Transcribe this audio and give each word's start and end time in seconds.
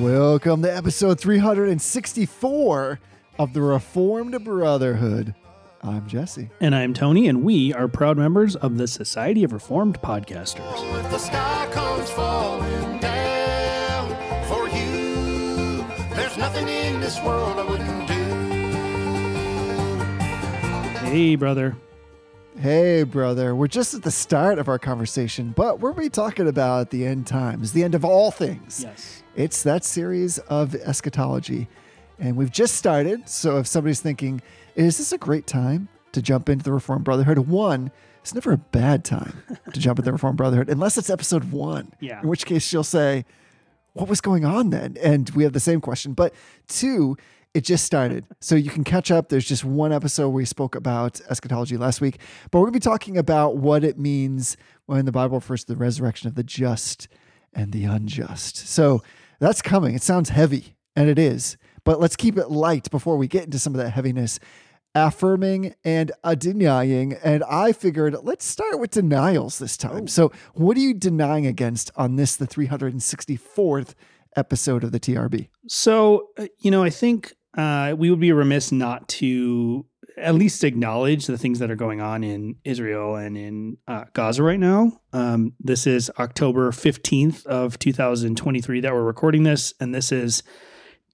Welcome 0.00 0.62
to 0.62 0.74
episode 0.74 1.20
364 1.20 3.00
of 3.38 3.52
the 3.52 3.60
Reformed 3.60 4.42
Brotherhood. 4.42 5.34
I'm 5.82 6.08
Jesse. 6.08 6.48
And 6.58 6.74
I'm 6.74 6.94
Tony, 6.94 7.28
and 7.28 7.44
we 7.44 7.74
are 7.74 7.86
proud 7.86 8.16
members 8.16 8.56
of 8.56 8.78
the 8.78 8.88
Society 8.88 9.44
of 9.44 9.52
Reformed 9.52 10.00
Podcasters. 10.00 11.04
If 11.04 11.10
the 11.10 11.18
sky 11.18 11.68
comes 11.70 12.10
falling 12.12 12.98
down 13.00 14.08
for 14.48 14.70
you, 14.70 15.84
there's 16.14 16.38
nothing 16.38 16.66
in 16.66 16.98
this 17.02 17.20
world 17.22 17.58
I 17.58 17.64
wouldn't 17.68 18.08
do. 18.08 18.14
Hey, 21.10 21.36
brother. 21.36 21.76
Hey, 22.60 23.04
brother. 23.04 23.54
We're 23.54 23.68
just 23.68 23.94
at 23.94 24.02
the 24.02 24.10
start 24.10 24.58
of 24.58 24.68
our 24.68 24.78
conversation, 24.78 25.54
but 25.56 25.80
we're 25.80 25.94
be 25.94 26.10
talking 26.10 26.46
about 26.46 26.90
the 26.90 27.06
end 27.06 27.26
times, 27.26 27.72
the 27.72 27.82
end 27.82 27.94
of 27.94 28.04
all 28.04 28.30
things. 28.30 28.82
Yes. 28.82 29.22
It's 29.34 29.62
that 29.62 29.82
series 29.82 30.36
of 30.40 30.74
eschatology. 30.74 31.68
And 32.18 32.36
we've 32.36 32.52
just 32.52 32.74
started. 32.74 33.30
So 33.30 33.56
if 33.56 33.66
somebody's 33.66 34.02
thinking, 34.02 34.42
is 34.74 34.98
this 34.98 35.10
a 35.10 35.16
great 35.16 35.46
time 35.46 35.88
to 36.12 36.20
jump 36.20 36.50
into 36.50 36.62
the 36.62 36.74
Reformed 36.74 37.04
Brotherhood? 37.04 37.38
One, 37.38 37.90
it's 38.20 38.34
never 38.34 38.52
a 38.52 38.58
bad 38.58 39.06
time 39.06 39.42
to 39.72 39.80
jump 39.80 39.98
into 39.98 40.10
the 40.10 40.12
Reformed 40.12 40.36
Brotherhood, 40.36 40.68
unless 40.68 40.98
it's 40.98 41.08
episode 41.08 41.52
one. 41.52 41.94
Yeah. 41.98 42.20
In 42.20 42.28
which 42.28 42.44
case 42.44 42.62
she'll 42.62 42.84
say, 42.84 43.24
what 43.94 44.06
was 44.06 44.20
going 44.20 44.44
on 44.44 44.68
then? 44.68 44.98
And 45.02 45.30
we 45.30 45.44
have 45.44 45.54
the 45.54 45.60
same 45.60 45.80
question. 45.80 46.12
But 46.12 46.34
two, 46.68 47.16
it 47.52 47.62
just 47.62 47.84
started. 47.84 48.24
So 48.40 48.54
you 48.54 48.70
can 48.70 48.84
catch 48.84 49.10
up. 49.10 49.28
There's 49.28 49.46
just 49.46 49.64
one 49.64 49.92
episode 49.92 50.28
where 50.28 50.36
we 50.36 50.44
spoke 50.44 50.74
about 50.74 51.20
eschatology 51.28 51.76
last 51.76 52.00
week. 52.00 52.20
But 52.50 52.60
we're 52.60 52.66
going 52.66 52.74
to 52.74 52.78
be 52.78 52.90
talking 52.90 53.18
about 53.18 53.56
what 53.56 53.82
it 53.82 53.98
means 53.98 54.56
when 54.86 55.04
the 55.04 55.12
Bible 55.12 55.38
refers 55.38 55.64
to 55.64 55.72
the 55.72 55.78
resurrection 55.78 56.28
of 56.28 56.36
the 56.36 56.44
just 56.44 57.08
and 57.52 57.72
the 57.72 57.84
unjust. 57.84 58.56
So 58.56 59.02
that's 59.40 59.62
coming. 59.62 59.94
It 59.94 60.02
sounds 60.02 60.28
heavy, 60.28 60.76
and 60.94 61.08
it 61.08 61.18
is. 61.18 61.56
But 61.84 61.98
let's 61.98 62.16
keep 62.16 62.36
it 62.36 62.50
light 62.50 62.90
before 62.90 63.16
we 63.16 63.26
get 63.26 63.44
into 63.44 63.58
some 63.58 63.74
of 63.74 63.78
that 63.78 63.90
heaviness. 63.90 64.38
Affirming 64.94 65.74
and 65.84 66.10
denying. 66.38 67.12
And 67.12 67.44
I 67.44 67.70
figured 67.70 68.16
let's 68.24 68.44
start 68.44 68.80
with 68.80 68.90
denials 68.90 69.60
this 69.60 69.76
time. 69.76 70.08
So, 70.08 70.32
what 70.54 70.76
are 70.76 70.80
you 70.80 70.94
denying 70.94 71.46
against 71.46 71.92
on 71.94 72.16
this, 72.16 72.34
the 72.34 72.46
364th 72.46 73.94
episode 74.36 74.82
of 74.82 74.90
the 74.90 74.98
TRB? 74.98 75.48
So, 75.68 76.30
uh, 76.36 76.46
you 76.58 76.72
know, 76.72 76.82
I 76.82 76.90
think 76.90 77.34
uh, 77.56 77.94
we 77.96 78.10
would 78.10 78.20
be 78.20 78.32
remiss 78.32 78.72
not 78.72 79.08
to 79.08 79.86
at 80.16 80.34
least 80.34 80.64
acknowledge 80.64 81.26
the 81.26 81.38
things 81.38 81.58
that 81.58 81.70
are 81.70 81.76
going 81.76 82.00
on 82.00 82.22
in 82.22 82.56
Israel 82.64 83.16
and 83.16 83.36
in 83.36 83.78
uh, 83.88 84.04
Gaza 84.12 84.42
right 84.42 84.60
now. 84.60 85.00
Um, 85.12 85.54
this 85.58 85.86
is 85.86 86.10
October 86.18 86.70
15th 86.70 87.46
of 87.46 87.78
2023 87.78 88.80
that 88.80 88.92
we're 88.92 89.02
recording 89.02 89.44
this, 89.44 89.72
and 89.80 89.94
this 89.94 90.12
is 90.12 90.42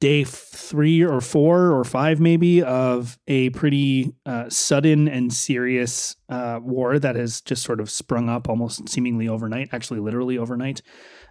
day 0.01 0.25
three 0.25 1.03
or 1.03 1.21
four 1.21 1.73
or 1.73 1.85
five 1.85 2.21
maybe 2.21 2.63
of 2.63 3.19
a 3.27 3.51
pretty 3.51 4.15
uh, 4.25 4.49
sudden 4.49 5.09
and 5.09 5.33
serious 5.33 6.17
uh, 6.29 6.59
war 6.63 6.99
that 6.99 7.17
has 7.17 7.41
just 7.41 7.63
sort 7.63 7.81
of 7.81 7.91
sprung 7.91 8.29
up 8.29 8.49
almost 8.49 8.89
seemingly 8.89 9.29
overnight, 9.29 9.69
actually 9.73 10.01
literally 10.01 10.39
overnight. 10.39 10.83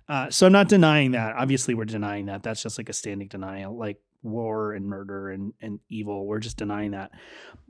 Uh, 0.07 0.29
so 0.29 0.45
I'm 0.45 0.51
not 0.51 0.69
denying 0.69 1.11
that. 1.11 1.35
Obviously, 1.35 1.73
we're 1.73 1.85
denying 1.85 2.27
that. 2.27 2.43
That's 2.43 2.61
just 2.61 2.77
like 2.77 2.89
a 2.89 2.93
standing 2.93 3.27
denial, 3.27 3.77
like 3.77 3.97
war 4.21 4.73
and 4.73 4.85
murder 4.85 5.29
and 5.29 5.53
and 5.61 5.79
evil. 5.89 6.25
We're 6.25 6.39
just 6.39 6.57
denying 6.57 6.91
that. 6.91 7.11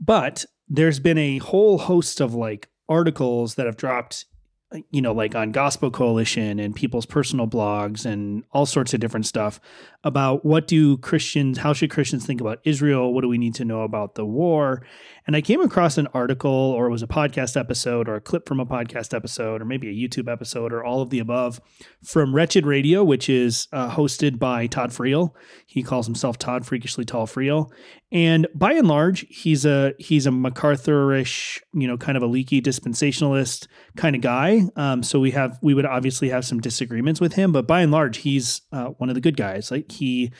But 0.00 0.44
there's 0.68 1.00
been 1.00 1.18
a 1.18 1.38
whole 1.38 1.78
host 1.78 2.20
of 2.20 2.34
like 2.34 2.68
articles 2.88 3.54
that 3.54 3.66
have 3.66 3.76
dropped 3.76 4.26
Uh, 4.72 4.78
you 4.90 5.00
know, 5.00 5.12
like 5.12 5.36
on 5.36 5.52
Gospel 5.52 5.92
Coalition 5.92 6.58
and 6.58 6.74
people's 6.74 7.06
personal 7.06 7.46
blogs 7.46 8.04
and 8.04 8.42
all 8.50 8.66
sorts 8.66 8.92
of 8.94 9.00
different 9.00 9.24
stuff 9.24 9.60
about 10.02 10.44
what 10.44 10.66
do 10.66 10.96
Christians, 10.98 11.58
how 11.58 11.72
should 11.72 11.90
Christians 11.90 12.26
think 12.26 12.40
about 12.40 12.58
Israel? 12.64 13.14
What 13.14 13.20
do 13.20 13.28
we 13.28 13.38
need 13.38 13.54
to 13.56 13.64
know 13.64 13.82
about 13.82 14.16
the 14.16 14.24
war? 14.24 14.84
And 15.26 15.34
I 15.34 15.40
came 15.40 15.60
across 15.60 15.98
an 15.98 16.06
article 16.14 16.50
or 16.50 16.86
it 16.86 16.90
was 16.90 17.02
a 17.02 17.08
podcast 17.08 17.58
episode 17.58 18.08
or 18.08 18.14
a 18.14 18.20
clip 18.20 18.48
from 18.48 18.60
a 18.60 18.66
podcast 18.66 19.12
episode 19.12 19.60
or 19.60 19.64
maybe 19.64 19.88
a 19.88 20.08
YouTube 20.08 20.30
episode 20.30 20.72
or 20.72 20.84
all 20.84 21.02
of 21.02 21.10
the 21.10 21.18
above 21.18 21.60
from 22.04 22.32
Wretched 22.32 22.64
Radio, 22.64 23.02
which 23.02 23.28
is 23.28 23.66
uh, 23.72 23.90
hosted 23.90 24.38
by 24.38 24.68
Todd 24.68 24.90
Friel. 24.90 25.30
He 25.66 25.82
calls 25.82 26.06
himself 26.06 26.38
Todd 26.38 26.64
Freakishly 26.64 27.04
Tall 27.04 27.26
Friel. 27.26 27.72
And 28.12 28.46
by 28.54 28.74
and 28.74 28.86
large, 28.86 29.26
he's 29.28 29.66
a 29.66 29.94
he's 29.98 30.26
a 30.26 30.30
MacArthurish, 30.30 31.60
you 31.74 31.88
know, 31.88 31.96
kind 31.96 32.16
of 32.16 32.22
a 32.22 32.26
leaky 32.26 32.62
dispensationalist 32.62 33.66
kind 33.96 34.14
of 34.14 34.22
guy. 34.22 34.62
Um, 34.76 35.02
so 35.02 35.18
we 35.18 35.32
have 35.32 35.58
we 35.60 35.74
would 35.74 35.86
obviously 35.86 36.28
have 36.28 36.44
some 36.44 36.60
disagreements 36.60 37.20
with 37.20 37.32
him, 37.32 37.50
but 37.50 37.66
by 37.66 37.80
and 37.80 37.90
large, 37.90 38.18
he's 38.18 38.62
uh, 38.70 38.86
one 38.98 39.08
of 39.08 39.16
the 39.16 39.20
good 39.20 39.36
guys. 39.36 39.72
Like 39.72 39.90
he 39.90 40.32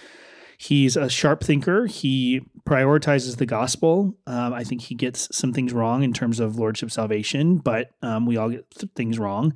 he's 0.58 0.96
a 0.96 1.08
sharp 1.08 1.42
thinker. 1.42 1.86
He 1.86 2.42
prioritizes 2.66 3.36
the 3.36 3.46
gospel. 3.46 4.16
Um, 4.26 4.52
I 4.52 4.64
think 4.64 4.82
he 4.82 4.94
gets 4.94 5.28
some 5.36 5.52
things 5.52 5.72
wrong 5.72 6.02
in 6.02 6.12
terms 6.12 6.40
of 6.40 6.56
lordship 6.58 6.90
salvation, 6.90 7.58
but 7.58 7.90
um, 8.02 8.26
we 8.26 8.36
all 8.36 8.50
get 8.50 8.70
th- 8.70 8.92
things 8.94 9.18
wrong. 9.18 9.54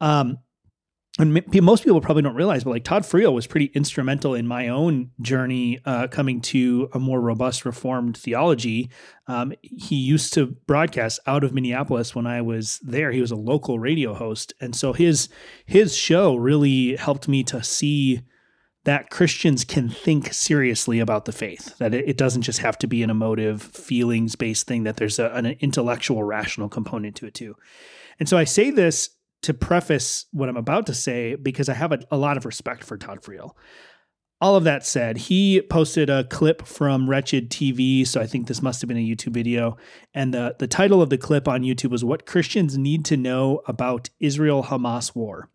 Um, 0.00 0.38
and 1.18 1.42
most 1.62 1.84
people 1.84 2.00
probably 2.00 2.22
don't 2.22 2.34
realize, 2.34 2.64
but 2.64 2.70
like 2.70 2.84
Todd 2.84 3.02
Friel 3.02 3.34
was 3.34 3.46
pretty 3.46 3.66
instrumental 3.74 4.34
in 4.34 4.46
my 4.46 4.68
own 4.68 5.10
journey 5.20 5.78
uh, 5.84 6.06
coming 6.06 6.40
to 6.40 6.88
a 6.94 6.98
more 6.98 7.20
robust 7.20 7.66
Reformed 7.66 8.16
theology. 8.16 8.90
Um, 9.26 9.52
he 9.60 9.96
used 9.96 10.32
to 10.34 10.46
broadcast 10.66 11.20
out 11.26 11.44
of 11.44 11.52
Minneapolis 11.52 12.14
when 12.14 12.26
I 12.26 12.40
was 12.40 12.80
there. 12.82 13.12
He 13.12 13.20
was 13.20 13.30
a 13.30 13.36
local 13.36 13.78
radio 13.78 14.14
host, 14.14 14.54
and 14.58 14.74
so 14.74 14.94
his 14.94 15.28
his 15.66 15.94
show 15.94 16.36
really 16.36 16.96
helped 16.96 17.28
me 17.28 17.44
to 17.44 17.62
see 17.62 18.22
that 18.84 19.10
Christians 19.10 19.64
can 19.64 19.88
think 19.88 20.32
seriously 20.32 20.98
about 20.98 21.24
the 21.24 21.32
faith. 21.32 21.76
That 21.78 21.94
it, 21.94 22.16
doesn't 22.16 22.42
just 22.42 22.58
have 22.60 22.76
to 22.78 22.86
be 22.86 23.02
an 23.02 23.10
emotive, 23.10 23.62
feelings 23.62 24.34
based 24.34 24.66
thing. 24.66 24.84
That 24.84 24.96
there's 24.96 25.18
a, 25.18 25.30
an 25.30 25.46
intellectual, 25.60 26.24
rational 26.24 26.68
component 26.68 27.16
to 27.16 27.26
it 27.26 27.34
too. 27.34 27.56
And 28.18 28.28
so 28.28 28.36
I 28.36 28.44
say 28.44 28.70
this 28.70 29.10
to 29.42 29.54
preface 29.54 30.26
what 30.32 30.48
I'm 30.48 30.56
about 30.56 30.86
to 30.86 30.94
say 30.94 31.34
because 31.36 31.68
I 31.68 31.74
have 31.74 31.92
a, 31.92 32.00
a 32.10 32.16
lot 32.16 32.36
of 32.36 32.44
respect 32.44 32.84
for 32.84 32.96
Todd 32.96 33.22
Friel. 33.22 33.52
All 34.40 34.56
of 34.56 34.64
that 34.64 34.84
said, 34.84 35.16
he 35.16 35.62
posted 35.62 36.10
a 36.10 36.24
clip 36.24 36.66
from 36.66 37.08
Wretched 37.08 37.48
TV, 37.48 38.04
so 38.04 38.20
I 38.20 38.26
think 38.26 38.48
this 38.48 38.60
must 38.60 38.80
have 38.80 38.88
been 38.88 38.96
a 38.96 39.00
YouTube 39.00 39.32
video. 39.32 39.76
And 40.14 40.34
the, 40.34 40.56
the 40.58 40.66
title 40.66 41.00
of 41.00 41.10
the 41.10 41.18
clip 41.18 41.46
on 41.46 41.62
YouTube 41.62 41.90
was 41.90 42.04
What 42.04 42.26
Christians 42.26 42.76
Need 42.76 43.04
to 43.04 43.16
Know 43.16 43.62
About 43.68 44.10
Israel 44.18 44.64
Hamas 44.64 45.14
War. 45.14 45.48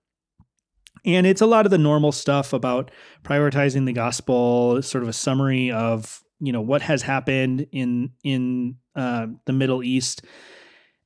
And 1.08 1.26
it's 1.26 1.42
a 1.42 1.46
lot 1.48 1.66
of 1.66 1.72
the 1.72 1.78
normal 1.78 2.12
stuff 2.12 2.54
about 2.54 2.92
prioritizing 3.24 3.86
the 3.86 3.94
gospel, 3.94 4.82
sort 4.84 5.04
of 5.04 5.10
a 5.10 5.14
summary 5.14 5.72
of 5.72 6.22
you 6.40 6.52
know 6.52 6.62
what 6.62 6.84
has 6.84 7.02
happened 7.02 7.66
in 7.72 8.12
in 8.24 8.76
uh, 8.96 9.28
the 9.46 9.54
Middle 9.54 9.82
East, 9.82 10.24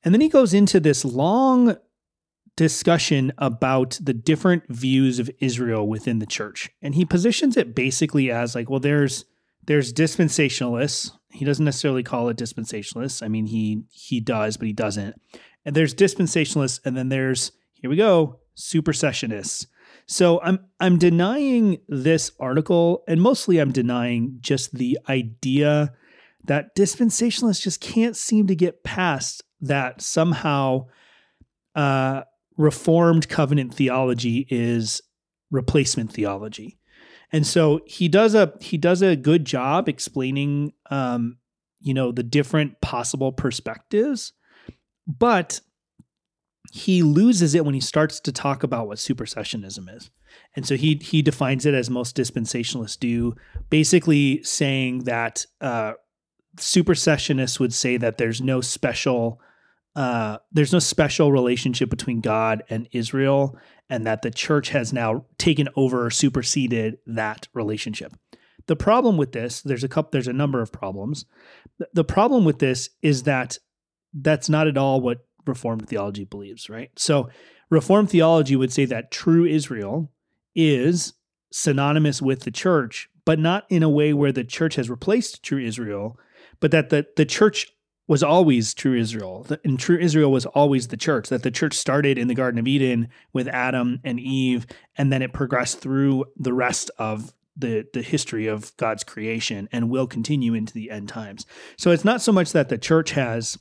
and 0.04 0.14
then 0.14 0.20
he 0.20 0.28
goes 0.28 0.54
into 0.54 0.80
this 0.80 1.06
long 1.06 1.78
discussion 2.58 3.32
about 3.38 3.98
the 4.02 4.14
different 4.14 4.64
views 4.70 5.20
of 5.20 5.30
Israel 5.40 5.88
within 5.88 6.20
the 6.20 6.26
church. 6.26 6.70
And 6.82 6.96
he 6.96 7.06
positions 7.06 7.56
it 7.56 7.74
basically 7.74 8.30
as 8.30 8.56
like, 8.56 8.70
well, 8.70 8.80
there's 8.80 9.26
there's 9.66 9.94
dispensationalists. 9.94 11.12
He 11.32 11.46
doesn't 11.46 11.64
necessarily 11.64 12.04
call 12.04 12.30
it 12.30 12.38
dispensationalists. 12.38 13.24
I 13.24 13.28
mean, 13.28 13.46
he 13.46 13.84
he 13.92 14.20
does, 14.20 14.58
but 14.58 14.68
he 14.68 14.74
doesn't. 14.74 15.16
And 15.64 15.76
there's 15.76 15.94
dispensationalists, 15.94 16.80
and 16.84 16.98
then 16.98 17.10
there's 17.10 17.52
here 17.74 17.90
we 17.90 17.96
go, 17.96 18.40
supersessionists. 18.58 19.68
So 20.12 20.42
I'm 20.42 20.60
I'm 20.82 20.98
denying 20.98 21.78
this 21.88 22.34
article, 22.38 23.06
and 23.08 23.22
mostly 23.22 23.60
I'm 23.60 23.72
denying 23.72 24.40
just 24.42 24.74
the 24.74 25.00
idea 25.08 25.94
that 26.44 26.76
dispensationalists 26.76 27.62
just 27.62 27.80
can't 27.80 28.18
seem 28.18 28.48
to 28.48 28.56
get 28.56 28.84
past 28.84 29.42
that 29.62 30.02
somehow 30.02 30.88
uh, 31.76 32.24
reformed 32.58 33.30
covenant 33.30 33.74
theology 33.74 34.48
is 34.50 35.02
replacement 35.50 36.12
theology. 36.12 36.78
And 37.32 37.48
so 37.48 37.80
he 37.86 38.10
does 38.10 38.36
a 38.36 38.52
he 38.60 38.78
does 38.78 39.02
a 39.02 39.16
good 39.16 39.46
job 39.46 39.88
explaining 39.88 40.74
um 40.90 41.38
you 41.80 41.94
know 41.94 42.12
the 42.12 42.24
different 42.24 42.82
possible 42.82 43.32
perspectives 43.32 44.34
but 45.08 45.62
he 46.72 47.02
loses 47.04 47.56
it 47.56 47.66
when 47.66 47.74
he 47.74 47.80
starts 47.82 48.20
to 48.20 48.32
talk 48.32 48.64
about 48.64 48.88
what 48.88 48.98
supersessionism 48.98 49.94
is 49.96 50.12
and 50.56 50.66
so 50.66 50.76
he 50.76 50.96
he 50.96 51.22
defines 51.22 51.66
it 51.66 51.74
as 51.74 51.90
most 51.90 52.16
dispensationalists 52.16 53.00
do 53.00 53.34
basically 53.70 54.42
saying 54.44 55.04
that 55.06 55.46
uh 55.62 55.94
supersessionists 56.58 57.60
would 57.60 57.74
say 57.74 57.98
that 57.98 58.18
there's 58.18 58.42
no 58.42 58.62
special 58.62 59.40
uh, 59.94 60.38
there's 60.54 60.72
no 60.72 60.80
special 60.80 61.34
relationship 61.34 61.90
between 61.90 62.22
God 62.22 62.64
and 62.70 62.88
Israel, 62.94 63.58
and 63.90 64.08
that 64.08 64.22
the 64.22 64.32
church 64.32 64.70
has 64.70 64.94
now 64.94 65.26
taken 65.38 65.68
over 65.76 66.06
or 66.06 66.10
superseded 66.10 66.98
that 67.08 67.50
relationship. 67.54 68.14
The 68.68 68.78
problem 68.78 69.18
with 69.18 69.34
this, 69.34 69.62
there's 69.62 69.84
a 69.84 69.90
couple, 69.90 70.12
there's 70.12 70.30
a 70.30 70.34
number 70.34 70.62
of 70.62 70.72
problems. 70.72 71.26
The- 71.78 71.90
The 71.94 72.04
problem 72.06 72.46
with 72.46 72.60
this 72.60 72.90
is 73.02 73.24
that 73.24 73.58
that's 74.14 74.48
not 74.48 74.68
at 74.68 74.78
all 74.78 75.02
what 75.02 75.26
Reformed 75.46 75.88
theology 75.88 76.26
believes, 76.26 76.70
right? 76.70 76.92
So, 76.96 77.30
Reformed 77.70 78.10
theology 78.10 78.56
would 78.56 78.74
say 78.74 78.86
that 78.86 79.12
true 79.12 79.46
Israel 79.46 80.12
is 80.56 81.14
synonymous 81.52 82.22
with 82.22 82.42
the 82.42 82.52
church, 82.52 83.10
but 83.24 83.40
not 83.40 83.66
in 83.70 83.84
a 83.84 83.90
way 83.90 84.14
where 84.14 84.32
the 84.32 84.44
church 84.44 84.76
has 84.76 84.90
replaced 84.90 85.44
true 85.44 85.64
Israel, 85.64 86.20
but 86.60 86.72
that 86.72 86.90
the, 86.90 87.08
the 87.16 87.26
church 87.26 87.68
was 88.08 88.24
always 88.24 88.74
true 88.74 88.94
Israel. 88.94 89.48
And 89.64 89.80
true 89.80 89.98
Israel 89.98 90.32
was 90.32 90.46
always 90.48 90.90
the 90.90 90.98
church, 90.98 91.30
that 91.30 91.44
the 91.44 91.52
church 91.52 91.74
started 91.74 92.18
in 92.18 92.28
the 92.28 92.36
Garden 92.36 92.60
of 92.60 92.68
Eden 92.68 93.08
with 93.32 93.48
Adam 93.48 94.02
and 94.04 94.20
Eve, 94.20 94.66
and 94.98 95.14
then 95.14 95.22
it 95.22 95.32
progressed 95.32 95.80
through 95.80 96.26
the 96.36 96.54
rest 96.54 96.92
of 96.98 97.34
the, 97.56 97.86
the 97.94 98.02
history 98.02 98.48
of 98.48 98.76
God's 98.78 99.04
creation 99.04 99.70
and 99.72 99.90
will 99.90 100.08
continue 100.08 100.54
into 100.54 100.74
the 100.74 100.92
end 100.92 101.10
times. 101.10 101.46
So 101.78 101.92
it's 101.92 102.06
not 102.06 102.22
so 102.22 102.32
much 102.32 102.52
that 102.52 102.70
the 102.70 102.78
church 102.78 103.12
has 103.12 103.58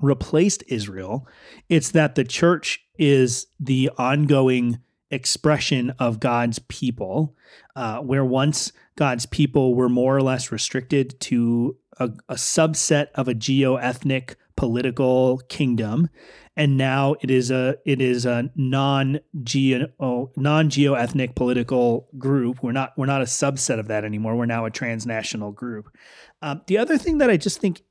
replaced 0.00 0.64
Israel, 0.68 1.26
it's 1.68 1.90
that 1.90 2.14
the 2.14 2.24
church 2.24 2.84
is 2.98 3.46
the 3.58 3.90
ongoing 3.98 4.78
expression 5.10 5.90
of 5.98 6.20
God's 6.20 6.58
people, 6.58 7.36
uh, 7.76 7.98
where 8.00 8.24
once 8.24 8.72
God's 8.96 9.26
people 9.26 9.74
were 9.74 9.88
more 9.88 10.16
or 10.16 10.22
less 10.22 10.52
restricted 10.52 11.18
to 11.20 11.76
a, 11.98 12.10
a 12.28 12.34
subset 12.34 13.08
of 13.14 13.28
a 13.28 13.34
geo-ethnic 13.34 14.36
political 14.56 15.38
kingdom, 15.48 16.08
and 16.56 16.76
now 16.76 17.16
it 17.20 17.30
is 17.30 17.50
a 17.50 17.76
it 17.84 18.00
is 18.00 18.24
a 18.26 18.50
non 18.54 19.18
geo 19.42 20.30
non 20.36 20.70
geo-ethnic 20.70 21.34
political 21.34 22.08
group. 22.18 22.62
We're 22.62 22.72
not 22.72 22.92
we're 22.96 23.06
not 23.06 23.22
a 23.22 23.26
subset 23.26 23.78
of 23.78 23.88
that 23.88 24.04
anymore. 24.04 24.36
We're 24.36 24.46
now 24.46 24.64
a 24.64 24.70
transnational 24.70 25.52
group. 25.52 25.94
Um, 26.42 26.62
the 26.66 26.78
other 26.78 26.98
thing 26.98 27.18
that 27.18 27.30
I 27.30 27.36
just 27.36 27.60
think 27.60 27.82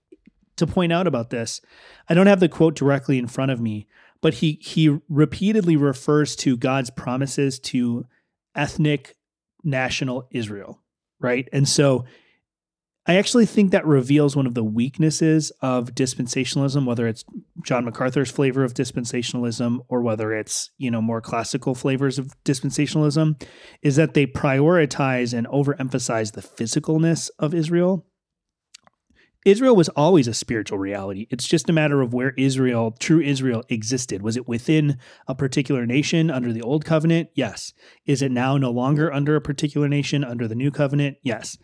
to 0.57 0.67
point 0.67 0.93
out 0.93 1.07
about 1.07 1.29
this, 1.29 1.61
I 2.09 2.13
don't 2.13 2.27
have 2.27 2.39
the 2.39 2.49
quote 2.49 2.75
directly 2.75 3.17
in 3.17 3.27
front 3.27 3.51
of 3.51 3.59
me, 3.61 3.87
but 4.21 4.35
he 4.35 4.59
he 4.61 4.97
repeatedly 5.09 5.75
refers 5.75 6.35
to 6.37 6.57
God's 6.57 6.89
promises 6.89 7.59
to 7.59 8.05
ethnic 8.55 9.15
national 9.63 10.27
Israel, 10.31 10.81
right? 11.19 11.47
And 11.51 11.67
so 11.67 12.05
I 13.05 13.15
actually 13.15 13.45
think 13.45 13.71
that 13.71 13.85
reveals 13.85 14.35
one 14.35 14.47
of 14.47 14.53
the 14.53 14.63
weaknesses 14.63 15.51
of 15.61 15.93
dispensationalism, 15.93 16.85
whether 16.85 17.05
it's 17.05 17.25
John 17.61 17.83
MacArthur's 17.83 18.31
flavor 18.31 18.63
of 18.63 18.73
dispensationalism 18.73 19.79
or 19.89 20.01
whether 20.01 20.31
it's, 20.31 20.71
you 20.77 20.89
know, 20.89 21.01
more 21.01 21.19
classical 21.19 21.75
flavors 21.75 22.17
of 22.17 22.33
dispensationalism, 22.45 23.43
is 23.81 23.97
that 23.97 24.13
they 24.13 24.25
prioritize 24.25 25.37
and 25.37 25.47
overemphasize 25.47 26.31
the 26.31 26.41
physicalness 26.41 27.29
of 27.39 27.53
Israel 27.53 28.05
Israel 29.45 29.75
was 29.75 29.89
always 29.89 30.27
a 30.27 30.33
spiritual 30.33 30.77
reality. 30.77 31.27
It's 31.29 31.47
just 31.47 31.69
a 31.69 31.73
matter 31.73 32.01
of 32.01 32.13
where 32.13 32.33
Israel, 32.37 32.95
true 32.99 33.19
Israel, 33.21 33.63
existed. 33.69 34.21
Was 34.21 34.37
it 34.37 34.47
within 34.47 34.97
a 35.27 35.35
particular 35.35 35.85
nation 35.85 36.31
under 36.31 36.53
the 36.53 36.61
old 36.61 36.85
covenant? 36.85 37.29
Yes. 37.33 37.73
Is 38.05 38.21
it 38.21 38.31
now 38.31 38.57
no 38.57 38.71
longer 38.71 39.11
under 39.11 39.35
a 39.35 39.41
particular 39.41 39.89
nation 39.89 40.23
under 40.23 40.47
the 40.47 40.55
new 40.55 40.71
covenant? 40.71 41.17
Yes. 41.23 41.57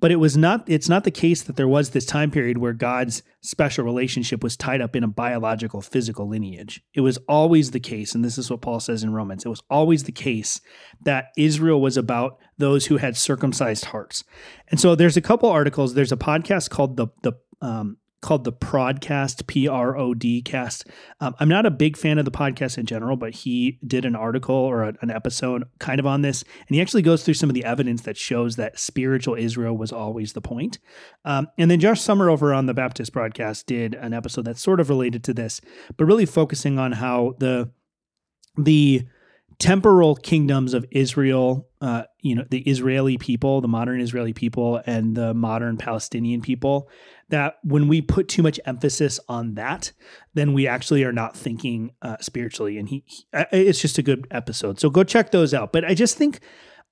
But 0.00 0.12
it 0.12 0.16
was 0.16 0.36
not 0.36 0.64
it's 0.66 0.88
not 0.88 1.04
the 1.04 1.10
case 1.10 1.42
that 1.42 1.56
there 1.56 1.68
was 1.68 1.90
this 1.90 2.06
time 2.06 2.30
period 2.30 2.58
where 2.58 2.72
God's 2.72 3.22
special 3.40 3.84
relationship 3.84 4.42
was 4.42 4.56
tied 4.56 4.80
up 4.80 4.94
in 4.94 5.02
a 5.02 5.08
biological 5.08 5.80
physical 5.80 6.28
lineage. 6.28 6.82
It 6.94 7.00
was 7.00 7.18
always 7.28 7.72
the 7.72 7.80
case 7.80 8.14
and 8.14 8.24
this 8.24 8.38
is 8.38 8.50
what 8.50 8.60
Paul 8.60 8.80
says 8.80 9.02
in 9.02 9.12
Romans. 9.12 9.44
It 9.44 9.48
was 9.48 9.62
always 9.70 10.04
the 10.04 10.12
case 10.12 10.60
that 11.02 11.30
Israel 11.36 11.80
was 11.80 11.96
about 11.96 12.38
those 12.58 12.86
who 12.86 12.98
had 12.98 13.16
circumcised 13.16 13.86
hearts. 13.86 14.24
And 14.68 14.80
so 14.80 14.94
there's 14.94 15.16
a 15.16 15.22
couple 15.22 15.48
articles, 15.48 15.94
there's 15.94 16.12
a 16.12 16.16
podcast 16.16 16.70
called 16.70 16.96
the 16.96 17.08
the 17.22 17.32
um, 17.60 17.96
called 18.20 18.44
the 18.44 18.52
Prodcast, 18.52 19.46
P 19.46 19.68
R 19.68 19.96
O 19.96 20.12
D 20.12 20.42
cast. 20.42 20.86
Um, 21.20 21.34
I'm 21.38 21.48
not 21.48 21.66
a 21.66 21.70
big 21.70 21.96
fan 21.96 22.18
of 22.18 22.24
the 22.24 22.30
podcast 22.30 22.76
in 22.76 22.86
general, 22.86 23.16
but 23.16 23.34
he 23.34 23.78
did 23.86 24.04
an 24.04 24.16
article 24.16 24.54
or 24.56 24.82
a- 24.82 24.94
an 25.00 25.10
episode 25.10 25.64
kind 25.78 26.00
of 26.00 26.06
on 26.06 26.22
this. 26.22 26.42
And 26.42 26.74
he 26.74 26.80
actually 26.80 27.02
goes 27.02 27.22
through 27.22 27.34
some 27.34 27.48
of 27.48 27.54
the 27.54 27.64
evidence 27.64 28.02
that 28.02 28.16
shows 28.16 28.56
that 28.56 28.78
spiritual 28.78 29.36
Israel 29.36 29.76
was 29.76 29.92
always 29.92 30.32
the 30.32 30.40
point. 30.40 30.78
Um, 31.24 31.46
and 31.58 31.70
then 31.70 31.80
Josh 31.80 32.00
Summer 32.00 32.28
over 32.28 32.52
on 32.52 32.66
the 32.66 32.74
Baptist 32.74 33.12
broadcast 33.12 33.66
did 33.66 33.94
an 33.94 34.12
episode 34.12 34.44
that's 34.44 34.62
sort 34.62 34.80
of 34.80 34.88
related 34.88 35.22
to 35.24 35.34
this, 35.34 35.60
but 35.96 36.04
really 36.04 36.26
focusing 36.26 36.78
on 36.78 36.92
how 36.92 37.34
the 37.38 37.70
the 38.56 39.06
temporal 39.58 40.14
kingdoms 40.14 40.72
of 40.72 40.84
Israel, 40.92 41.68
uh, 41.80 42.04
you 42.20 42.34
know, 42.34 42.44
the 42.48 42.60
Israeli 42.60 43.18
people, 43.18 43.60
the 43.60 43.68
modern 43.68 44.00
Israeli 44.00 44.32
people, 44.32 44.80
and 44.86 45.16
the 45.16 45.34
modern 45.34 45.76
Palestinian 45.76 46.40
people, 46.40 46.88
that 47.30 47.58
when 47.62 47.88
we 47.88 48.00
put 48.00 48.28
too 48.28 48.42
much 48.42 48.58
emphasis 48.64 49.20
on 49.28 49.54
that, 49.54 49.92
then 50.34 50.52
we 50.52 50.66
actually 50.66 51.04
are 51.04 51.12
not 51.12 51.36
thinking 51.36 51.92
uh, 52.02 52.16
spiritually. 52.20 52.78
And 52.78 52.88
he, 52.88 53.04
he, 53.06 53.26
it's 53.52 53.80
just 53.80 53.98
a 53.98 54.02
good 54.02 54.26
episode. 54.30 54.80
So 54.80 54.90
go 54.90 55.04
check 55.04 55.30
those 55.30 55.52
out. 55.52 55.72
But 55.72 55.84
I 55.84 55.94
just 55.94 56.16
think 56.16 56.40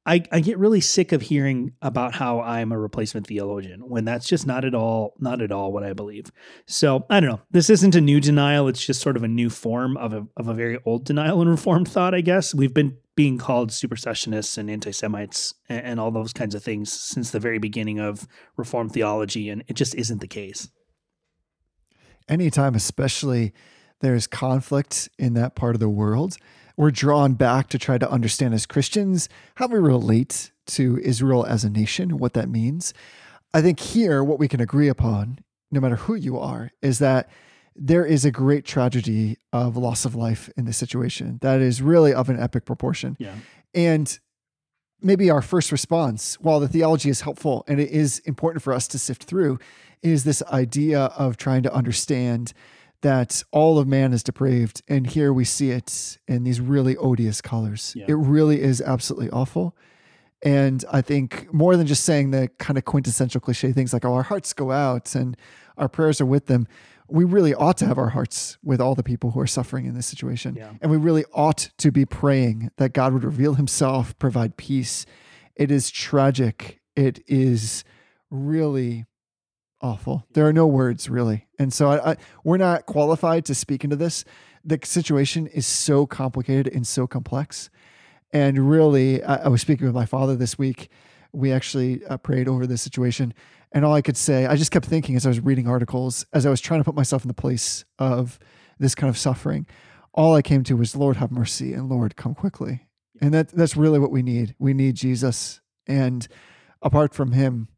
I, 0.06 0.22
I 0.30 0.40
get 0.40 0.58
really 0.58 0.80
sick 0.80 1.10
of 1.10 1.22
hearing 1.22 1.72
about 1.82 2.14
how 2.14 2.40
I'm 2.40 2.70
a 2.70 2.78
replacement 2.78 3.26
theologian 3.26 3.80
when 3.80 4.04
that's 4.04 4.28
just 4.28 4.46
not 4.46 4.64
at 4.64 4.74
all, 4.74 5.14
not 5.18 5.42
at 5.42 5.50
all 5.50 5.72
what 5.72 5.82
I 5.82 5.92
believe. 5.92 6.30
So 6.66 7.04
I 7.10 7.18
don't 7.18 7.30
know. 7.30 7.40
This 7.50 7.68
isn't 7.68 7.96
a 7.96 8.00
new 8.00 8.20
denial. 8.20 8.68
It's 8.68 8.84
just 8.86 9.00
sort 9.00 9.16
of 9.16 9.24
a 9.24 9.28
new 9.28 9.50
form 9.50 9.96
of 9.96 10.12
a, 10.12 10.26
of 10.36 10.46
a 10.46 10.54
very 10.54 10.78
old 10.86 11.04
denial 11.04 11.40
and 11.40 11.50
reformed 11.50 11.88
thought, 11.88 12.14
I 12.14 12.20
guess. 12.20 12.54
We've 12.54 12.72
been 12.72 12.96
being 13.16 13.36
called 13.36 13.70
supersessionists 13.70 14.56
and 14.56 14.70
anti 14.70 14.92
Semites 14.92 15.54
and, 15.68 15.84
and 15.84 16.00
all 16.00 16.12
those 16.12 16.32
kinds 16.32 16.54
of 16.54 16.62
things 16.62 16.92
since 16.92 17.32
the 17.32 17.40
very 17.40 17.58
beginning 17.58 17.98
of 17.98 18.28
reformed 18.56 18.92
theology. 18.92 19.48
And 19.48 19.64
it 19.66 19.74
just 19.74 19.94
isn't 19.96 20.20
the 20.20 20.28
case. 20.28 20.68
anytime, 22.28 22.74
especially 22.74 23.52
there's 24.00 24.26
conflict 24.26 25.08
in 25.18 25.34
that 25.34 25.54
part 25.54 25.74
of 25.74 25.80
the 25.80 25.88
world, 25.88 26.36
we're 26.76 26.90
drawn 26.90 27.34
back 27.34 27.68
to 27.68 27.78
try 27.78 27.98
to 27.98 28.10
understand 28.10 28.54
as 28.54 28.66
Christians 28.66 29.28
how 29.56 29.66
we 29.66 29.78
relate 29.78 30.52
to 30.66 30.98
Israel 30.98 31.44
as 31.46 31.64
a 31.64 31.70
nation, 31.70 32.18
what 32.18 32.34
that 32.34 32.48
means. 32.48 32.92
I 33.54 33.62
think 33.62 33.80
here, 33.80 34.22
what 34.22 34.38
we 34.38 34.48
can 34.48 34.60
agree 34.60 34.88
upon, 34.88 35.38
no 35.70 35.80
matter 35.80 35.96
who 35.96 36.14
you 36.14 36.38
are, 36.38 36.70
is 36.82 36.98
that 36.98 37.30
there 37.74 38.04
is 38.04 38.24
a 38.24 38.30
great 38.30 38.64
tragedy 38.64 39.36
of 39.52 39.76
loss 39.76 40.04
of 40.04 40.14
life 40.14 40.50
in 40.56 40.64
this 40.64 40.76
situation 40.76 41.38
that 41.42 41.60
is 41.60 41.82
really 41.82 42.12
of 42.12 42.28
an 42.28 42.38
epic 42.38 42.64
proportion. 42.64 43.16
Yeah. 43.18 43.34
And 43.74 44.18
maybe 45.00 45.30
our 45.30 45.42
first 45.42 45.70
response, 45.72 46.36
while 46.40 46.60
the 46.60 46.68
theology 46.68 47.10
is 47.10 47.20
helpful 47.20 47.64
and 47.68 47.80
it 47.80 47.90
is 47.90 48.20
important 48.20 48.62
for 48.62 48.72
us 48.72 48.88
to 48.88 48.98
sift 48.98 49.24
through, 49.24 49.58
is 50.02 50.24
this 50.24 50.42
idea 50.44 51.04
of 51.16 51.36
trying 51.36 51.62
to 51.62 51.72
understand 51.72 52.52
that 53.06 53.44
all 53.52 53.78
of 53.78 53.86
man 53.86 54.12
is 54.12 54.24
depraved. 54.24 54.82
And 54.88 55.06
here 55.06 55.32
we 55.32 55.44
see 55.44 55.70
it 55.70 56.18
in 56.26 56.42
these 56.42 56.60
really 56.60 56.96
odious 56.96 57.40
colors. 57.40 57.92
Yeah. 57.94 58.06
It 58.08 58.14
really 58.14 58.60
is 58.60 58.80
absolutely 58.80 59.30
awful. 59.30 59.76
And 60.42 60.84
I 60.90 61.02
think 61.02 61.54
more 61.54 61.76
than 61.76 61.86
just 61.86 62.02
saying 62.02 62.32
the 62.32 62.50
kind 62.58 62.76
of 62.76 62.84
quintessential 62.84 63.40
cliche 63.40 63.70
things 63.70 63.92
like, 63.92 64.04
oh, 64.04 64.12
our 64.12 64.24
hearts 64.24 64.52
go 64.52 64.72
out 64.72 65.14
and 65.14 65.36
our 65.78 65.88
prayers 65.88 66.20
are 66.20 66.26
with 66.26 66.46
them, 66.46 66.66
we 67.08 67.22
really 67.22 67.54
ought 67.54 67.76
to 67.76 67.86
have 67.86 67.96
our 67.96 68.08
hearts 68.08 68.58
with 68.64 68.80
all 68.80 68.96
the 68.96 69.04
people 69.04 69.30
who 69.30 69.38
are 69.38 69.46
suffering 69.46 69.86
in 69.86 69.94
this 69.94 70.06
situation. 70.06 70.56
Yeah. 70.56 70.72
And 70.82 70.90
we 70.90 70.96
really 70.96 71.24
ought 71.32 71.70
to 71.78 71.92
be 71.92 72.04
praying 72.04 72.72
that 72.76 72.92
God 72.92 73.12
would 73.12 73.22
reveal 73.22 73.54
himself, 73.54 74.18
provide 74.18 74.56
peace. 74.56 75.06
It 75.54 75.70
is 75.70 75.92
tragic. 75.92 76.80
It 76.96 77.22
is 77.28 77.84
really 78.30 79.04
awful. 79.80 80.26
There 80.32 80.46
are 80.46 80.52
no 80.52 80.66
words 80.66 81.08
really. 81.08 81.46
And 81.58 81.72
so 81.72 81.90
I, 81.90 82.12
I 82.12 82.16
we're 82.44 82.56
not 82.56 82.86
qualified 82.86 83.44
to 83.46 83.54
speak 83.54 83.84
into 83.84 83.96
this. 83.96 84.24
The 84.64 84.78
situation 84.82 85.46
is 85.46 85.66
so 85.66 86.06
complicated 86.06 86.68
and 86.72 86.86
so 86.86 87.06
complex. 87.06 87.70
And 88.32 88.68
really, 88.68 89.22
I, 89.22 89.44
I 89.44 89.48
was 89.48 89.60
speaking 89.60 89.86
with 89.86 89.94
my 89.94 90.06
father 90.06 90.34
this 90.34 90.58
week. 90.58 90.90
We 91.32 91.52
actually 91.52 92.04
uh, 92.06 92.16
prayed 92.16 92.48
over 92.48 92.66
this 92.66 92.82
situation. 92.82 93.32
And 93.72 93.84
all 93.84 93.94
I 93.94 94.02
could 94.02 94.16
say, 94.16 94.46
I 94.46 94.56
just 94.56 94.70
kept 94.70 94.86
thinking 94.86 95.16
as 95.16 95.26
I 95.26 95.28
was 95.28 95.40
reading 95.40 95.68
articles, 95.68 96.26
as 96.32 96.46
I 96.46 96.50
was 96.50 96.60
trying 96.60 96.80
to 96.80 96.84
put 96.84 96.94
myself 96.94 97.24
in 97.24 97.28
the 97.28 97.34
place 97.34 97.84
of 97.98 98.38
this 98.78 98.94
kind 98.94 99.08
of 99.08 99.18
suffering, 99.18 99.66
all 100.12 100.34
I 100.34 100.42
came 100.42 100.64
to 100.64 100.76
was, 100.76 100.96
Lord, 100.96 101.16
have 101.16 101.30
mercy 101.30 101.72
and 101.74 101.88
Lord, 101.88 102.16
come 102.16 102.34
quickly. 102.34 102.86
And 103.20 103.34
that, 103.34 103.48
that's 103.48 103.76
really 103.76 103.98
what 103.98 104.10
we 104.10 104.22
need. 104.22 104.54
We 104.58 104.74
need 104.74 104.96
Jesus. 104.96 105.60
And 105.86 106.26
apart 106.82 107.14
from 107.14 107.32
him, 107.32 107.68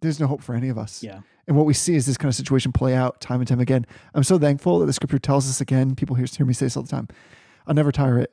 there's 0.00 0.20
no 0.20 0.26
hope 0.26 0.42
for 0.42 0.54
any 0.54 0.68
of 0.68 0.78
us. 0.78 1.02
Yeah. 1.02 1.20
And 1.46 1.56
what 1.56 1.66
we 1.66 1.74
see 1.74 1.94
is 1.94 2.06
this 2.06 2.16
kind 2.16 2.28
of 2.28 2.34
situation 2.34 2.72
play 2.72 2.94
out 2.94 3.20
time 3.20 3.40
and 3.40 3.48
time 3.48 3.60
again. 3.60 3.86
I'm 4.14 4.22
so 4.22 4.38
thankful 4.38 4.78
that 4.80 4.86
the 4.86 4.92
scripture 4.92 5.18
tells 5.18 5.48
us 5.48 5.60
again. 5.60 5.94
People 5.96 6.16
hear, 6.16 6.26
hear 6.26 6.46
me 6.46 6.54
say 6.54 6.66
this 6.66 6.76
all 6.76 6.82
the 6.82 6.88
time. 6.88 7.08
I'll 7.66 7.74
never 7.74 7.92
tire 7.92 8.18
it. 8.18 8.32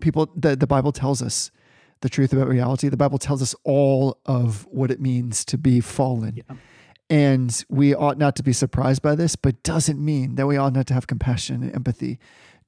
People, 0.00 0.30
the, 0.36 0.54
the 0.54 0.66
Bible 0.66 0.92
tells 0.92 1.22
us 1.22 1.50
the 2.00 2.08
truth 2.08 2.32
about 2.32 2.48
reality. 2.48 2.88
The 2.88 2.96
Bible 2.96 3.18
tells 3.18 3.42
us 3.42 3.54
all 3.64 4.18
of 4.26 4.66
what 4.70 4.90
it 4.90 5.00
means 5.00 5.44
to 5.46 5.58
be 5.58 5.80
fallen. 5.80 6.36
Yeah. 6.36 6.56
And 7.10 7.64
we 7.68 7.94
ought 7.94 8.18
not 8.18 8.36
to 8.36 8.42
be 8.42 8.52
surprised 8.52 9.00
by 9.00 9.14
this, 9.14 9.34
but 9.34 9.62
doesn't 9.62 9.98
mean 9.98 10.34
that 10.34 10.46
we 10.46 10.56
ought 10.56 10.74
not 10.74 10.86
to 10.88 10.94
have 10.94 11.06
compassion 11.06 11.62
and 11.62 11.74
empathy, 11.74 12.18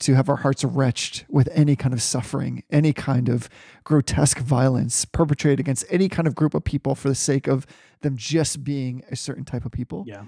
to 0.00 0.14
have 0.14 0.28
our 0.28 0.37
hearts 0.37 0.64
wretched 0.64 1.25
with 1.28 1.49
any 1.52 1.76
kind 1.76 1.95
of 1.95 2.02
suffering, 2.02 2.62
any 2.71 2.92
kind 2.92 3.28
of 3.28 3.49
grotesque 3.85 4.38
violence 4.38 5.04
perpetrated 5.04 5.61
against 5.61 5.85
any 5.90 6.09
kind 6.09 6.26
of 6.26 6.35
group 6.35 6.54
of 6.54 6.64
people 6.64 6.95
for 6.95 7.09
the 7.09 7.14
sake 7.14 7.47
of 7.47 7.66
them 8.00 8.16
just 8.16 8.64
being 8.64 9.02
a 9.11 9.16
certain 9.16 9.45
type 9.45 9.64
of 9.64 9.73
people. 9.73 10.04
Yeah. 10.07 10.25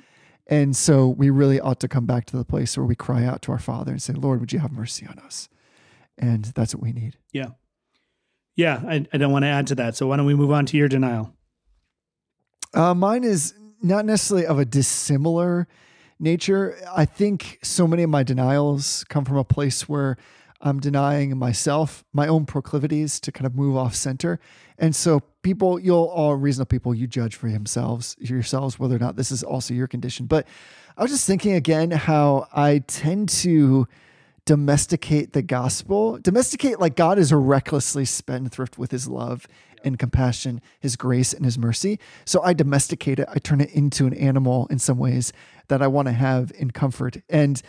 And 0.46 0.76
so 0.76 1.08
we 1.08 1.30
really 1.30 1.60
ought 1.60 1.80
to 1.80 1.88
come 1.88 2.04
back 2.04 2.26
to 2.26 2.36
the 2.36 2.44
place 2.44 2.76
where 2.76 2.84
we 2.84 2.94
cry 2.94 3.24
out 3.24 3.42
to 3.42 3.52
our 3.52 3.58
Father 3.58 3.92
and 3.92 4.02
say, 4.02 4.12
Lord, 4.12 4.40
would 4.40 4.52
you 4.52 4.58
have 4.58 4.72
mercy 4.72 5.06
on 5.06 5.18
us? 5.18 5.48
And 6.18 6.44
that's 6.46 6.74
what 6.74 6.82
we 6.82 6.92
need. 6.92 7.16
Yeah. 7.32 7.50
Yeah, 8.54 8.82
I, 8.86 9.06
I 9.12 9.18
don't 9.18 9.32
want 9.32 9.44
to 9.44 9.48
add 9.48 9.68
to 9.68 9.74
that. 9.76 9.96
So 9.96 10.08
why 10.08 10.16
don't 10.16 10.26
we 10.26 10.34
move 10.34 10.50
on 10.50 10.66
to 10.66 10.76
your 10.76 10.88
denial? 10.88 11.32
Uh, 12.74 12.94
mine 12.94 13.24
is 13.24 13.54
not 13.82 14.04
necessarily 14.04 14.46
of 14.46 14.58
a 14.58 14.64
dissimilar 14.64 15.68
nature. 16.22 16.78
I 16.94 17.04
think 17.04 17.58
so 17.62 17.86
many 17.86 18.02
of 18.02 18.10
my 18.10 18.22
denials 18.22 19.04
come 19.08 19.24
from 19.24 19.36
a 19.36 19.44
place 19.44 19.88
where 19.88 20.16
I'm 20.60 20.78
denying 20.78 21.36
myself, 21.36 22.04
my 22.12 22.28
own 22.28 22.46
proclivities 22.46 23.18
to 23.20 23.32
kind 23.32 23.46
of 23.46 23.56
move 23.56 23.76
off 23.76 23.96
center. 23.96 24.38
And 24.78 24.94
so 24.94 25.20
people, 25.42 25.80
you'll 25.80 26.04
all 26.04 26.36
reasonable 26.36 26.68
people, 26.68 26.94
you 26.94 27.08
judge 27.08 27.34
for 27.34 27.48
yourselves, 27.48 28.16
yourselves, 28.20 28.78
whether 28.78 28.94
or 28.94 29.00
not 29.00 29.16
this 29.16 29.32
is 29.32 29.42
also 29.42 29.74
your 29.74 29.88
condition. 29.88 30.26
But 30.26 30.46
I 30.96 31.02
was 31.02 31.10
just 31.10 31.26
thinking 31.26 31.54
again 31.54 31.90
how 31.90 32.46
I 32.52 32.78
tend 32.86 33.28
to 33.30 33.88
domesticate 34.44 35.32
the 35.32 35.42
gospel. 35.42 36.18
Domesticate 36.18 36.78
like 36.78 36.96
God 36.96 37.18
is 37.18 37.32
a 37.32 37.36
recklessly 37.36 38.04
spendthrift 38.04 38.78
with 38.78 38.90
his 38.90 39.08
love 39.08 39.46
and 39.84 39.98
compassion, 39.98 40.60
his 40.78 40.94
grace 40.96 41.32
and 41.32 41.44
his 41.44 41.58
mercy. 41.58 41.98
So 42.24 42.40
I 42.42 42.52
domesticate 42.52 43.18
it. 43.18 43.28
I 43.28 43.38
turn 43.38 43.60
it 43.60 43.70
into 43.70 44.06
an 44.06 44.14
animal 44.14 44.68
in 44.68 44.78
some 44.78 44.98
ways 44.98 45.32
that 45.68 45.82
I 45.82 45.86
want 45.86 46.08
to 46.08 46.12
have 46.12 46.52
in 46.58 46.70
comfort. 46.70 47.16
And 47.28 47.60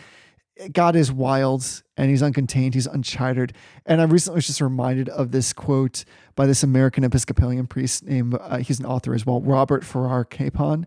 God 0.72 0.94
is 0.94 1.10
wild 1.10 1.82
and 1.96 2.10
he's 2.10 2.22
uncontained, 2.22 2.74
he's 2.74 2.86
uncharted. 2.86 3.54
And 3.86 4.00
I 4.00 4.04
recently 4.04 4.38
was 4.38 4.46
just 4.46 4.60
reminded 4.60 5.08
of 5.08 5.32
this 5.32 5.52
quote 5.52 6.04
by 6.36 6.46
this 6.46 6.62
American 6.62 7.04
Episcopalian 7.04 7.66
priest 7.66 8.04
named, 8.04 8.36
uh, 8.40 8.58
he's 8.58 8.78
an 8.78 8.86
author 8.86 9.14
as 9.14 9.26
well, 9.26 9.40
Robert 9.40 9.84
Farrar 9.84 10.24
Capon. 10.24 10.86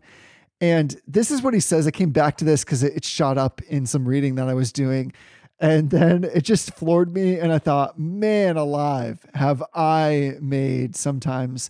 And 0.59 0.99
this 1.05 1.31
is 1.31 1.41
what 1.41 1.53
he 1.53 1.59
says. 1.59 1.85
I 1.85 1.91
came 1.91 2.11
back 2.11 2.37
to 2.37 2.45
this 2.45 2.63
because 2.63 2.81
it, 2.81 2.95
it 2.95 3.05
shot 3.05 3.37
up 3.37 3.61
in 3.63 3.85
some 3.85 4.07
reading 4.07 4.35
that 4.35 4.47
I 4.47 4.53
was 4.53 4.71
doing. 4.71 5.13
And 5.59 5.89
then 5.89 6.23
it 6.23 6.41
just 6.41 6.73
floored 6.73 7.13
me. 7.13 7.37
And 7.39 7.51
I 7.51 7.59
thought, 7.59 7.99
man 7.99 8.57
alive, 8.57 9.25
have 9.33 9.63
I 9.73 10.35
made 10.39 10.95
sometimes 10.95 11.69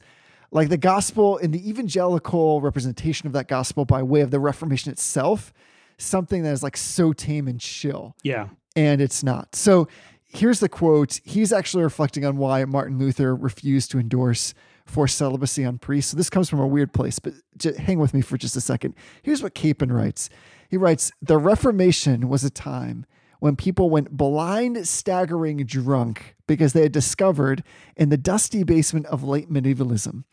like 0.51 0.69
the 0.69 0.77
gospel 0.77 1.37
in 1.37 1.51
the 1.51 1.69
evangelical 1.69 2.61
representation 2.61 3.27
of 3.27 3.33
that 3.33 3.47
gospel 3.47 3.85
by 3.85 4.01
way 4.03 4.21
of 4.21 4.31
the 4.31 4.39
Reformation 4.39 4.91
itself, 4.91 5.53
something 5.97 6.43
that 6.43 6.51
is 6.51 6.63
like 6.63 6.77
so 6.77 7.13
tame 7.13 7.47
and 7.47 7.59
chill. 7.59 8.15
Yeah. 8.23 8.49
And 8.75 9.01
it's 9.01 9.23
not. 9.23 9.55
So 9.55 9.87
here's 10.23 10.59
the 10.59 10.69
quote. 10.69 11.19
He's 11.23 11.51
actually 11.51 11.83
reflecting 11.83 12.25
on 12.25 12.37
why 12.37 12.63
Martin 12.65 12.97
Luther 12.97 13.35
refused 13.35 13.91
to 13.91 13.99
endorse 13.99 14.53
forced 14.85 15.17
celibacy 15.17 15.65
on 15.65 15.77
priests. 15.77 16.11
So 16.11 16.17
this 16.17 16.29
comes 16.29 16.49
from 16.49 16.59
a 16.59 16.67
weird 16.67 16.93
place, 16.93 17.19
but 17.19 17.33
hang 17.77 17.99
with 17.99 18.13
me 18.13 18.21
for 18.21 18.37
just 18.37 18.55
a 18.55 18.61
second. 18.61 18.95
Here's 19.21 19.43
what 19.43 19.53
Capon 19.53 19.91
writes. 19.91 20.29
He 20.69 20.77
writes, 20.77 21.11
The 21.21 21.37
Reformation 21.37 22.29
was 22.29 22.43
a 22.43 22.49
time 22.49 23.05
when 23.39 23.55
people 23.55 23.89
went 23.89 24.11
blind, 24.11 24.87
staggering 24.87 25.57
drunk 25.65 26.35
because 26.47 26.73
they 26.73 26.83
had 26.83 26.91
discovered 26.91 27.63
in 27.95 28.09
the 28.09 28.17
dusty 28.17 28.63
basement 28.63 29.05
of 29.07 29.23
late 29.23 29.49
medievalism 29.49 30.25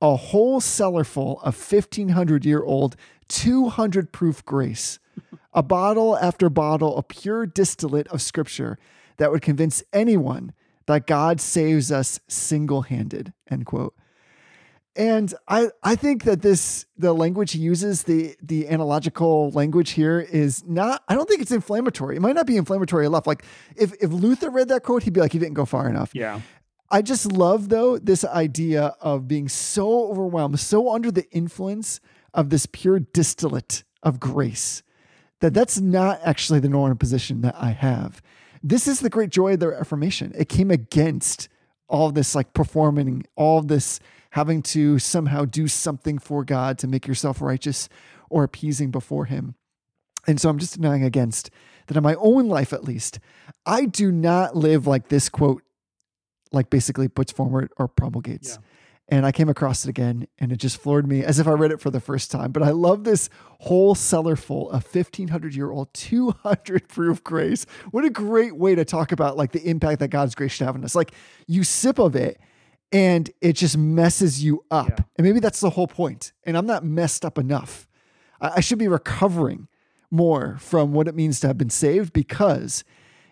a 0.00 0.16
whole 0.16 0.60
cellar 0.60 1.04
full 1.04 1.40
of 1.40 1.56
1500 1.56 2.44
year 2.44 2.62
old 2.62 2.96
200 3.28 4.12
proof 4.12 4.44
grace, 4.44 4.98
a 5.52 5.62
bottle 5.62 6.16
after 6.18 6.48
bottle 6.48 6.96
of 6.96 7.08
pure 7.08 7.46
distillate 7.46 8.08
of 8.08 8.22
scripture 8.22 8.78
that 9.16 9.30
would 9.30 9.42
convince 9.42 9.82
anyone 9.92 10.52
that 10.86 11.06
God 11.06 11.40
saves 11.40 11.92
us 11.92 12.20
single 12.28 12.82
handed, 12.82 13.32
end 13.50 13.66
quote. 13.66 13.94
And 14.98 15.32
I, 15.46 15.68
I 15.84 15.94
think 15.94 16.24
that 16.24 16.42
this 16.42 16.84
the 16.96 17.12
language 17.12 17.52
he 17.52 17.60
uses 17.60 18.02
the 18.02 18.34
the 18.42 18.68
analogical 18.68 19.52
language 19.52 19.90
here 19.90 20.18
is 20.18 20.66
not 20.66 21.04
I 21.06 21.14
don't 21.14 21.28
think 21.28 21.40
it's 21.40 21.52
inflammatory. 21.52 22.16
It 22.16 22.20
might 22.20 22.34
not 22.34 22.48
be 22.48 22.56
inflammatory 22.56 23.06
enough. 23.06 23.26
Like 23.26 23.44
if 23.76 23.94
if 24.02 24.10
Luther 24.10 24.50
read 24.50 24.68
that 24.68 24.82
quote, 24.82 25.04
he'd 25.04 25.12
be 25.12 25.20
like 25.20 25.32
he 25.32 25.38
didn't 25.38 25.54
go 25.54 25.64
far 25.64 25.88
enough. 25.88 26.10
Yeah. 26.14 26.40
I 26.90 27.02
just 27.02 27.30
love 27.30 27.68
though 27.68 27.96
this 27.96 28.24
idea 28.24 28.96
of 29.00 29.28
being 29.28 29.48
so 29.48 30.10
overwhelmed, 30.10 30.58
so 30.58 30.92
under 30.92 31.12
the 31.12 31.30
influence 31.30 32.00
of 32.34 32.50
this 32.50 32.66
pure 32.66 32.98
distillate 32.98 33.84
of 34.02 34.18
grace 34.18 34.82
that 35.40 35.54
that's 35.54 35.78
not 35.78 36.18
actually 36.24 36.58
the 36.58 36.68
normal 36.68 36.96
position 36.96 37.42
that 37.42 37.54
I 37.56 37.70
have. 37.70 38.20
This 38.64 38.88
is 38.88 38.98
the 38.98 39.10
great 39.10 39.30
joy 39.30 39.52
of 39.52 39.60
the 39.60 39.68
Reformation. 39.68 40.32
It 40.36 40.48
came 40.48 40.72
against 40.72 41.48
all 41.86 42.10
this 42.10 42.34
like 42.34 42.52
performing, 42.52 43.24
all 43.36 43.62
this 43.62 44.00
having 44.38 44.62
to 44.62 45.00
somehow 45.00 45.44
do 45.44 45.66
something 45.66 46.16
for 46.16 46.44
God 46.44 46.78
to 46.78 46.86
make 46.86 47.08
yourself 47.08 47.42
righteous 47.42 47.88
or 48.30 48.44
appeasing 48.44 48.92
before 48.92 49.24
Him. 49.24 49.56
And 50.28 50.40
so 50.40 50.48
I'm 50.48 50.58
just 50.58 50.74
denying 50.74 51.02
against 51.02 51.50
that 51.88 51.96
in 51.96 52.04
my 52.04 52.14
own 52.20 52.46
life, 52.46 52.72
at 52.72 52.84
least, 52.84 53.18
I 53.66 53.86
do 53.86 54.12
not 54.12 54.54
live 54.54 54.86
like 54.86 55.08
this 55.08 55.28
quote, 55.28 55.64
like 56.52 56.70
basically 56.70 57.08
puts 57.08 57.32
forward 57.32 57.72
or 57.78 57.88
promulgates. 57.88 58.50
Yeah. 58.50 59.16
And 59.16 59.26
I 59.26 59.32
came 59.32 59.48
across 59.48 59.84
it 59.84 59.88
again 59.88 60.28
and 60.38 60.52
it 60.52 60.58
just 60.58 60.76
floored 60.76 61.08
me 61.08 61.24
as 61.24 61.40
if 61.40 61.48
I 61.48 61.52
read 61.52 61.72
it 61.72 61.80
for 61.80 61.90
the 61.90 61.98
first 61.98 62.30
time. 62.30 62.52
But 62.52 62.62
I 62.62 62.70
love 62.70 63.02
this 63.02 63.28
whole 63.58 63.96
cellar 63.96 64.36
full 64.36 64.70
of 64.70 64.84
1500 64.84 65.52
year 65.52 65.72
old, 65.72 65.92
200 65.94 66.86
proof 66.88 67.24
grace. 67.24 67.66
What 67.90 68.04
a 68.04 68.10
great 68.10 68.54
way 68.54 68.76
to 68.76 68.84
talk 68.84 69.10
about 69.10 69.36
like 69.36 69.50
the 69.50 69.68
impact 69.68 69.98
that 69.98 70.08
God's 70.08 70.36
grace 70.36 70.52
should 70.52 70.66
have 70.66 70.76
on 70.76 70.84
us. 70.84 70.94
Like 70.94 71.12
you 71.48 71.64
sip 71.64 71.98
of 71.98 72.14
it 72.14 72.38
and 72.92 73.30
it 73.40 73.54
just 73.54 73.76
messes 73.76 74.42
you 74.42 74.64
up. 74.70 74.88
Yeah. 74.88 75.04
And 75.16 75.26
maybe 75.26 75.40
that's 75.40 75.60
the 75.60 75.70
whole 75.70 75.86
point. 75.88 76.32
And 76.44 76.56
I'm 76.56 76.66
not 76.66 76.84
messed 76.84 77.24
up 77.24 77.38
enough. 77.38 77.88
I, 78.40 78.54
I 78.56 78.60
should 78.60 78.78
be 78.78 78.88
recovering 78.88 79.68
more 80.10 80.56
from 80.58 80.92
what 80.92 81.08
it 81.08 81.14
means 81.14 81.40
to 81.40 81.46
have 81.48 81.58
been 81.58 81.70
saved 81.70 82.12
because 82.12 82.84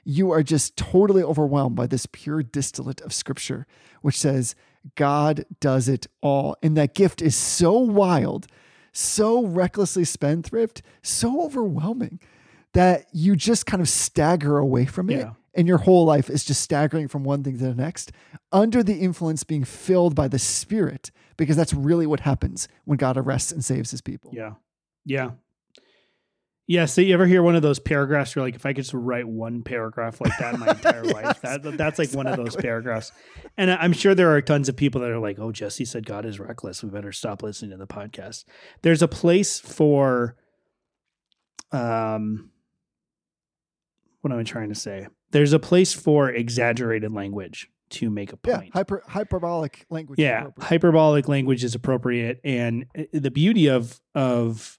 you 0.04 0.30
are 0.30 0.42
just 0.42 0.76
totally 0.76 1.22
overwhelmed 1.22 1.74
by 1.74 1.86
this 1.86 2.06
pure 2.06 2.42
distillate 2.42 3.00
of 3.00 3.12
scripture, 3.12 3.66
which 4.02 4.18
says 4.18 4.54
God 4.94 5.44
does 5.58 5.88
it 5.88 6.06
all. 6.20 6.56
And 6.62 6.76
that 6.76 6.94
gift 6.94 7.22
is 7.22 7.34
so 7.34 7.72
wild, 7.72 8.46
so 8.92 9.44
recklessly 9.44 10.04
spendthrift, 10.04 10.82
so 11.02 11.42
overwhelming 11.42 12.20
that 12.72 13.06
you 13.12 13.34
just 13.36 13.64
kind 13.66 13.80
of 13.80 13.88
stagger 13.88 14.58
away 14.58 14.84
from 14.84 15.08
it 15.10 15.20
Yeah. 15.20 15.30
And 15.56 15.66
your 15.66 15.78
whole 15.78 16.04
life 16.04 16.28
is 16.30 16.44
just 16.44 16.60
staggering 16.60 17.08
from 17.08 17.24
one 17.24 17.42
thing 17.42 17.58
to 17.58 17.64
the 17.64 17.74
next 17.74 18.12
under 18.52 18.82
the 18.82 18.94
influence 18.98 19.42
being 19.44 19.64
filled 19.64 20.14
by 20.14 20.28
the 20.28 20.38
spirit 20.38 21.10
because 21.36 21.56
that's 21.56 21.72
really 21.74 22.06
what 22.06 22.20
happens 22.20 22.68
when 22.84 22.96
god 22.98 23.16
arrests 23.16 23.52
and 23.52 23.64
saves 23.64 23.90
his 23.90 24.00
people 24.00 24.30
Yeah. 24.34 24.52
Yeah. 25.04 25.30
Yeah. 26.68 26.86
So 26.86 27.00
you 27.00 27.14
ever 27.14 27.26
hear 27.26 27.44
one 27.44 27.54
of 27.54 27.62
those 27.62 27.78
paragraphs? 27.78 28.34
You're 28.34 28.44
like, 28.44 28.56
if 28.56 28.66
I 28.66 28.70
could 28.72 28.82
just 28.82 28.92
write 28.92 29.28
one 29.28 29.62
paragraph 29.62 30.20
like 30.20 30.36
that 30.40 30.54
in 30.54 30.58
my 30.60 30.70
entire 30.70 31.04
life, 31.04 31.40
that 31.42 31.62
that's 31.62 31.96
like 31.96 32.10
one 32.12 32.26
of 32.26 32.36
those 32.36 32.56
paragraphs. 32.56 33.12
And 33.56 33.70
I'm 33.70 33.92
sure 33.92 34.16
there 34.16 34.34
are 34.34 34.42
tons 34.42 34.68
of 34.68 34.74
people 34.74 35.00
that 35.02 35.10
are 35.10 35.20
like, 35.20 35.38
oh, 35.38 35.52
Jesse 35.52 35.84
said 35.84 36.04
God 36.06 36.26
is 36.26 36.40
reckless. 36.40 36.82
We 36.82 36.90
better 36.90 37.12
stop 37.12 37.44
listening 37.44 37.70
to 37.70 37.76
the 37.76 37.86
podcast. 37.86 38.46
There's 38.82 39.00
a 39.00 39.06
place 39.06 39.60
for, 39.60 40.34
um, 41.70 42.50
what 44.22 44.32
am 44.32 44.38
I 44.40 44.42
trying 44.42 44.70
to 44.70 44.74
say? 44.74 45.06
There's 45.30 45.52
a 45.52 45.58
place 45.58 45.92
for 45.92 46.30
exaggerated 46.30 47.12
language 47.12 47.68
to 47.88 48.10
make 48.10 48.32
a 48.32 48.36
point. 48.36 48.64
yeah 48.66 48.70
hyper 48.72 49.02
hyperbolic 49.06 49.86
language 49.90 50.18
yeah 50.18 50.48
hyperbolic 50.58 51.28
language 51.28 51.62
is 51.62 51.74
appropriate. 51.74 52.40
And 52.42 52.86
uh, 52.98 53.04
the 53.12 53.30
beauty 53.30 53.68
of 53.68 54.00
of 54.14 54.78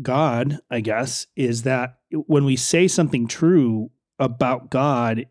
god 0.00 0.58
i 0.70 0.80
guess 0.80 1.26
is 1.36 1.64
that 1.64 1.98
when 2.10 2.46
we 2.46 2.56
say 2.56 2.88
something 2.88 3.26
true 3.28 3.90
about 4.18 4.70
god 4.70 5.26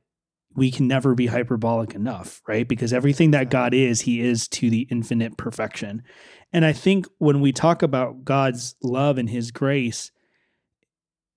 we 0.54 0.70
can 0.70 0.88
never 0.88 1.16
be 1.16 1.26
hyperbolic 1.28 1.96
enough 1.96 2.42
right? 2.48 2.68
Because 2.68 2.94
everything 2.94 3.32
that 3.32 3.50
god 3.50 3.74
is 3.74 4.02
he 4.02 4.22
is 4.22 4.48
to 4.50 4.70
the 4.70 4.88
infinite 4.92 5.38
perfection. 5.38 6.04
And 6.54 6.64
i 6.64 6.74
think 6.74 7.08
when 7.18 7.42
we 7.42 7.52
talk 7.52 7.82
about 7.82 8.24
god's 8.24 8.76
love 8.84 9.18
and 9.18 9.30
his 9.30 9.50
grace 9.50 10.12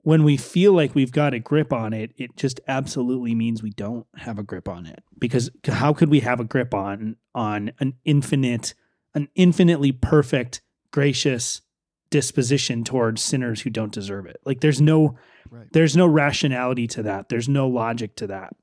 when 0.04 0.22
we 0.22 0.36
feel 0.36 0.74
like 0.74 0.94
we've 0.94 1.12
got 1.12 1.32
a 1.32 1.38
grip 1.38 1.72
on 1.72 1.94
it, 1.94 2.12
it 2.18 2.36
just 2.36 2.60
absolutely 2.68 3.34
means 3.34 3.62
we 3.62 3.70
don't 3.70 4.06
have 4.16 4.38
a 4.38 4.42
grip 4.42 4.68
on 4.68 4.84
it. 4.84 5.02
Because 5.18 5.50
how 5.66 5.94
could 5.94 6.10
we 6.10 6.20
have 6.20 6.40
a 6.40 6.44
grip 6.44 6.74
on 6.74 7.16
on 7.34 7.72
an 7.80 7.94
infinite, 8.04 8.74
an 9.14 9.28
infinitely 9.34 9.92
perfect, 9.92 10.60
gracious 10.92 11.62
disposition 12.10 12.84
towards 12.84 13.22
sinners 13.22 13.62
who 13.62 13.70
don't 13.70 13.92
deserve 13.92 14.26
it? 14.26 14.36
Like 14.44 14.60
there's 14.60 14.80
no 14.80 15.16
right 15.50 15.66
there's 15.72 15.96
no 15.96 16.06
rationality 16.06 16.86
to 16.88 17.02
that. 17.04 17.30
There's 17.30 17.48
no 17.48 17.66
logic 17.66 18.14
to 18.16 18.26
that. 18.26 18.54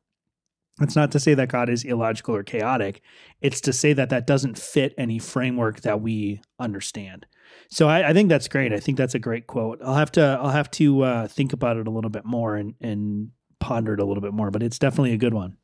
It's 0.79 0.95
not 0.95 1.12
to 1.12 1.19
say 1.19 1.33
that 1.33 1.50
God 1.50 1.69
is 1.69 1.83
illogical 1.83 2.36
or 2.36 2.43
chaotic. 2.43 3.01
It's 3.41 3.62
to 3.62 3.74
say 3.74 3.93
that 3.93 4.10
that 4.10 4.27
doesn't 4.27 4.60
fit 4.60 4.93
any 4.98 5.17
framework 5.17 5.81
that 5.81 6.01
we 6.01 6.41
understand. 6.60 7.25
So 7.74 7.88
I, 7.88 8.10
I 8.10 8.13
think 8.13 8.28
that's 8.30 8.48
great. 8.50 8.74
I 8.74 8.80
think 8.82 8.98
that's 8.98 9.16
a 9.16 9.20
great 9.20 9.48
quote. 9.48 9.80
I'll 9.84 9.96
have 9.96 10.12
to 10.13 10.22
I'll 10.42 10.50
have 10.50 10.70
to 10.72 11.01
uh, 11.04 11.28
think 11.28 11.54
about 11.54 11.78
it 11.78 11.88
a 11.88 11.90
little 11.92 12.10
bit 12.10 12.25
more 12.25 12.56
and 12.56 12.75
and 12.82 13.32
ponder 13.60 13.94
it 13.94 14.00
a 14.00 14.06
little 14.06 14.22
bit 14.22 14.34
more. 14.34 14.51
But 14.51 14.62
it's 14.63 14.78
definitely 14.80 15.13
a 15.13 15.18
good 15.18 15.34
one. 15.34 15.58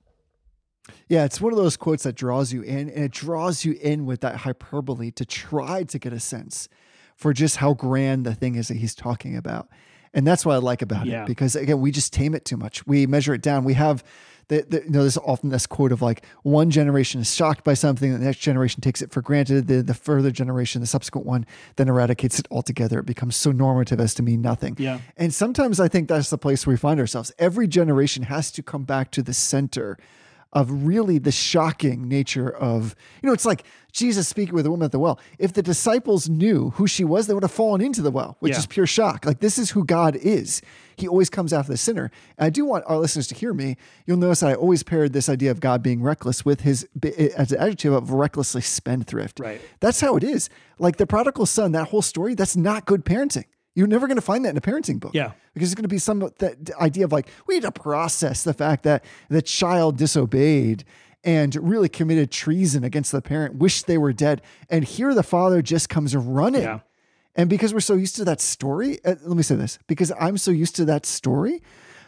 yeah 1.10 1.26
it's 1.26 1.42
one 1.42 1.52
of 1.52 1.58
those 1.58 1.76
quotes 1.76 2.04
that 2.04 2.16
draws 2.16 2.54
you 2.54 2.62
in 2.62 2.90
and 2.90 3.06
it 3.06 3.12
draws 3.12 3.66
you 3.66 3.74
in 3.82 4.06
with 4.06 4.22
that 4.22 4.38
hyperbole 4.38 5.12
to 5.12 5.26
try 5.26 5.84
to 5.84 6.00
get 6.00 6.14
a 6.14 6.20
sense 6.20 6.70
for 7.16 7.34
just 7.34 7.58
how 7.58 7.74
grand 7.74 8.26
the 8.26 8.34
thing 8.34 8.56
is 8.56 8.68
that 8.70 8.78
he's 8.78 8.96
talking 8.96 9.36
about 9.36 9.68
And 10.14 10.26
that's 10.26 10.46
what 10.46 10.54
I 10.56 10.60
like 10.60 10.82
about 10.82 11.06
Yeah. 11.06 11.24
it 11.24 11.28
because 11.28 11.56
again, 11.58 11.82
we 11.82 11.92
just 11.92 12.14
tame 12.14 12.34
it 12.36 12.46
too 12.46 12.56
much. 12.58 12.88
We 12.88 13.06
measure 13.06 13.34
it 13.34 13.42
down. 13.42 13.66
We 13.66 13.74
have 13.74 14.02
the, 14.50 14.66
the 14.68 14.84
you 14.84 14.90
know, 14.90 15.02
there's 15.02 15.18
often 15.18 15.50
this 15.50 15.68
quote 15.68 15.92
of 15.92 16.02
like 16.02 16.24
one 16.44 16.70
generation 16.70 17.22
is 17.22 17.34
shocked 17.34 17.64
by 17.64 17.74
something, 17.74 18.12
the 18.12 18.20
next 18.20 18.40
generation 18.40 18.82
takes 18.82 19.02
it 19.02 19.12
for 19.12 19.22
granted. 19.22 19.68
The 19.68 19.82
the 19.82 19.94
further 19.94 20.32
generation, 20.32 20.82
the 20.82 20.88
subsequent 20.88 21.28
one, 21.28 21.46
then 21.76 21.90
eradicates 21.90 22.40
it 22.40 22.48
altogether. 22.50 23.00
It 23.00 23.06
becomes 23.06 23.36
so 23.36 23.52
normative 23.52 24.00
as 24.00 24.14
to 24.16 24.24
mean 24.24 24.42
nothing. 24.42 24.76
Yeah. 24.78 25.00
And 25.18 25.34
sometimes 25.34 25.80
I 25.80 25.88
think 25.88 26.08
that's 26.08 26.30
the 26.30 26.38
place 26.38 26.66
where 26.66 26.74
we 26.74 26.78
find 26.78 27.00
ourselves. 27.00 27.32
Every 27.40 27.68
generation 27.68 28.24
has 28.24 28.52
to 28.52 28.64
come 28.64 28.84
back 28.84 29.12
to 29.12 29.22
the 29.22 29.34
center 29.34 29.98
of 30.58 30.86
really 30.88 31.20
the 31.20 31.32
shocking 31.32 32.08
nature 32.08 32.50
of, 32.50 32.96
you 33.22 33.28
know, 33.28 33.34
it's 33.34 33.46
like 33.46 33.64
Jesus 33.92 34.28
speaking 34.28 34.56
with 34.56 34.64
the 34.64 34.72
woman 34.72 34.86
at 34.86 34.92
the 34.92 34.98
well. 34.98 35.20
If 35.38 35.54
the 35.54 35.62
disciples 35.62 36.28
knew 36.28 36.72
who 36.72 36.88
she 36.88 37.04
was, 37.04 37.28
they 37.28 37.34
would 37.36 37.44
have 37.44 37.52
fallen 37.52 37.80
into 37.80 38.02
the 38.02 38.10
well, 38.10 38.38
which 38.40 38.54
Yeah. 38.54 38.60
is 38.60 38.66
pure 38.66 38.88
shock. 38.88 39.24
Like, 39.24 39.40
this 39.40 39.60
is 39.60 39.70
who 39.72 39.86
God 39.86 40.16
is. 40.16 40.62
He 40.96 41.08
always 41.08 41.30
comes 41.30 41.54
after 41.54 41.72
the 41.72 41.78
sinner. 41.78 42.10
And 42.40 42.46
I 42.48 42.50
do 42.50 42.66
want 42.66 42.86
our 42.88 42.98
listeners 42.98 43.28
to 43.28 43.36
hear 43.36 43.54
me. 43.54 43.78
You'll 44.08 44.18
notice 44.18 44.40
that 44.40 44.50
I 44.50 44.56
always 44.56 44.82
paired 44.82 45.14
this 45.14 45.30
idea 45.30 45.52
of 45.52 45.60
God 45.60 45.84
being 45.84 46.02
reckless 46.02 46.44
with 46.44 46.62
his, 46.62 46.88
as 47.38 47.52
an 47.52 47.60
adjective 47.60 47.94
of 47.94 48.12
recklessly 48.12 48.62
spendthrift. 48.62 49.40
Right. 49.40 49.62
That's 49.80 50.02
how 50.02 50.16
it 50.18 50.24
is. 50.24 50.50
Like 50.80 50.98
the 50.98 51.06
prodigal 51.06 51.46
son, 51.46 51.72
that 51.74 51.90
whole 51.90 52.02
story, 52.02 52.34
that's 52.34 52.56
not 52.58 52.86
good 52.88 53.06
parenting. 53.06 53.46
You're 53.78 53.86
never 53.86 54.08
going 54.08 54.18
to 54.18 54.24
find 54.24 54.44
that 54.44 54.50
in 54.50 54.58
a 54.58 54.62
parenting 54.62 55.00
book. 55.00 55.14
Yeah. 55.14 55.34
Because 55.54 55.70
it's 55.70 55.76
going 55.76 55.84
to 55.84 55.88
be 55.88 56.00
some 56.00 56.32
that 56.40 56.72
idea 56.82 57.06
of 57.06 57.12
like, 57.12 57.28
we 57.46 57.54
need 57.54 57.62
to 57.62 57.72
process 57.72 58.44
the 58.44 58.56
fact 58.56 58.82
that 58.86 59.06
the 59.30 59.44
child 59.44 59.98
disobeyed 59.98 60.84
and 61.24 61.56
really 61.56 61.88
committed 61.88 62.32
treason 62.32 62.84
against 62.84 63.12
the 63.12 63.22
parent, 63.22 63.58
wished 63.58 63.86
they 63.86 64.00
were 64.00 64.14
dead. 64.14 64.42
And 64.68 64.84
here 64.84 65.14
the 65.14 65.22
father 65.22 65.62
just 65.62 65.90
comes 65.90 66.16
running. 66.16 66.64
Yeah. 66.64 66.80
And 67.36 67.52
because 67.52 67.72
we're 67.72 67.82
so 67.82 67.94
used 67.94 68.16
to 68.16 68.26
that 68.26 68.42
story, 68.42 68.98
uh, 69.06 69.14
let 69.24 69.38
me 69.38 69.44
say 69.44 69.54
this 69.54 69.78
because 69.86 70.12
I'm 70.20 70.40
so 70.40 70.50
used 70.50 70.76
to 70.78 70.86
that 70.86 71.06
story, 71.06 71.62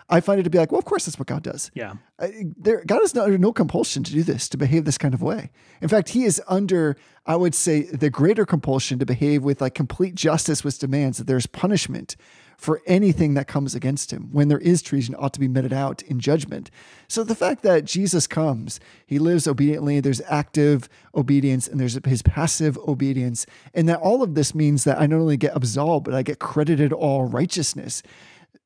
I 0.10 0.22
find 0.22 0.40
it 0.40 0.44
to 0.44 0.50
be 0.50 0.58
like, 0.58 0.72
well, 0.72 0.80
of 0.80 0.86
course, 0.86 1.06
that's 1.06 1.20
what 1.20 1.28
God 1.28 1.44
does. 1.44 1.70
Yeah. 1.74 1.94
I- 2.20 2.46
there, 2.58 2.84
God 2.86 3.04
is 3.04 3.14
not 3.14 3.26
under 3.26 3.38
no 3.38 3.54
compulsion 3.54 4.04
to 4.04 4.12
do 4.12 4.24
this, 4.24 4.50
to 4.50 4.58
behave 4.58 4.86
this 4.86 4.98
kind 4.98 5.14
of 5.14 5.22
way. 5.22 5.52
In 5.82 5.88
fact, 5.88 6.10
He 6.10 6.24
is 6.24 6.42
under, 6.48 6.96
I 7.26 7.36
would 7.36 7.54
say, 7.54 7.84
the 7.84 8.10
greater 8.10 8.46
compulsion 8.46 8.98
to 9.00 9.06
behave 9.06 9.44
with 9.44 9.62
like 9.62 9.76
complete 9.76 10.16
justice, 10.16 10.64
which 10.64 10.80
demands 10.80 11.20
that 11.20 11.28
there's 11.28 11.46
punishment 11.46 12.16
for 12.58 12.82
anything 12.86 13.36
that 13.36 13.48
comes 13.48 13.74
against 13.74 14.12
Him. 14.12 14.30
When 14.32 14.48
there 14.50 14.60
is 14.60 14.82
treason, 14.82 15.16
ought 15.18 15.32
to 15.34 15.40
be 15.40 15.48
meted 15.48 15.72
out 15.72 16.02
in 16.02 16.20
judgment. 16.20 16.70
So 17.08 17.24
the 17.24 17.36
fact 17.36 17.62
that 17.64 17.86
Jesus 17.86 18.28
comes, 18.28 18.80
He 19.06 19.20
lives 19.20 19.48
obediently, 19.48 20.00
there's 20.00 20.22
active 20.28 20.90
obedience 21.16 21.68
and 21.68 21.80
there's 21.80 21.98
His 22.04 22.22
passive 22.22 22.78
obedience, 22.80 23.46
and 23.74 23.88
that 23.88 24.00
all 24.00 24.24
of 24.24 24.34
this 24.36 24.54
means 24.56 24.84
that 24.84 25.00
I 25.00 25.06
not 25.06 25.18
only 25.20 25.38
get 25.38 25.56
absolved, 25.56 26.04
but 26.06 26.16
I 26.16 26.24
get 26.24 26.40
credited 26.40 26.92
all 26.92 27.26
righteousness 27.26 28.02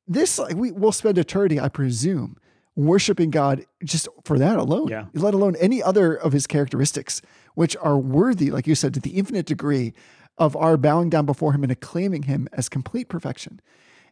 this 0.06 0.38
like 0.38 0.56
we 0.56 0.70
will 0.72 0.92
spend 0.92 1.18
eternity, 1.18 1.58
I 1.58 1.68
presume, 1.68 2.36
worshiping 2.76 3.30
God 3.30 3.64
just 3.84 4.08
for 4.24 4.38
that 4.38 4.58
alone. 4.58 4.88
Yeah. 4.88 5.06
Let 5.14 5.34
alone 5.34 5.56
any 5.56 5.82
other 5.82 6.14
of 6.14 6.32
his 6.32 6.46
characteristics, 6.46 7.22
which 7.54 7.76
are 7.76 7.98
worthy, 7.98 8.50
like 8.50 8.66
you 8.66 8.74
said, 8.74 8.94
to 8.94 9.00
the 9.00 9.10
infinite 9.10 9.46
degree 9.46 9.92
of 10.36 10.56
our 10.56 10.76
bowing 10.76 11.10
down 11.10 11.26
before 11.26 11.52
him 11.52 11.62
and 11.62 11.70
acclaiming 11.70 12.24
him 12.24 12.48
as 12.52 12.68
complete 12.68 13.08
perfection. 13.08 13.60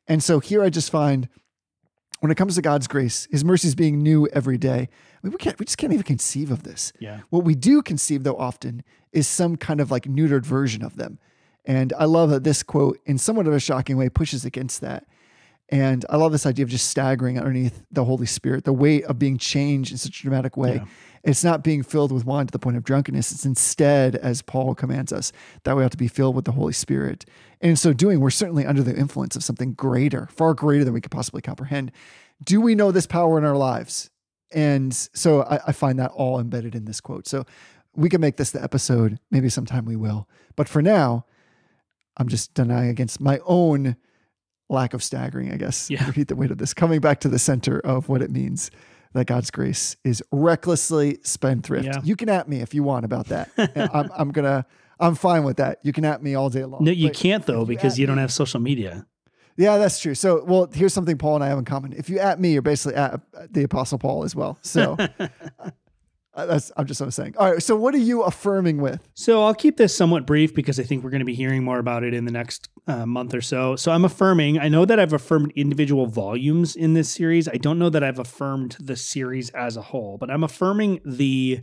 And 0.06 0.22
so 0.22 0.40
here 0.40 0.62
I 0.62 0.70
just 0.70 0.90
find 0.90 1.28
when 2.20 2.30
it 2.30 2.36
comes 2.36 2.54
to 2.54 2.62
God's 2.62 2.86
grace, 2.86 3.26
his 3.32 3.44
mercies 3.44 3.74
being 3.74 4.00
new 4.00 4.28
every 4.28 4.56
day, 4.56 4.88
I 4.88 5.26
mean, 5.26 5.32
we 5.32 5.38
can't 5.38 5.58
we 5.58 5.66
just 5.66 5.78
can't 5.78 5.92
even 5.92 6.04
conceive 6.04 6.52
of 6.52 6.62
this. 6.62 6.92
Yeah. 7.00 7.20
What 7.30 7.44
we 7.44 7.56
do 7.56 7.82
conceive, 7.82 8.22
though, 8.22 8.36
often 8.36 8.84
is 9.12 9.26
some 9.26 9.56
kind 9.56 9.80
of 9.80 9.90
like 9.90 10.04
neutered 10.04 10.46
version 10.46 10.84
of 10.84 10.96
them. 10.96 11.18
And 11.64 11.92
I 11.98 12.04
love 12.04 12.30
that 12.30 12.44
this 12.44 12.62
quote, 12.62 12.98
in 13.06 13.18
somewhat 13.18 13.46
of 13.46 13.52
a 13.52 13.60
shocking 13.60 13.96
way, 13.96 14.08
pushes 14.08 14.44
against 14.44 14.80
that. 14.80 15.04
And 15.72 16.04
I 16.10 16.18
love 16.18 16.32
this 16.32 16.44
idea 16.44 16.64
of 16.64 16.68
just 16.68 16.90
staggering 16.90 17.38
underneath 17.38 17.82
the 17.90 18.04
Holy 18.04 18.26
Spirit, 18.26 18.64
the 18.64 18.74
weight 18.74 19.04
of 19.04 19.18
being 19.18 19.38
changed 19.38 19.90
in 19.90 19.96
such 19.96 20.20
a 20.20 20.22
dramatic 20.22 20.54
way. 20.54 20.74
Yeah. 20.76 20.84
It's 21.24 21.42
not 21.42 21.64
being 21.64 21.82
filled 21.82 22.12
with 22.12 22.26
wine 22.26 22.46
to 22.46 22.52
the 22.52 22.58
point 22.58 22.76
of 22.76 22.84
drunkenness. 22.84 23.32
It's 23.32 23.46
instead, 23.46 24.14
as 24.16 24.42
Paul 24.42 24.74
commands 24.74 25.14
us, 25.14 25.32
that 25.64 25.74
we 25.74 25.82
have 25.82 25.90
to 25.92 25.96
be 25.96 26.08
filled 26.08 26.36
with 26.36 26.44
the 26.44 26.52
Holy 26.52 26.74
Spirit. 26.74 27.24
And 27.62 27.70
in 27.70 27.76
so 27.76 27.94
doing, 27.94 28.20
we're 28.20 28.28
certainly 28.28 28.66
under 28.66 28.82
the 28.82 28.94
influence 28.94 29.34
of 29.34 29.42
something 29.42 29.72
greater, 29.72 30.28
far 30.30 30.52
greater 30.52 30.84
than 30.84 30.92
we 30.92 31.00
could 31.00 31.10
possibly 31.10 31.40
comprehend. 31.40 31.90
Do 32.44 32.60
we 32.60 32.74
know 32.74 32.92
this 32.92 33.06
power 33.06 33.38
in 33.38 33.44
our 33.44 33.56
lives? 33.56 34.10
And 34.52 34.92
so 34.92 35.42
I, 35.44 35.60
I 35.68 35.72
find 35.72 35.98
that 36.00 36.10
all 36.10 36.38
embedded 36.38 36.74
in 36.74 36.84
this 36.84 37.00
quote. 37.00 37.26
So 37.26 37.46
we 37.94 38.10
can 38.10 38.20
make 38.20 38.36
this 38.36 38.50
the 38.50 38.62
episode. 38.62 39.18
Maybe 39.30 39.48
sometime 39.48 39.86
we 39.86 39.96
will. 39.96 40.28
But 40.54 40.68
for 40.68 40.82
now, 40.82 41.24
I'm 42.18 42.28
just 42.28 42.52
denying 42.52 42.90
against 42.90 43.22
my 43.22 43.40
own 43.46 43.96
lack 44.72 44.94
of 44.94 45.02
staggering, 45.02 45.52
I 45.52 45.56
guess. 45.56 45.88
Yeah. 45.90 46.06
Repeat 46.06 46.28
the 46.28 46.36
weight 46.36 46.50
of 46.50 46.58
this. 46.58 46.74
Coming 46.74 47.00
back 47.00 47.20
to 47.20 47.28
the 47.28 47.38
center 47.38 47.78
of 47.80 48.08
what 48.08 48.22
it 48.22 48.30
means 48.30 48.70
that 49.12 49.26
God's 49.26 49.50
grace 49.50 49.96
is 50.04 50.22
recklessly 50.32 51.18
spendthrift. 51.22 51.84
Yeah. 51.86 52.00
You 52.02 52.16
can 52.16 52.28
at 52.28 52.48
me 52.48 52.60
if 52.60 52.72
you 52.74 52.82
want 52.82 53.04
about 53.04 53.26
that. 53.26 53.50
I'm, 53.92 54.10
I'm 54.16 54.32
gonna. 54.32 54.64
I'm 54.98 55.14
fine 55.16 55.42
with 55.44 55.56
that. 55.56 55.80
You 55.82 55.92
can 55.92 56.04
at 56.04 56.22
me 56.22 56.34
all 56.34 56.48
day 56.48 56.64
long. 56.64 56.84
No, 56.84 56.90
you 56.92 57.08
But- 57.08 57.16
can't 57.16 57.44
though 57.46 57.60
you 57.60 57.66
because 57.66 57.98
you 57.98 58.06
don't 58.06 58.16
me- 58.16 58.22
have 58.22 58.32
social 58.32 58.60
media. 58.60 59.06
Yeah, 59.58 59.76
that's 59.76 60.00
true. 60.00 60.14
So, 60.14 60.42
well, 60.46 60.70
here's 60.72 60.94
something 60.94 61.18
Paul 61.18 61.34
and 61.34 61.44
I 61.44 61.48
have 61.48 61.58
in 61.58 61.66
common. 61.66 61.92
If 61.92 62.08
you 62.08 62.18
at 62.18 62.40
me, 62.40 62.54
you're 62.54 62.62
basically 62.62 62.94
at 62.96 63.20
the 63.50 63.64
Apostle 63.64 63.98
Paul 63.98 64.24
as 64.24 64.34
well. 64.34 64.58
So, 64.62 64.96
that's 66.34 66.72
I'm 66.76 66.86
just 66.86 67.00
I'm 67.00 67.10
saying. 67.10 67.34
All 67.36 67.52
right. 67.52 67.62
So, 67.62 67.76
what 67.76 67.94
are 67.94 67.98
you 67.98 68.22
affirming 68.22 68.80
with? 68.80 69.06
So 69.14 69.44
I'll 69.44 69.54
keep 69.54 69.76
this 69.76 69.94
somewhat 69.94 70.26
brief 70.26 70.54
because 70.54 70.80
I 70.80 70.82
think 70.82 71.04
we're 71.04 71.10
going 71.10 71.20
to 71.20 71.26
be 71.26 71.34
hearing 71.34 71.62
more 71.62 71.78
about 71.78 72.04
it 72.04 72.14
in 72.14 72.24
the 72.24 72.32
next 72.32 72.70
uh, 72.86 73.04
month 73.04 73.34
or 73.34 73.42
so. 73.42 73.76
So 73.76 73.92
I'm 73.92 74.04
affirming. 74.04 74.58
I 74.58 74.68
know 74.68 74.84
that 74.84 74.98
I've 74.98 75.12
affirmed 75.12 75.52
individual 75.56 76.06
volumes 76.06 76.74
in 76.74 76.94
this 76.94 77.10
series. 77.10 77.48
I 77.48 77.56
don't 77.56 77.78
know 77.78 77.90
that 77.90 78.02
I've 78.02 78.18
affirmed 78.18 78.76
the 78.80 78.96
series 78.96 79.50
as 79.50 79.76
a 79.76 79.82
whole, 79.82 80.16
but 80.18 80.30
I'm 80.30 80.42
affirming 80.42 81.00
the 81.04 81.60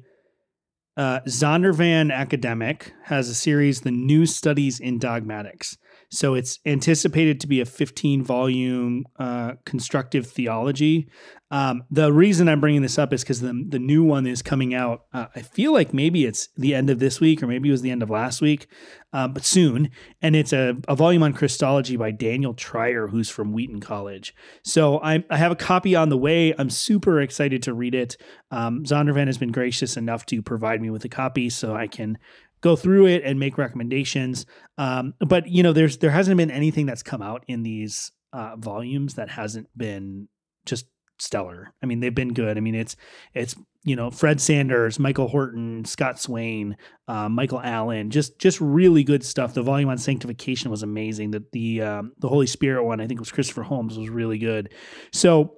uh, 0.95 1.21
Zondervan 1.21 2.13
Academic 2.13 2.93
has 3.05 3.29
a 3.29 3.35
series, 3.35 3.81
The 3.81 3.91
New 3.91 4.25
Studies 4.25 4.79
in 4.79 4.99
Dogmatics. 4.99 5.77
So 6.09 6.33
it's 6.33 6.59
anticipated 6.65 7.39
to 7.41 7.47
be 7.47 7.61
a 7.61 7.65
15 7.65 8.23
volume 8.23 9.05
uh, 9.17 9.53
constructive 9.65 10.27
theology. 10.27 11.07
Um, 11.51 11.83
the 11.89 12.13
reason 12.13 12.47
I'm 12.47 12.61
bringing 12.61 12.83
this 12.83 12.99
up 12.99 13.11
is 13.11 13.21
because 13.21 13.41
the, 13.41 13.65
the 13.67 13.79
new 13.79 14.03
one 14.03 14.27
is 14.27 14.41
coming 14.41 14.73
out. 14.73 15.05
Uh, 15.13 15.25
I 15.35 15.41
feel 15.41 15.73
like 15.73 15.93
maybe 15.93 16.25
it's 16.25 16.49
the 16.55 16.75
end 16.75 16.89
of 16.89 16.99
this 16.99 17.19
week 17.19 17.41
or 17.41 17.47
maybe 17.47 17.69
it 17.69 17.71
was 17.71 17.81
the 17.81 17.89
end 17.89 18.03
of 18.03 18.09
last 18.09 18.39
week, 18.39 18.67
uh, 19.13 19.27
but 19.27 19.43
soon. 19.43 19.89
And 20.21 20.35
it's 20.35 20.53
a, 20.53 20.77
a 20.87 20.95
volume 20.95 21.23
on 21.23 21.33
Christology 21.33 21.95
by 21.95 22.11
Daniel 22.11 22.53
Treier, 22.53 23.09
who's 23.09 23.29
from 23.29 23.51
Wheaton 23.51 23.79
College. 23.79 24.35
So 24.63 24.99
I, 25.01 25.23
I 25.29 25.37
have 25.37 25.51
a 25.51 25.55
copy 25.55 25.95
on 25.95 26.09
the 26.09 26.17
way. 26.17 26.53
I'm 26.57 26.69
super 26.69 27.19
excited 27.19 27.63
to 27.63 27.73
read 27.73 27.95
it. 27.95 28.15
Um, 28.51 28.83
Zondervan 28.83 29.25
has 29.27 29.39
been 29.39 29.51
gracious 29.51 29.97
enough 29.97 30.27
to 30.27 30.43
provide 30.43 30.81
me 30.81 30.91
with 30.91 31.03
a 31.05 31.09
copy 31.09 31.49
so 31.49 31.75
I 31.75 31.87
can 31.87 32.19
go 32.61 32.75
through 32.75 33.07
it 33.07 33.23
and 33.23 33.39
make 33.39 33.57
recommendations. 33.57 34.45
Um, 34.77 35.13
but 35.19 35.47
you 35.47 35.63
know, 35.63 35.73
there's 35.73 35.97
there 35.97 36.11
hasn't 36.11 36.37
been 36.37 36.51
anything 36.51 36.85
that's 36.85 37.03
come 37.03 37.21
out 37.21 37.43
in 37.47 37.63
these 37.63 38.11
uh, 38.33 38.55
volumes 38.57 39.15
that 39.15 39.29
hasn't 39.29 39.67
been 39.77 40.27
just 40.65 40.85
stellar. 41.17 41.73
I 41.81 41.85
mean, 41.85 41.99
they've 41.99 42.13
been 42.13 42.33
good. 42.33 42.57
I 42.57 42.61
mean, 42.61 42.75
it's 42.75 42.95
it's 43.33 43.55
you 43.83 43.95
know 43.95 44.11
Fred 44.11 44.41
Sanders, 44.41 44.99
Michael 44.99 45.27
Horton, 45.27 45.85
Scott 45.85 46.19
Swain, 46.19 46.77
uh, 47.07 47.29
Michael 47.29 47.61
Allen, 47.61 48.09
just 48.09 48.39
just 48.39 48.59
really 48.61 49.03
good 49.03 49.23
stuff. 49.23 49.53
The 49.53 49.63
volume 49.63 49.89
on 49.89 49.97
sanctification 49.97 50.71
was 50.71 50.83
amazing. 50.83 51.31
That 51.31 51.51
the 51.51 51.81
um, 51.81 52.13
the 52.19 52.29
Holy 52.29 52.47
Spirit 52.47 52.83
one, 52.83 53.01
I 53.01 53.07
think 53.07 53.19
was 53.19 53.31
Christopher 53.31 53.63
Holmes, 53.63 53.97
was 53.97 54.09
really 54.09 54.37
good. 54.37 54.73
So 55.13 55.55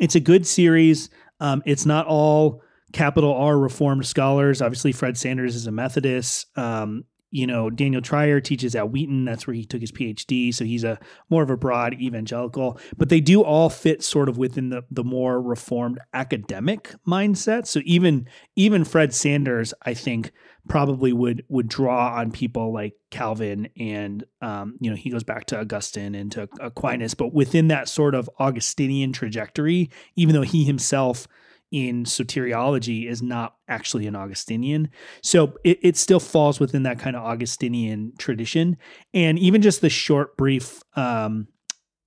it's 0.00 0.14
a 0.14 0.20
good 0.20 0.46
series. 0.46 1.10
Um, 1.40 1.62
it's 1.66 1.86
not 1.86 2.06
all 2.06 2.62
capital 2.94 3.34
R 3.34 3.58
Reformed 3.58 4.06
scholars. 4.06 4.62
Obviously, 4.62 4.92
Fred 4.92 5.18
Sanders 5.18 5.54
is 5.54 5.66
a 5.66 5.72
Methodist. 5.72 6.46
Um, 6.56 7.04
you 7.30 7.48
know, 7.48 7.68
Daniel 7.68 8.00
Treier 8.00 8.42
teaches 8.42 8.76
at 8.76 8.92
Wheaton. 8.92 9.24
That's 9.24 9.44
where 9.44 9.54
he 9.54 9.64
took 9.64 9.80
his 9.80 9.90
PhD. 9.90 10.54
So 10.54 10.64
he's 10.64 10.84
a 10.84 11.00
more 11.28 11.42
of 11.42 11.50
a 11.50 11.56
broad 11.56 12.00
evangelical. 12.00 12.78
But 12.96 13.08
they 13.08 13.20
do 13.20 13.42
all 13.42 13.68
fit 13.68 14.04
sort 14.04 14.28
of 14.28 14.38
within 14.38 14.68
the 14.70 14.84
the 14.90 15.02
more 15.02 15.42
reformed 15.42 15.98
academic 16.14 16.94
mindset. 17.06 17.66
So 17.66 17.80
even 17.84 18.28
even 18.54 18.84
Fred 18.84 19.12
Sanders, 19.12 19.74
I 19.82 19.94
think, 19.94 20.30
probably 20.68 21.12
would 21.12 21.44
would 21.48 21.68
draw 21.68 22.14
on 22.14 22.30
people 22.30 22.72
like 22.72 22.94
Calvin 23.10 23.68
and 23.76 24.24
um, 24.40 24.76
you 24.80 24.88
know 24.88 24.96
he 24.96 25.10
goes 25.10 25.24
back 25.24 25.46
to 25.46 25.58
Augustine 25.58 26.14
and 26.14 26.30
to 26.32 26.48
Aquinas, 26.60 27.14
but 27.14 27.34
within 27.34 27.66
that 27.68 27.88
sort 27.88 28.14
of 28.14 28.30
Augustinian 28.38 29.12
trajectory, 29.12 29.90
even 30.14 30.36
though 30.36 30.42
he 30.42 30.62
himself 30.62 31.26
in 31.74 32.04
soteriology 32.04 33.08
is 33.08 33.22
not 33.22 33.56
actually 33.68 34.06
an 34.06 34.16
Augustinian. 34.16 34.88
So 35.22 35.54
it, 35.64 35.78
it 35.82 35.96
still 35.96 36.20
falls 36.20 36.60
within 36.60 36.84
that 36.84 36.98
kind 36.98 37.16
of 37.16 37.24
Augustinian 37.24 38.12
tradition. 38.18 38.76
And 39.12 39.38
even 39.38 39.62
just 39.62 39.80
the 39.80 39.90
short, 39.90 40.36
brief 40.36 40.82
um, 40.96 41.48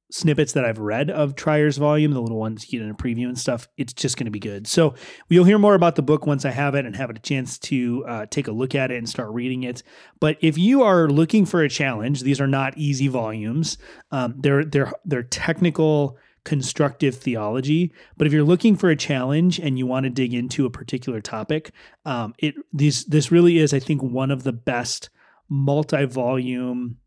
snippets 0.10 0.53
that 0.53 0.63
I've 0.63 0.80
read 0.80 1.10
of 1.10 1.36
Treier's 1.36 1.77
volume, 1.77 2.12
the 2.12 2.21
little 2.21 2.39
ones 2.39 2.71
you 2.71 2.80
get 2.80 2.86
in 2.86 2.91
a 2.91 2.95
preview 2.95 3.27
and 3.27 3.38
stuff, 3.38 3.67
it's 3.77 3.93
just 3.93 4.15
going 4.15 4.25
to 4.25 4.32
be 4.32 4.39
good. 4.39 4.67
So 4.67 4.95
you'll 5.30 5.43
hear 5.43 5.60
more 5.60 5.75
about 5.75 5.95
the 5.95 6.01
book 6.01 6.25
once 6.25 6.45
I 6.45 6.51
have 6.51 6.75
it 6.75 6.86
and 6.86 6.95
have 6.95 7.10
a 7.10 7.19
chance 7.19 7.58
to 7.60 8.06
uh, 8.08 8.25
take 8.27 8.47
a 8.47 8.51
look 8.53 8.73
at 8.73 8.91
it 8.91 8.97
and 8.97 9.10
start 9.10 9.32
reading 9.32 9.63
it. 9.63 9.84
But 10.19 10.38
if 10.41 10.58
you 10.58 10.84
are 10.84 11.10
looking 11.10 11.45
for 11.45 11.62
a 11.62 11.69
challenge, 11.69 12.21
these 12.21 12.39
are 12.39 12.47
not 12.47 12.77
easy 12.77 13.10
volumes. 13.10 13.77
Um, 14.12 14.36
they're 14.38 14.63
they're 14.63 14.93
they're 15.03 15.23
technical 15.23 16.17
constructive 16.48 17.14
theology. 17.14 17.92
But 18.16 18.26
if 18.26 18.32
you're 18.32 18.42
looking 18.42 18.78
for 18.78 18.90
a 18.90 18.96
challenge 18.96 19.60
and 19.60 19.78
you 19.78 19.86
want 19.86 20.06
to 20.06 20.10
dig 20.10 20.34
into 20.34 20.66
a 20.66 20.70
particular 20.70 21.20
topic, 21.20 21.72
um, 22.06 22.34
it 22.38 22.56
these 22.72 23.04
this 23.04 23.34
really 23.34 23.58
is, 23.58 23.74
I 23.74 23.80
think, 23.80 24.02
one 24.02 24.32
of 24.32 24.44
the 24.44 24.54
best 24.54 25.10
multi-volume. 25.50 27.00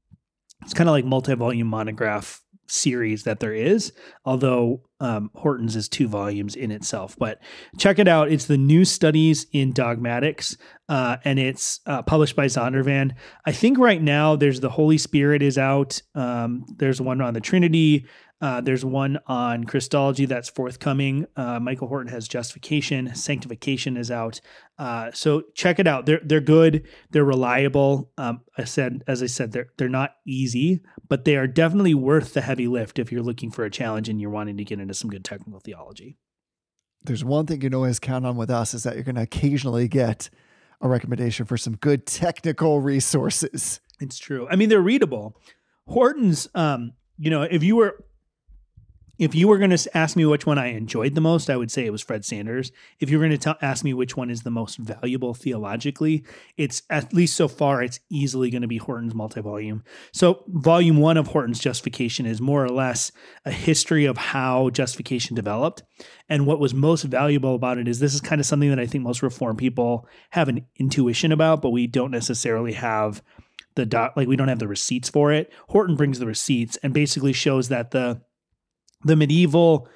It's 0.60 0.74
kind 0.74 0.90
of 0.90 0.92
like 0.92 1.06
multi-volume 1.06 1.68
monograph 1.68 2.42
series 2.66 3.22
that 3.22 3.40
there 3.40 3.54
is, 3.54 3.94
although 4.26 4.82
um, 5.00 5.30
Horton's 5.34 5.76
is 5.76 5.88
two 5.88 6.08
volumes 6.08 6.54
in 6.54 6.70
itself. 6.70 7.16
But 7.18 7.40
check 7.78 7.98
it 7.98 8.06
out. 8.06 8.30
It's 8.30 8.46
the 8.46 8.58
New 8.58 8.84
Studies 8.84 9.46
in 9.52 9.72
Dogmatics, 9.72 10.56
uh, 10.88 11.16
and 11.24 11.38
it's 11.38 11.80
uh, 11.86 12.02
published 12.02 12.36
by 12.36 12.46
Zondervan. 12.46 13.12
I 13.46 13.52
think 13.52 13.78
right 13.78 14.02
now 14.02 14.36
there's 14.36 14.60
the 14.60 14.70
Holy 14.70 14.98
Spirit 14.98 15.42
is 15.42 15.58
out. 15.58 16.00
Um, 16.14 16.64
there's 16.76 17.00
one 17.00 17.20
on 17.20 17.34
the 17.34 17.40
Trinity. 17.40 18.06
Uh, 18.42 18.60
there's 18.60 18.84
one 18.84 19.18
on 19.26 19.64
Christology 19.64 20.24
that's 20.24 20.48
forthcoming. 20.48 21.26
Uh, 21.36 21.60
Michael 21.60 21.88
Horton 21.88 22.10
has 22.10 22.26
Justification. 22.26 23.14
Sanctification 23.14 23.98
is 23.98 24.10
out. 24.10 24.40
Uh, 24.78 25.10
so 25.12 25.42
check 25.54 25.78
it 25.78 25.86
out. 25.86 26.06
They're 26.06 26.22
they're 26.24 26.40
good. 26.40 26.88
They're 27.10 27.24
reliable. 27.24 28.10
Um, 28.16 28.40
I 28.56 28.64
said, 28.64 29.02
as 29.06 29.22
I 29.22 29.26
said, 29.26 29.52
they're 29.52 29.68
they're 29.76 29.90
not 29.90 30.12
easy, 30.26 30.80
but 31.06 31.26
they 31.26 31.36
are 31.36 31.46
definitely 31.46 31.92
worth 31.92 32.32
the 32.32 32.40
heavy 32.40 32.66
lift 32.66 32.98
if 32.98 33.12
you're 33.12 33.22
looking 33.22 33.50
for 33.50 33.64
a 33.66 33.70
challenge 33.70 34.08
and 34.08 34.18
you're 34.18 34.30
wanting 34.30 34.56
to 34.56 34.64
get 34.64 34.80
into 34.90 34.98
some 34.98 35.10
good 35.10 35.24
technical 35.24 35.60
theology. 35.60 36.18
There's 37.02 37.24
one 37.24 37.46
thing 37.46 37.62
you 37.62 37.70
can 37.70 37.74
always 37.74 37.98
count 37.98 38.26
on 38.26 38.36
with 38.36 38.50
us 38.50 38.74
is 38.74 38.82
that 38.82 38.94
you're 38.94 39.04
going 39.04 39.14
to 39.14 39.22
occasionally 39.22 39.88
get 39.88 40.28
a 40.80 40.88
recommendation 40.88 41.46
for 41.46 41.56
some 41.56 41.76
good 41.76 42.06
technical 42.06 42.80
resources. 42.80 43.80
It's 44.00 44.18
true. 44.18 44.48
I 44.50 44.56
mean, 44.56 44.68
they're 44.68 44.80
readable. 44.80 45.36
Horton's, 45.86 46.48
um, 46.54 46.92
you 47.18 47.30
know, 47.30 47.42
if 47.42 47.62
you 47.62 47.76
were 47.76 48.04
if 49.20 49.34
you 49.34 49.48
were 49.48 49.58
going 49.58 49.76
to 49.76 49.96
ask 49.96 50.16
me 50.16 50.24
which 50.24 50.46
one 50.46 50.56
I 50.56 50.68
enjoyed 50.68 51.14
the 51.14 51.20
most, 51.20 51.50
I 51.50 51.56
would 51.56 51.70
say 51.70 51.84
it 51.84 51.92
was 51.92 52.00
Fred 52.00 52.24
Sanders. 52.24 52.72
If 53.00 53.10
you 53.10 53.18
were 53.18 53.26
going 53.26 53.38
to 53.38 53.58
ask 53.60 53.84
me 53.84 53.92
which 53.92 54.16
one 54.16 54.30
is 54.30 54.44
the 54.44 54.50
most 54.50 54.78
valuable 54.78 55.34
theologically, 55.34 56.24
it's 56.56 56.84
at 56.88 57.12
least 57.12 57.36
so 57.36 57.46
far, 57.46 57.82
it's 57.82 58.00
easily 58.08 58.48
going 58.48 58.62
to 58.62 58.68
be 58.68 58.78
Horton's 58.78 59.14
multi 59.14 59.42
volume. 59.42 59.84
So, 60.10 60.42
volume 60.48 60.96
one 60.96 61.18
of 61.18 61.26
Horton's 61.28 61.58
Justification 61.60 62.24
is 62.24 62.40
more 62.40 62.64
or 62.64 62.70
less 62.70 63.12
a 63.44 63.50
history 63.50 64.06
of 64.06 64.16
how 64.16 64.70
justification 64.70 65.36
developed. 65.36 65.82
And 66.30 66.46
what 66.46 66.58
was 66.58 66.72
most 66.72 67.02
valuable 67.02 67.54
about 67.54 67.76
it 67.76 67.88
is 67.88 68.00
this 68.00 68.14
is 68.14 68.22
kind 68.22 68.40
of 68.40 68.46
something 68.46 68.70
that 68.70 68.80
I 68.80 68.86
think 68.86 69.04
most 69.04 69.22
Reformed 69.22 69.58
people 69.58 70.08
have 70.30 70.48
an 70.48 70.64
intuition 70.76 71.30
about, 71.30 71.60
but 71.60 71.70
we 71.70 71.86
don't 71.86 72.10
necessarily 72.10 72.72
have 72.72 73.22
the 73.74 73.84
dot, 73.84 74.16
like 74.16 74.28
we 74.28 74.36
don't 74.36 74.48
have 74.48 74.60
the 74.60 74.66
receipts 74.66 75.10
for 75.10 75.30
it. 75.30 75.52
Horton 75.68 75.94
brings 75.94 76.18
the 76.18 76.26
receipts 76.26 76.78
and 76.82 76.94
basically 76.94 77.34
shows 77.34 77.68
that 77.68 77.90
the 77.90 78.22
the 79.04 79.16
medieval 79.16 79.88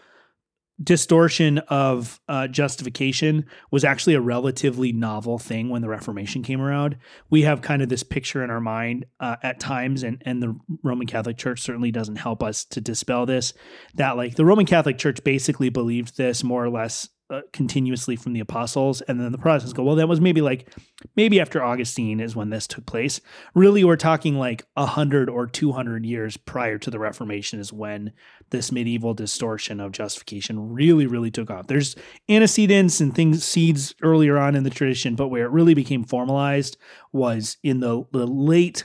distortion 0.82 1.58
of 1.68 2.20
uh, 2.28 2.48
justification 2.48 3.46
was 3.70 3.84
actually 3.84 4.14
a 4.14 4.20
relatively 4.20 4.92
novel 4.92 5.38
thing 5.38 5.68
when 5.68 5.82
the 5.82 5.88
Reformation 5.88 6.42
came 6.42 6.60
around. 6.60 6.96
We 7.30 7.42
have 7.42 7.62
kind 7.62 7.80
of 7.80 7.88
this 7.88 8.02
picture 8.02 8.42
in 8.42 8.50
our 8.50 8.60
mind 8.60 9.06
uh, 9.20 9.36
at 9.42 9.60
times, 9.60 10.02
and 10.02 10.20
and 10.26 10.42
the 10.42 10.58
Roman 10.82 11.06
Catholic 11.06 11.36
Church 11.36 11.60
certainly 11.60 11.92
doesn't 11.92 12.16
help 12.16 12.42
us 12.42 12.64
to 12.66 12.80
dispel 12.80 13.24
this. 13.26 13.52
That 13.94 14.16
like 14.16 14.34
the 14.34 14.44
Roman 14.44 14.66
Catholic 14.66 14.98
Church 14.98 15.22
basically 15.22 15.68
believed 15.68 16.16
this 16.16 16.42
more 16.42 16.64
or 16.64 16.70
less 16.70 17.08
uh, 17.30 17.40
continuously 17.52 18.16
from 18.16 18.34
the 18.34 18.40
apostles 18.40 19.00
and 19.00 19.18
then 19.18 19.32
the 19.32 19.38
protestants 19.38 19.72
go 19.72 19.82
well 19.82 19.96
that 19.96 20.06
was 20.06 20.20
maybe 20.20 20.42
like 20.42 20.68
maybe 21.16 21.40
after 21.40 21.64
augustine 21.64 22.20
is 22.20 22.36
when 22.36 22.50
this 22.50 22.66
took 22.66 22.84
place 22.84 23.18
really 23.54 23.82
we're 23.82 23.96
talking 23.96 24.38
like 24.38 24.66
100 24.74 25.30
or 25.30 25.46
200 25.46 26.04
years 26.04 26.36
prior 26.36 26.76
to 26.76 26.90
the 26.90 26.98
reformation 26.98 27.58
is 27.58 27.72
when 27.72 28.12
this 28.54 28.72
medieval 28.72 29.14
distortion 29.14 29.80
of 29.80 29.92
justification 29.92 30.72
really 30.72 31.06
really 31.06 31.30
took 31.30 31.50
off 31.50 31.66
there's 31.66 31.96
antecedents 32.28 33.00
and 33.00 33.14
things 33.14 33.44
seeds 33.44 33.94
earlier 34.02 34.38
on 34.38 34.54
in 34.54 34.62
the 34.62 34.70
tradition 34.70 35.14
but 35.14 35.28
where 35.28 35.44
it 35.44 35.50
really 35.50 35.74
became 35.74 36.04
formalized 36.04 36.76
was 37.12 37.56
in 37.62 37.80
the, 37.80 38.04
the 38.12 38.26
late 38.26 38.84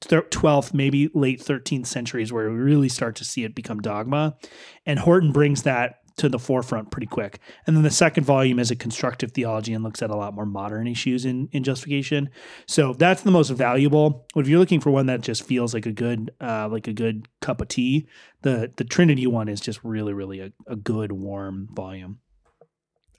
12th, 0.00 0.74
maybe 0.74 1.10
late 1.14 1.40
13th 1.40 1.86
centuries, 1.86 2.32
where 2.32 2.50
we 2.50 2.56
really 2.56 2.88
start 2.88 3.16
to 3.16 3.24
see 3.24 3.44
it 3.44 3.54
become 3.54 3.80
dogma. 3.80 4.36
And 4.84 4.98
Horton 4.98 5.32
brings 5.32 5.62
that 5.62 6.00
to 6.16 6.28
the 6.28 6.38
forefront 6.38 6.90
pretty 6.90 7.06
quick. 7.06 7.40
And 7.66 7.76
then 7.76 7.82
the 7.82 7.90
second 7.90 8.24
volume 8.24 8.58
is 8.58 8.70
a 8.70 8.76
constructive 8.76 9.32
theology 9.32 9.74
and 9.74 9.84
looks 9.84 10.02
at 10.02 10.10
a 10.10 10.16
lot 10.16 10.34
more 10.34 10.46
modern 10.46 10.86
issues 10.86 11.24
in, 11.24 11.48
in 11.52 11.62
justification. 11.62 12.30
So 12.66 12.94
that's 12.94 13.22
the 13.22 13.30
most 13.30 13.50
valuable. 13.50 14.26
But 14.34 14.40
if 14.40 14.48
you're 14.48 14.58
looking 14.58 14.80
for 14.80 14.90
one 14.90 15.06
that 15.06 15.20
just 15.20 15.44
feels 15.44 15.74
like 15.74 15.86
a 15.86 15.92
good 15.92 16.30
uh, 16.40 16.68
like 16.68 16.88
a 16.88 16.92
good 16.92 17.28
cup 17.40 17.60
of 17.60 17.68
tea, 17.68 18.08
the 18.42 18.72
the 18.76 18.84
Trinity 18.84 19.26
one 19.26 19.48
is 19.48 19.60
just 19.60 19.80
really 19.84 20.12
really 20.12 20.40
a, 20.40 20.52
a 20.66 20.76
good 20.76 21.12
warm 21.12 21.68
volume. 21.72 22.20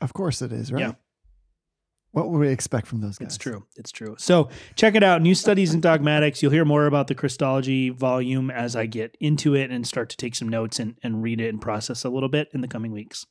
Of 0.02 0.14
course 0.14 0.42
it 0.42 0.52
is, 0.52 0.72
right? 0.72 0.82
Yeah. 0.82 0.92
What 2.18 2.32
would 2.32 2.40
we 2.40 2.48
expect 2.48 2.88
from 2.88 3.02
those 3.02 3.20
guys? 3.20 3.28
It's 3.28 3.38
true. 3.38 3.68
It's 3.76 3.92
true. 3.92 4.16
So 4.18 4.50
check 4.74 4.96
it 4.96 5.04
out. 5.04 5.22
New 5.22 5.36
Studies 5.36 5.76
in 5.76 5.82
Dogmatics. 5.82 6.42
You'll 6.42 6.52
hear 6.52 6.66
more 6.66 6.88
about 6.88 7.06
the 7.10 7.14
Christology 7.14 7.90
volume 7.90 8.50
as 8.50 8.76
I 8.76 8.88
get 8.88 9.16
into 9.20 9.54
it 9.54 9.70
and 9.70 9.86
start 9.86 10.10
to 10.10 10.18
take 10.18 10.34
some 10.34 10.50
notes 10.50 10.80
and, 10.80 10.98
and 11.04 11.22
read 11.22 11.40
it 11.40 11.50
and 11.50 11.62
process 11.62 12.04
a 12.04 12.10
little 12.10 12.28
bit 12.28 12.50
in 12.56 12.62
the 12.62 12.68
coming 12.68 12.92
weeks. 12.92 13.28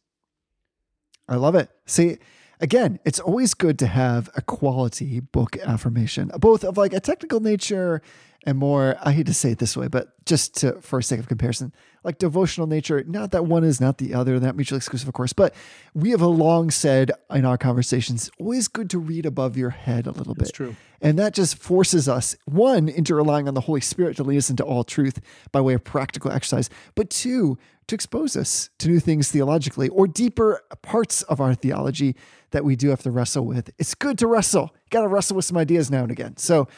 I 1.28 1.34
love 1.34 1.56
it. 1.56 1.68
See, 1.86 2.18
again, 2.60 3.00
it's 3.04 3.18
always 3.18 3.54
good 3.54 3.76
to 3.80 3.88
have 3.88 4.30
a 4.36 4.40
quality 4.40 5.18
book 5.18 5.56
affirmation, 5.58 6.30
both 6.38 6.62
of 6.62 6.76
like 6.76 6.92
a 6.92 7.00
technical 7.00 7.40
nature 7.40 8.02
and 8.46 8.56
more, 8.56 8.96
I 9.02 9.10
hate 9.10 9.26
to 9.26 9.34
say 9.34 9.50
it 9.50 9.58
this 9.58 9.76
way, 9.76 9.88
but 9.88 10.24
just 10.24 10.54
to, 10.58 10.80
for 10.80 11.02
sake 11.02 11.18
of 11.18 11.26
comparison, 11.26 11.72
like 12.04 12.18
devotional 12.18 12.68
nature, 12.68 13.02
not 13.04 13.32
that 13.32 13.44
one 13.44 13.64
is 13.64 13.80
not 13.80 13.98
the 13.98 14.14
other, 14.14 14.38
not 14.38 14.54
mutually 14.54 14.76
exclusive, 14.76 15.08
of 15.08 15.14
course, 15.14 15.32
but 15.32 15.52
we 15.94 16.10
have 16.10 16.20
a 16.20 16.28
long 16.28 16.70
said 16.70 17.10
in 17.30 17.44
our 17.44 17.58
conversations, 17.58 18.30
always 18.38 18.68
good 18.68 18.88
to 18.90 19.00
read 19.00 19.26
above 19.26 19.56
your 19.56 19.70
head 19.70 20.06
a 20.06 20.12
little 20.12 20.32
That's 20.32 20.50
bit. 20.50 20.54
true. 20.56 20.76
And 21.02 21.18
that 21.18 21.34
just 21.34 21.58
forces 21.58 22.08
us, 22.08 22.36
one, 22.44 22.88
into 22.88 23.16
relying 23.16 23.48
on 23.48 23.54
the 23.54 23.62
Holy 23.62 23.80
Spirit 23.80 24.16
to 24.18 24.22
lead 24.22 24.38
us 24.38 24.48
into 24.48 24.64
all 24.64 24.84
truth 24.84 25.20
by 25.50 25.60
way 25.60 25.74
of 25.74 25.82
practical 25.82 26.30
exercise, 26.30 26.70
but 26.94 27.10
two, 27.10 27.58
to 27.88 27.94
expose 27.94 28.36
us 28.36 28.70
to 28.78 28.88
new 28.88 29.00
things 29.00 29.30
theologically 29.30 29.88
or 29.88 30.06
deeper 30.06 30.62
parts 30.82 31.22
of 31.22 31.40
our 31.40 31.54
theology 31.54 32.16
that 32.50 32.64
we 32.64 32.76
do 32.76 32.88
have 32.88 33.02
to 33.02 33.10
wrestle 33.10 33.44
with. 33.44 33.70
It's 33.78 33.94
good 33.94 34.18
to 34.18 34.26
wrestle. 34.26 34.70
You 34.72 34.90
got 34.90 35.02
to 35.02 35.08
wrestle 35.08 35.36
with 35.36 35.44
some 35.44 35.56
ideas 35.56 35.90
now 35.90 36.02
and 36.02 36.10
again. 36.10 36.36
So 36.36 36.68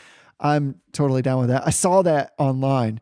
I'm 0.41 0.81
totally 0.93 1.23
down 1.23 1.41
with 1.41 1.49
that. 1.49 1.67
I 1.67 1.71
saw 1.71 2.03
that 2.03 2.33
online 2.39 3.01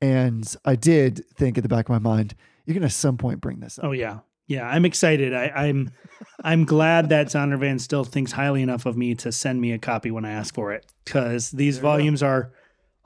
and 0.00 0.54
I 0.64 0.76
did 0.76 1.24
think 1.36 1.56
at 1.56 1.62
the 1.62 1.68
back 1.68 1.86
of 1.86 1.90
my 1.90 1.98
mind, 1.98 2.34
you're 2.64 2.74
going 2.74 2.82
to 2.82 2.86
at 2.86 2.92
some 2.92 3.16
point 3.16 3.40
bring 3.40 3.60
this 3.60 3.78
up. 3.78 3.86
Oh 3.86 3.92
yeah. 3.92 4.20
Yeah, 4.46 4.68
I'm 4.68 4.84
excited. 4.84 5.32
I, 5.32 5.48
I'm 5.48 5.90
I'm 6.44 6.64
glad 6.64 7.08
that 7.08 7.28
Zondervan 7.28 7.80
still 7.80 8.04
thinks 8.04 8.32
highly 8.32 8.62
enough 8.62 8.84
of 8.84 8.96
me 8.96 9.14
to 9.16 9.32
send 9.32 9.60
me 9.60 9.72
a 9.72 9.78
copy 9.78 10.10
when 10.10 10.24
I 10.24 10.32
ask 10.32 10.54
for 10.54 10.72
it. 10.72 10.86
Because 11.04 11.50
these 11.50 11.78
volumes 11.78 12.22
are 12.22 12.52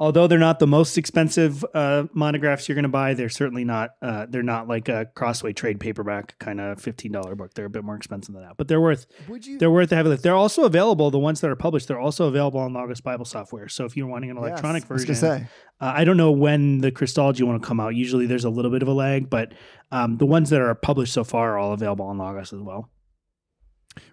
although 0.01 0.27
they're 0.27 0.39
not 0.39 0.59
the 0.59 0.67
most 0.67 0.97
expensive 0.97 1.65
uh, 1.75 2.05
monographs 2.13 2.69
you're 2.69 2.75
going 2.75 2.85
to 2.85 2.89
buy, 2.89 3.15
they're 3.15 3.29
certainly 3.29 3.65
not. 3.65 3.91
Uh, 4.01 4.27
they're 4.29 4.43
not 4.43 4.69
like 4.69 4.89
a 4.89 5.07
Crossway 5.15 5.53
trade 5.53 5.81
paperback 5.81 6.39
kind 6.39 6.61
of 6.61 6.81
fifteen 6.81 7.13
dollar 7.13 7.35
book. 7.35 7.55
They're 7.55 7.67
a 7.67 7.71
bit 7.71 7.85
more 7.85 7.97
expensive 7.97 8.35
than 8.35 8.43
that, 8.45 8.57
but 8.57 8.69
they're 8.69 8.81
worth. 8.81 9.07
Would 9.29 9.47
you? 9.47 9.59
They're 9.59 9.71
worth 9.71 9.91
the 9.91 9.97
heavy 9.97 10.11
lift. 10.11 10.23
They're 10.23 10.35
also 10.35 10.65
available. 10.65 11.11
The 11.11 11.19
ones 11.19 11.41
that 11.41 11.51
are 11.51 11.57
published, 11.57 11.89
they're 11.89 12.01
also 12.01 12.27
available 12.29 12.61
on 12.61 12.73
Logos 12.73 13.01
Bible 13.01 13.25
software. 13.25 13.69
So 13.69 13.85
if 13.85 13.97
you're 13.97 14.07
wanting 14.07 14.31
an 14.31 14.37
electronic 14.37 14.83
Yes, 14.85 14.89
version, 14.89 15.15
say. 15.15 15.47
uh, 15.81 15.93
I 15.95 16.05
don't 16.05 16.17
know 16.17 16.31
when 16.33 16.79
the 16.79 16.91
Christology 16.91 17.43
want 17.45 17.61
to 17.63 17.67
come 17.67 17.81
out. 17.81 17.95
Usually 17.95 18.27
there's 18.27 18.45
a 18.45 18.51
little 18.51 18.71
bit 18.71 18.83
of 18.83 18.89
a 18.89 18.93
lag, 18.93 19.29
but 19.29 19.53
um, 19.91 20.17
the 20.19 20.27
ones 20.27 20.51
that 20.51 20.61
are 20.61 20.75
published 20.75 21.13
so 21.13 21.25
far 21.25 21.55
are 21.55 21.59
all 21.59 21.73
available 21.73 22.05
on 22.07 22.19
Logos 22.19 22.53
as 22.53 22.61
well. 22.61 22.91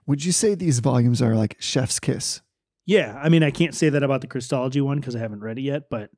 Would 0.08 0.26
you 0.26 0.32
say 0.32 0.56
these 0.56 0.80
volumes 0.80 1.22
are 1.22 1.36
like 1.36 1.58
chef's 1.60 2.00
kiss? 2.00 2.42
Yeah, 2.86 3.20
I 3.22 3.30
mean, 3.30 3.44
I 3.44 3.52
can't 3.52 3.74
say 3.74 3.90
that 3.90 4.04
about 4.04 4.22
the 4.22 4.28
Christology 4.28 4.82
one 4.82 5.00
because 5.00 5.16
I 5.16 5.20
haven't 5.20 5.42
read 5.42 5.58
it 5.58 5.64
yet, 5.64 5.90
but 5.90 6.10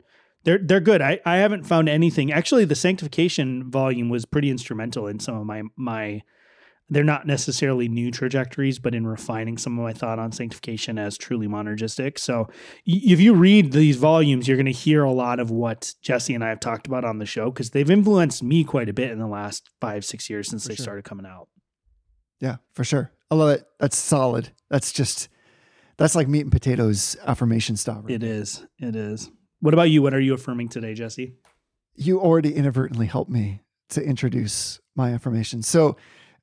they're 0.44 0.60
they're 0.62 0.80
good. 0.82 1.02
I, 1.02 1.20
I 1.26 1.38
haven't 1.38 1.64
found 1.64 1.88
anything. 1.90 2.32
Actually, 2.32 2.66
the 2.66 2.76
Sanctification 2.76 3.70
volume 3.72 4.10
was 4.10 4.26
pretty 4.26 4.50
instrumental 4.50 5.08
in 5.08 5.20
some 5.20 5.36
of 5.38 5.46
my 5.46 5.64
my. 5.76 6.22
They're 6.90 7.04
not 7.04 7.28
necessarily 7.28 7.90
new 7.90 8.12
trajectories, 8.12 8.80
but 8.80 8.96
in 8.96 9.06
refining 9.06 9.58
some 9.58 9.78
of 9.78 9.84
my 9.84 9.92
thought 9.92 10.20
on 10.20 10.32
sanctification 10.32 10.98
as 10.98 11.18
truly 11.18 11.46
monergistic. 11.46 12.18
So, 12.18 12.48
y- 12.88 13.02
if 13.04 13.20
you 13.20 13.34
read 13.34 13.74
these 13.74 13.98
volumes, 13.98 14.48
you're 14.48 14.56
going 14.56 14.68
to 14.68 14.72
hear 14.72 15.04
a 15.04 15.12
lot 15.12 15.42
of 15.42 15.52
what 15.52 15.94
Jesse 16.02 16.34
and 16.34 16.46
I 16.46 16.48
have 16.48 16.62
talked 16.62 16.88
about 16.88 17.04
on 17.04 17.18
the 17.20 17.26
show 17.26 17.52
because 17.52 17.72
they've 17.72 17.92
influenced 17.92 18.42
me 18.42 18.64
quite 18.64 18.88
a 18.88 18.94
bit 18.94 19.12
in 19.12 19.20
the 19.20 19.28
last 19.28 19.70
five 19.82 20.06
six 20.06 20.30
years 20.30 20.50
since 20.50 20.64
For 20.64 20.70
they 20.70 20.76
sure. 20.76 20.84
started 20.84 21.04
coming 21.04 21.26
out. 21.26 21.50
Yeah, 22.40 22.58
for 22.74 22.86
sure. 22.86 23.12
I 23.30 23.36
love 23.36 23.50
it. 23.50 23.66
That's 23.80 23.98
solid. 23.98 24.52
That's 24.70 24.94
just 24.94 25.28
that's 25.98 26.16
like 26.16 26.28
meat 26.28 26.42
and 26.42 26.52
potatoes 26.52 27.18
affirmation 27.26 27.76
style. 27.76 28.02
right 28.02 28.12
It 28.12 28.24
is. 28.24 28.66
It 28.80 28.96
is. 28.96 29.30
What 29.60 29.74
about 29.74 29.90
you? 29.90 30.02
What 30.02 30.14
are 30.14 30.20
you 30.20 30.34
affirming 30.34 30.70
today, 30.70 30.94
Jesse? 30.94 31.36
you 31.98 32.22
already 32.22 32.56
inadvertently 32.56 33.08
helped 33.08 33.32
me 33.32 33.60
to 33.90 34.02
introduce 34.02 34.80
my 34.96 35.12
information. 35.12 35.64
So 35.64 35.98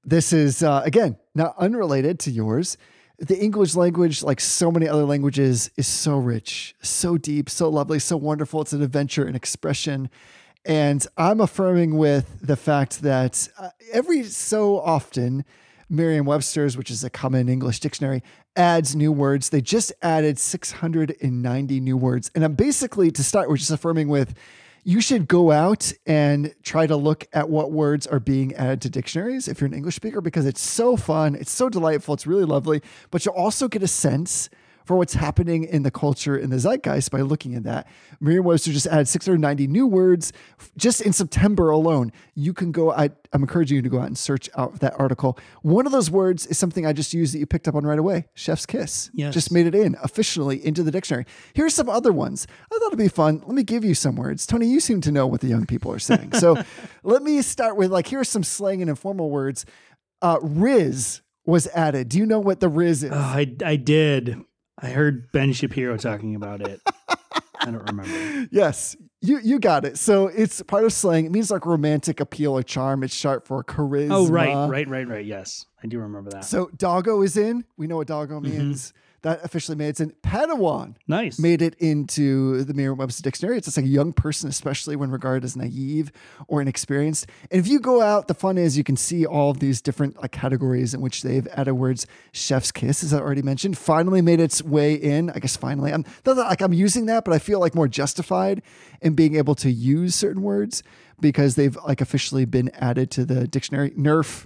this 0.04 0.32
is 0.32 0.62
uh, 0.62 0.82
again 0.84 1.16
not 1.34 1.54
unrelated 1.56 2.18
to 2.20 2.30
yours. 2.30 2.76
The 3.18 3.38
English 3.38 3.76
language, 3.76 4.24
like 4.24 4.40
so 4.40 4.72
many 4.72 4.88
other 4.88 5.04
languages, 5.04 5.70
is 5.76 5.86
so 5.86 6.18
rich, 6.18 6.74
so 6.82 7.16
deep, 7.16 7.48
so 7.48 7.68
lovely, 7.68 8.00
so 8.00 8.16
wonderful. 8.16 8.60
It's 8.62 8.72
an 8.72 8.82
adventure, 8.82 9.24
an 9.24 9.36
expression. 9.36 10.10
And 10.66 11.06
I'm 11.16 11.40
affirming 11.40 11.96
with 11.96 12.40
the 12.44 12.56
fact 12.56 13.02
that 13.02 13.48
uh, 13.56 13.68
every 13.92 14.24
so 14.24 14.80
often, 14.80 15.44
Merriam 15.88 16.26
Webster's, 16.26 16.76
which 16.76 16.90
is 16.90 17.04
a 17.04 17.10
common 17.10 17.48
English 17.48 17.80
dictionary, 17.80 18.22
adds 18.56 18.94
new 18.96 19.12
words. 19.12 19.50
They 19.50 19.60
just 19.60 19.92
added 20.02 20.38
690 20.38 21.80
new 21.80 21.96
words. 21.96 22.30
And 22.34 22.44
I'm 22.44 22.54
basically, 22.54 23.10
to 23.10 23.22
start, 23.22 23.48
we're 23.48 23.56
just 23.56 23.70
affirming 23.70 24.08
with 24.08 24.34
you 24.86 25.00
should 25.00 25.26
go 25.26 25.50
out 25.50 25.92
and 26.06 26.54
try 26.62 26.86
to 26.86 26.94
look 26.94 27.26
at 27.32 27.48
what 27.48 27.72
words 27.72 28.06
are 28.06 28.20
being 28.20 28.54
added 28.54 28.82
to 28.82 28.90
dictionaries 28.90 29.48
if 29.48 29.60
you're 29.60 29.66
an 29.66 29.72
English 29.72 29.96
speaker 29.96 30.20
because 30.20 30.44
it's 30.44 30.60
so 30.60 30.94
fun, 30.96 31.34
it's 31.34 31.50
so 31.50 31.70
delightful, 31.70 32.12
it's 32.12 32.26
really 32.26 32.44
lovely, 32.44 32.82
but 33.10 33.24
you'll 33.24 33.34
also 33.34 33.66
get 33.66 33.82
a 33.82 33.88
sense 33.88 34.50
for 34.84 34.96
what's 34.96 35.14
happening 35.14 35.64
in 35.64 35.82
the 35.82 35.90
culture 35.90 36.36
in 36.36 36.50
the 36.50 36.58
zeitgeist 36.58 37.10
by 37.10 37.22
looking 37.22 37.54
at 37.54 37.64
that. 37.64 37.86
Merriam-Webster 38.20 38.72
just 38.72 38.86
added 38.86 39.08
690 39.08 39.66
new 39.66 39.86
words 39.86 40.32
just 40.76 41.00
in 41.00 41.12
September 41.12 41.70
alone. 41.70 42.12
You 42.34 42.52
can 42.52 42.70
go. 42.70 42.92
I, 42.92 43.10
I'm 43.32 43.42
encouraging 43.42 43.76
you 43.76 43.82
to 43.82 43.88
go 43.88 43.98
out 44.00 44.06
and 44.06 44.16
search 44.16 44.50
out 44.56 44.80
that 44.80 44.94
article. 44.98 45.38
One 45.62 45.86
of 45.86 45.92
those 45.92 46.10
words 46.10 46.46
is 46.46 46.58
something 46.58 46.86
I 46.86 46.92
just 46.92 47.14
used 47.14 47.34
that 47.34 47.38
you 47.38 47.46
picked 47.46 47.66
up 47.66 47.74
on 47.74 47.84
right 47.84 47.98
away. 47.98 48.26
Chef's 48.34 48.66
kiss. 48.66 49.10
Yes. 49.14 49.32
Just 49.32 49.50
made 49.50 49.66
it 49.66 49.74
in 49.74 49.96
officially 50.02 50.64
into 50.64 50.82
the 50.82 50.90
dictionary. 50.90 51.24
Here's 51.54 51.74
some 51.74 51.88
other 51.88 52.12
ones. 52.12 52.46
I 52.70 52.78
thought 52.78 52.88
it'd 52.88 52.98
be 52.98 53.08
fun. 53.08 53.42
Let 53.46 53.54
me 53.54 53.62
give 53.62 53.84
you 53.84 53.94
some 53.94 54.16
words. 54.16 54.46
Tony, 54.46 54.66
you 54.66 54.80
seem 54.80 55.00
to 55.02 55.12
know 55.12 55.26
what 55.26 55.40
the 55.40 55.48
young 55.48 55.66
people 55.66 55.90
are 55.92 55.98
saying. 55.98 56.32
So 56.34 56.62
let 57.02 57.22
me 57.22 57.40
start 57.42 57.76
with 57.76 57.90
like 57.90 58.08
here's 58.08 58.28
some 58.28 58.44
slang 58.44 58.82
and 58.82 58.90
informal 58.90 59.30
words. 59.30 59.64
Uh, 60.20 60.38
Rizz 60.38 61.22
was 61.46 61.66
added. 61.68 62.08
Do 62.08 62.18
you 62.18 62.26
know 62.26 62.40
what 62.40 62.60
the 62.60 62.70
Rizz 62.70 63.04
is? 63.04 63.10
Oh, 63.12 63.16
I 63.16 63.50
I 63.64 63.76
did. 63.76 64.42
I 64.78 64.88
heard 64.88 65.30
Ben 65.32 65.52
Shapiro 65.52 65.96
talking 65.96 66.34
about 66.34 66.60
it. 66.66 66.80
I 67.60 67.70
don't 67.70 67.88
remember. 67.88 68.48
yes, 68.52 68.96
you 69.20 69.38
you 69.38 69.58
got 69.58 69.84
it. 69.84 69.96
So 69.98 70.26
it's 70.26 70.60
part 70.62 70.84
of 70.84 70.92
slang. 70.92 71.24
It 71.24 71.32
means 71.32 71.50
like 71.50 71.64
romantic 71.64 72.20
appeal 72.20 72.52
or 72.52 72.62
charm. 72.62 73.02
It's 73.02 73.14
sharp 73.14 73.46
for 73.46 73.64
charisma. 73.64 74.10
Oh, 74.10 74.28
right, 74.28 74.68
right, 74.68 74.88
right, 74.88 75.08
right. 75.08 75.24
Yes, 75.24 75.66
I 75.82 75.86
do 75.86 75.98
remember 76.00 76.30
that. 76.30 76.44
So 76.44 76.70
doggo 76.76 77.22
is 77.22 77.36
in. 77.36 77.64
We 77.76 77.86
know 77.86 77.96
what 77.96 78.06
doggo 78.08 78.40
Mm-hmm. 78.40 78.72
That 79.24 79.42
officially 79.42 79.74
made 79.74 79.88
it 79.88 80.00
in. 80.00 80.10
Padawan 80.22 80.96
nice. 81.08 81.38
made 81.38 81.62
it 81.62 81.74
into 81.76 82.62
the 82.62 82.74
Merriam-Webster 82.74 83.22
dictionary. 83.22 83.56
It's 83.56 83.66
just 83.66 83.78
like 83.78 83.86
a 83.86 83.88
young 83.88 84.12
person, 84.12 84.50
especially 84.50 84.96
when 84.96 85.10
regarded 85.10 85.44
as 85.44 85.56
naive 85.56 86.12
or 86.46 86.60
inexperienced. 86.60 87.26
And 87.50 87.58
if 87.58 87.66
you 87.66 87.80
go 87.80 88.02
out, 88.02 88.28
the 88.28 88.34
fun 88.34 88.58
is 88.58 88.76
you 88.76 88.84
can 88.84 88.98
see 88.98 89.24
all 89.24 89.50
of 89.50 89.60
these 89.60 89.80
different 89.80 90.20
like 90.20 90.32
categories 90.32 90.92
in 90.92 91.00
which 91.00 91.22
they've 91.22 91.48
added 91.52 91.72
words. 91.72 92.06
Chef's 92.32 92.70
kiss, 92.70 93.02
as 93.02 93.14
I 93.14 93.18
already 93.18 93.40
mentioned, 93.40 93.78
finally 93.78 94.20
made 94.20 94.40
its 94.40 94.62
way 94.62 94.92
in. 94.92 95.30
I 95.30 95.38
guess 95.38 95.56
finally, 95.56 95.90
I'm 95.90 96.04
not 96.26 96.36
that, 96.36 96.44
like 96.44 96.60
I'm 96.60 96.74
using 96.74 97.06
that, 97.06 97.24
but 97.24 97.32
I 97.32 97.38
feel 97.38 97.60
like 97.60 97.74
more 97.74 97.88
justified 97.88 98.60
in 99.00 99.14
being 99.14 99.36
able 99.36 99.54
to 99.54 99.70
use 99.70 100.14
certain 100.14 100.42
words 100.42 100.82
because 101.18 101.54
they've 101.54 101.76
like 101.86 102.02
officially 102.02 102.44
been 102.44 102.70
added 102.74 103.10
to 103.12 103.24
the 103.24 103.48
dictionary. 103.48 103.90
Nerf 103.92 104.44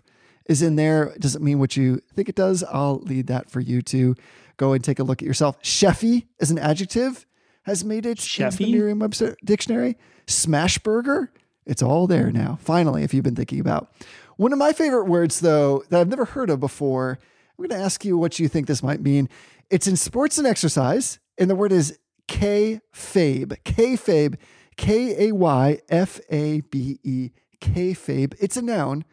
is 0.49 0.63
in 0.63 0.77
there. 0.77 1.05
It 1.05 1.21
doesn't 1.21 1.45
mean 1.45 1.59
what 1.59 1.77
you 1.77 2.01
think 2.15 2.29
it 2.29 2.35
does. 2.35 2.65
I'll 2.65 2.99
lead 3.01 3.29
that 3.29 3.51
for 3.51 3.61
you 3.61 3.83
to 3.83 4.17
go 4.57 4.73
and 4.73 4.83
take 4.83 4.99
a 4.99 5.05
look 5.05 5.23
at 5.23 5.27
yourself. 5.27 5.63
Cheffy 5.63 6.27
as 6.41 6.51
an 6.51 6.59
adjective 6.59 7.27
has 7.63 7.85
made 7.85 8.07
it 8.07 8.11
into 8.11 8.23
the 8.23 8.29
Cheffy? 8.29 8.73
Merriam-Webster 8.73 9.37
dictionary. 9.45 9.97
Smashburger, 10.27 11.29
it's 11.67 11.83
all 11.83 12.07
there 12.07 12.33
now. 12.33 12.59
Finally, 12.61 13.03
if 13.03 13.15
you've 13.15 13.25
been 13.25 13.37
thinking 13.37 13.61
about 13.61 13.93
one 14.37 14.53
of 14.53 14.59
my 14.59 14.73
favorite 14.73 15.05
words, 15.05 15.41
though, 15.41 15.85
that 15.91 16.01
I've 16.01 16.09
never 16.09 16.25
heard 16.25 16.51
of 16.51 16.61
before. 16.61 17.19
I'm 17.59 17.67
going 17.67 17.79
to 17.79 17.85
ask 17.85 18.05
you 18.05 18.17
what 18.17 18.39
you 18.39 18.47
think 18.47 18.67
this 18.67 18.83
might 18.83 19.01
mean. 19.01 19.29
It's 19.69 19.87
in 19.87 19.97
sports 19.97 20.39
and 20.39 20.47
exercise, 20.47 21.19
and 21.37 21.51
the 21.51 21.57
word 21.57 21.73
is 21.73 21.99
kayfabe. 22.29 23.61
kayfabe. 23.65 24.37
K 24.77 25.29
A 25.29 25.33
Y 25.33 25.81
F 25.89 26.21
A 26.31 26.61
B 26.61 27.01
E. 27.03 27.31
kayfabe. 27.61 28.35
It's 28.41 28.57
a 28.57 28.63
noun. 28.63 29.05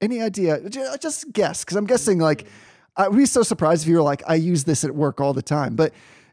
Any 0.00 0.20
idea? 0.20 0.68
Just 0.98 1.32
guess, 1.32 1.64
because 1.64 1.76
I'm 1.76 1.86
guessing 1.86 2.18
like 2.18 2.46
I 2.96 3.08
would 3.08 3.16
be 3.16 3.26
so 3.26 3.42
surprised 3.42 3.82
if 3.82 3.88
you 3.88 3.96
were 3.96 4.02
like, 4.02 4.22
I 4.26 4.34
use 4.34 4.64
this 4.64 4.84
at 4.84 4.94
work 4.94 5.20
all 5.20 5.32
the 5.32 5.42
time. 5.42 5.76
But 5.76 5.92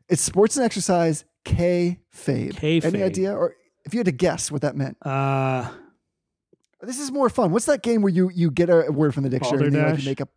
it's 0.09 0.21
sports 0.21 0.57
and 0.57 0.65
exercise. 0.65 1.25
K-fabe. 1.45 2.53
Kayfabe. 2.53 2.85
Any 2.85 3.03
idea? 3.03 3.35
Or 3.35 3.55
if 3.85 3.93
you 3.93 3.99
had 3.99 4.05
to 4.05 4.11
guess 4.13 4.49
what 4.51 4.61
that 4.61 4.75
meant. 4.75 4.97
Uh, 5.05 5.69
This 6.81 6.99
is 6.99 7.11
more 7.11 7.29
fun. 7.29 7.51
What's 7.51 7.65
that 7.65 7.81
game 7.83 8.01
where 8.01 8.11
you 8.11 8.29
you 8.33 8.51
get 8.51 8.69
a 8.69 8.91
word 8.91 9.13
from 9.13 9.23
the 9.23 9.29
dictionary 9.29 9.67
and 9.67 9.75
then 9.75 9.89
you 9.89 9.95
like, 9.95 10.05
make 10.05 10.21
up? 10.21 10.29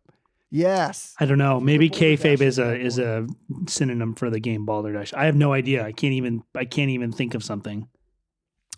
Yes. 0.49 1.13
I 1.19 1.25
don't 1.25 1.37
know. 1.37 1.59
Maybe 1.59 1.89
Balderdash 1.89 2.19
kayfabe 2.21 2.41
is 2.41 2.57
is 2.57 2.59
a 2.59 2.79
is 2.79 2.99
a 2.99 3.27
synonym 3.67 4.15
for 4.15 4.29
the 4.29 4.39
game 4.39 4.65
Balderdash. 4.65 5.13
I 5.13 5.25
have 5.25 5.35
no 5.35 5.51
idea. 5.51 5.85
I 5.85 5.91
can't 5.91 6.13
even 6.13 6.43
I 6.55 6.63
can't 6.65 6.89
even 6.89 7.11
think 7.11 7.35
of 7.35 7.43
something. 7.43 7.87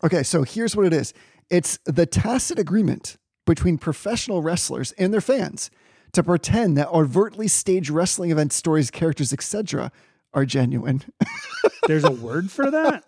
Okay, 0.03 0.23
so 0.23 0.43
here's 0.43 0.75
what 0.75 0.85
it 0.85 0.93
is. 0.93 1.13
It's 1.49 1.77
the 1.85 2.05
tacit 2.05 2.57
agreement 2.57 3.17
between 3.49 3.79
professional 3.79 4.43
wrestlers 4.43 4.91
and 4.93 5.11
their 5.11 5.19
fans 5.19 5.71
to 6.13 6.23
pretend 6.23 6.77
that 6.77 6.87
overtly 6.89 7.47
staged 7.47 7.89
wrestling 7.89 8.29
event 8.29 8.53
stories, 8.53 8.91
characters, 8.91 9.33
etc., 9.33 9.91
are 10.33 10.45
genuine. 10.45 11.01
There's 11.87 12.03
a 12.03 12.11
word 12.11 12.51
for 12.51 12.69
that. 12.69 13.03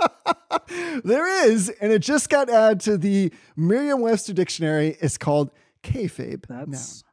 there 1.03 1.45
is, 1.45 1.69
and 1.69 1.91
it 1.91 1.99
just 1.99 2.29
got 2.29 2.49
added 2.49 2.79
to 2.81 2.97
the 2.97 3.31
Merriam-Webster 3.55 4.33
dictionary. 4.33 4.97
It's 4.99 5.17
called 5.17 5.51
kayfabe. 5.83 6.45
That's. 6.47 7.03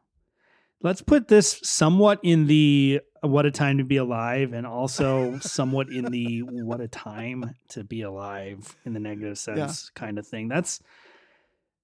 Let's 0.80 1.02
put 1.02 1.28
this 1.28 1.60
somewhat 1.64 2.20
in 2.22 2.46
the 2.46 3.00
what 3.20 3.44
a 3.44 3.50
time 3.50 3.78
to 3.78 3.84
be 3.84 3.96
alive 3.96 4.52
and 4.52 4.64
also 4.66 5.38
somewhat 5.40 5.88
in 5.90 6.04
the 6.04 6.42
what 6.44 6.80
a 6.80 6.88
time 6.88 7.54
to 7.70 7.82
be 7.84 8.02
alive 8.02 8.76
in 8.84 8.92
the 8.94 9.00
negative 9.00 9.38
sense 9.38 9.90
kind 9.90 10.18
of 10.18 10.26
thing. 10.26 10.48
That's 10.48 10.80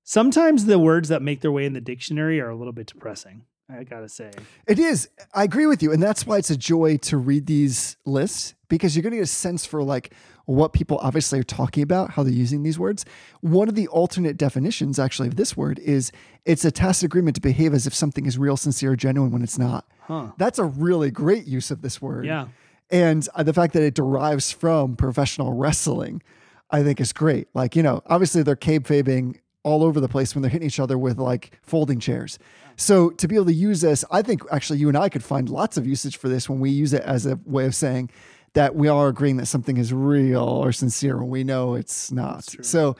sometimes 0.05 0.67
the 0.67 0.79
words 0.79 1.09
that 1.09 1.23
make 1.23 1.41
their 1.41 1.53
way 1.53 1.65
in 1.65 1.73
the 1.73 1.81
dictionary 1.81 2.41
are 2.41 2.51
a 2.51 2.57
little 2.57 2.73
bit 2.73 2.87
depressing. 2.87 3.43
I 3.69 3.83
gotta 3.83 4.11
say. 4.11 4.31
It 4.67 4.79
is. 4.79 5.09
I 5.33 5.45
agree 5.45 5.67
with 5.67 5.83
you. 5.83 5.91
And 5.91 6.03
that's 6.03 6.27
why 6.27 6.37
it's 6.37 6.51
a 6.51 6.57
joy 6.57 6.99
to 6.99 7.17
read 7.17 7.47
these 7.47 7.97
lists 8.05 8.55
because 8.69 8.95
you're 8.95 9.03
to 9.03 9.11
get 9.11 9.23
a 9.23 9.27
sense 9.27 9.65
for 9.65 9.83
like 9.83 10.13
what 10.45 10.75
people 10.75 10.99
obviously 10.99 11.39
are 11.39 11.45
talking 11.45 11.83
about, 11.83 12.11
how 12.11 12.23
they're 12.23 12.33
using 12.33 12.63
these 12.63 12.79
words. 12.79 13.07
One 13.41 13.69
of 13.69 13.75
the 13.75 13.89
alternate 13.89 14.37
definitions 14.37 14.99
actually 14.99 15.29
of 15.29 15.37
this 15.37 15.57
word 15.57 15.79
is 15.79 16.13
it's 16.45 16.65
a 16.65 16.71
tacit 16.71 17.07
agreement 17.07 17.37
to 17.37 17.41
behave 17.41 17.73
as 17.73 17.87
if 17.87 17.95
something 17.95 18.27
is 18.27 18.37
real, 18.37 18.59
sincere, 18.59 18.93
or 18.93 18.97
genuine 18.97 19.31
when 19.31 19.43
it's 19.43 19.59
not. 19.59 19.87
Huh. 20.01 20.33
That's 20.37 20.59
a 20.59 20.65
really 20.65 21.11
great 21.11 21.47
use 21.47 21.71
of 21.71 21.81
this 21.81 22.03
word. 22.03 22.27
Yeah. 22.27 22.49
And 22.91 23.27
uh, 23.35 23.43
the 23.43 23.55
fact 23.55 23.73
that 23.73 23.83
it 23.83 23.95
derives 23.95 24.53
from 24.53 24.97
professional 24.97 25.55
wrestling, 25.55 26.23
I 26.71 26.83
think 26.83 27.01
is 27.01 27.15
great. 27.15 27.49
Like, 27.55 27.75
you 27.75 27.83
know, 27.83 28.03
obviously 28.07 28.43
they're 28.43 28.57
kayfabing 28.57 29.39
all 29.65 29.83
over 29.83 29.99
the 29.99 30.09
place 30.09 30.35
when 30.35 30.43
they're 30.43 30.51
hitting 30.51 30.67
each 30.67 30.79
other 30.79 30.97
with 30.97 31.19
like 31.19 31.59
folding 31.63 31.99
chairs. 31.99 32.39
So 32.77 33.11
to 33.11 33.27
be 33.27 33.35
able 33.35 33.47
to 33.47 33.53
use 33.55 33.81
this, 33.81 34.05
I 34.11 34.23
think 34.23 34.43
actually 34.53 34.79
you 34.79 34.89
and 34.89 34.97
I 34.97 35.09
could 35.09 35.25
find 35.25 35.49
lots 35.49 35.77
of 35.77 35.87
usage 35.87 36.17
for 36.17 36.29
this 36.29 36.49
when 36.49 36.61
we 36.61 36.71
use 36.71 36.93
it 36.93 37.03
as 37.03 37.27
a 37.27 37.39
way 37.45 37.67
of 37.67 37.75
saying 37.75 38.11
that 38.53 38.77
we 38.77 38.89
are 38.89 39.09
agreeing 39.09 39.37
that 39.39 39.47
something 39.47 39.77
is 39.77 39.93
real 39.93 40.43
or 40.43 40.71
sincere 40.71 41.19
when 41.19 41.31
we 41.31 41.43
know 41.43 41.75
it's 41.75 42.13
not. 42.13 42.45
So 42.63 42.97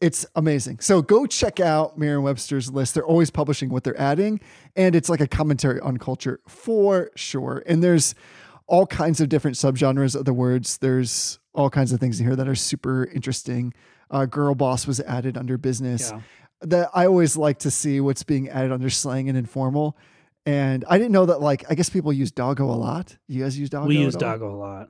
it's 0.00 0.26
amazing. 0.36 0.80
So 0.80 1.02
go 1.02 1.26
check 1.26 1.58
out 1.58 1.98
Merriam-Webster's 1.98 2.70
list. 2.70 2.94
They're 2.94 3.06
always 3.06 3.30
publishing 3.30 3.70
what 3.70 3.82
they're 3.82 4.00
adding, 4.00 4.40
and 4.76 4.94
it's 4.94 5.08
like 5.08 5.20
a 5.20 5.26
commentary 5.26 5.80
on 5.80 5.96
culture 5.96 6.40
for 6.46 7.10
sure. 7.16 7.62
And 7.66 7.82
there's 7.82 8.14
all 8.66 8.86
kinds 8.86 9.20
of 9.20 9.28
different 9.28 9.56
subgenres 9.56 10.14
of 10.14 10.24
the 10.24 10.34
words. 10.34 10.78
There's 10.78 11.38
all 11.54 11.70
kinds 11.70 11.92
of 11.92 12.00
things 12.00 12.20
in 12.20 12.26
here 12.26 12.36
that 12.36 12.48
are 12.48 12.54
super 12.54 13.06
interesting. 13.06 13.72
Uh, 14.10 14.24
girl 14.26 14.54
boss 14.54 14.86
was 14.86 15.00
added 15.00 15.36
under 15.36 15.58
business. 15.58 16.10
Yeah. 16.12 16.20
That 16.62 16.90
I 16.94 17.06
always 17.06 17.36
like 17.36 17.58
to 17.60 17.70
see 17.70 18.00
what's 18.00 18.22
being 18.22 18.48
added 18.48 18.72
under 18.72 18.88
slang 18.88 19.28
and 19.28 19.36
informal. 19.36 19.96
And 20.46 20.84
I 20.88 20.96
didn't 20.96 21.12
know 21.12 21.26
that. 21.26 21.40
Like, 21.40 21.64
I 21.70 21.74
guess 21.74 21.90
people 21.90 22.12
use 22.12 22.30
doggo 22.30 22.64
a 22.64 22.76
lot. 22.76 23.16
You 23.26 23.42
guys 23.42 23.58
use 23.58 23.68
doggo? 23.68 23.88
we 23.88 23.98
use 23.98 24.14
doggo 24.16 24.54
a 24.54 24.56
lot. 24.56 24.88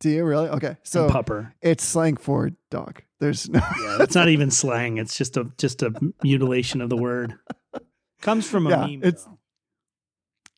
Do 0.00 0.08
you 0.10 0.24
really? 0.24 0.48
Okay, 0.48 0.76
so 0.82 1.04
and 1.04 1.12
pupper. 1.12 1.52
it's 1.60 1.84
slang 1.84 2.16
for 2.16 2.50
dog. 2.70 3.02
There's 3.18 3.48
no. 3.50 3.60
Yeah, 3.82 3.96
that's 3.98 4.14
not 4.14 4.28
even 4.28 4.50
slang. 4.50 4.98
It's 4.98 5.16
just 5.16 5.36
a 5.36 5.50
just 5.58 5.82
a 5.82 5.92
mutilation 6.22 6.80
of 6.80 6.88
the 6.90 6.96
word. 6.96 7.34
Comes 8.22 8.48
from 8.48 8.66
a 8.66 8.70
Yeah, 8.70 8.80
meme. 8.86 9.02
it's- 9.04 9.24
though. 9.24 9.38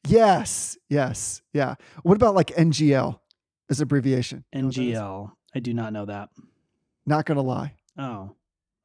Yes, 0.06 0.76
yes, 0.88 1.42
yeah. 1.52 1.76
What 2.02 2.16
about 2.16 2.34
like 2.34 2.48
NGL 2.48 3.20
as 3.70 3.80
abbreviation? 3.80 4.44
You 4.52 4.60
know 4.62 4.66
what 4.66 4.74
that 4.76 4.82
is? 4.82 4.98
NGL. 4.98 5.32
I 5.54 5.60
do 5.60 5.74
not 5.74 5.92
know 5.92 6.06
that. 6.06 6.28
Not 7.06 7.24
gonna 7.24 7.42
lie. 7.42 7.74
Oh, 7.98 8.34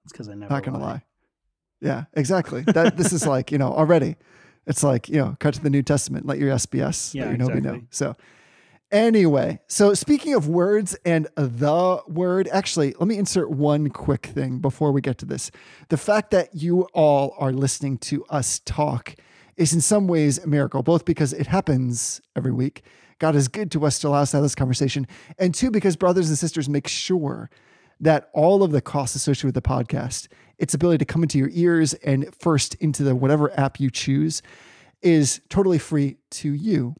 it's 0.03 0.13
because 0.13 0.29
I 0.29 0.33
never. 0.35 0.53
Not 0.53 0.63
gonna 0.63 0.79
lie. 0.79 1.03
Yeah, 1.81 2.05
exactly. 2.13 2.61
That 2.61 2.97
this 2.97 3.13
is 3.13 3.25
like 3.25 3.51
you 3.51 3.57
know 3.57 3.71
already. 3.71 4.15
It's 4.65 4.83
like 4.83 5.07
you 5.09 5.17
know 5.17 5.35
cut 5.39 5.53
to 5.55 5.61
the 5.61 5.69
New 5.69 5.83
Testament. 5.83 6.25
Let 6.25 6.39
your 6.39 6.53
SBS, 6.55 7.13
Yeah, 7.13 7.25
let 7.29 7.37
your 7.39 7.47
Nobi 7.47 7.61
know. 7.61 7.73
exactly. 7.73 7.87
So 7.91 8.15
Anyway, 8.89 9.59
so 9.67 9.93
speaking 9.93 10.33
of 10.33 10.47
words 10.47 10.95
and 11.03 11.27
the 11.35 12.01
word, 12.07 12.47
actually, 12.53 12.95
let 12.99 13.07
me 13.07 13.17
insert 13.17 13.51
one 13.51 13.89
quick 13.89 14.27
thing 14.27 14.59
before 14.59 14.93
we 14.93 15.01
get 15.01 15.17
to 15.17 15.25
this. 15.25 15.51
The 15.89 15.97
fact 15.97 16.31
that 16.31 16.55
you 16.55 16.83
all 16.93 17.35
are 17.37 17.51
listening 17.51 17.97
to 17.99 18.23
us 18.29 18.59
talk 18.63 19.15
is 19.57 19.73
in 19.73 19.81
some 19.81 20.07
ways 20.07 20.37
a 20.37 20.47
miracle, 20.47 20.83
both 20.83 21.03
because 21.03 21.33
it 21.33 21.47
happens 21.47 22.21
every 22.33 22.53
week. 22.53 22.81
God 23.19 23.35
is 23.35 23.49
good 23.49 23.71
to 23.71 23.85
us 23.85 23.99
to 23.99 24.07
allow 24.07 24.21
us 24.21 24.31
to 24.31 24.37
have 24.37 24.43
this 24.43 24.55
conversation. 24.55 25.05
And 25.37 25.53
two, 25.53 25.69
because 25.69 25.97
brothers 25.97 26.29
and 26.29 26.37
sisters 26.37 26.69
make 26.69 26.87
sure 26.87 27.49
that 27.99 28.29
all 28.33 28.63
of 28.63 28.71
the 28.71 28.81
costs 28.81 29.15
associated 29.15 29.45
with 29.45 29.55
the 29.55 29.61
podcast, 29.61 30.27
its 30.57 30.73
ability 30.73 30.99
to 30.99 31.05
come 31.05 31.23
into 31.23 31.37
your 31.37 31.49
ears 31.51 31.93
and 31.95 32.33
first 32.35 32.75
into 32.75 33.03
the 33.03 33.15
whatever 33.15 33.57
app 33.59 33.79
you 33.79 33.89
choose, 33.89 34.41
is 35.01 35.41
totally 35.49 35.77
free 35.77 36.17
to 36.29 36.51
you. 36.51 36.95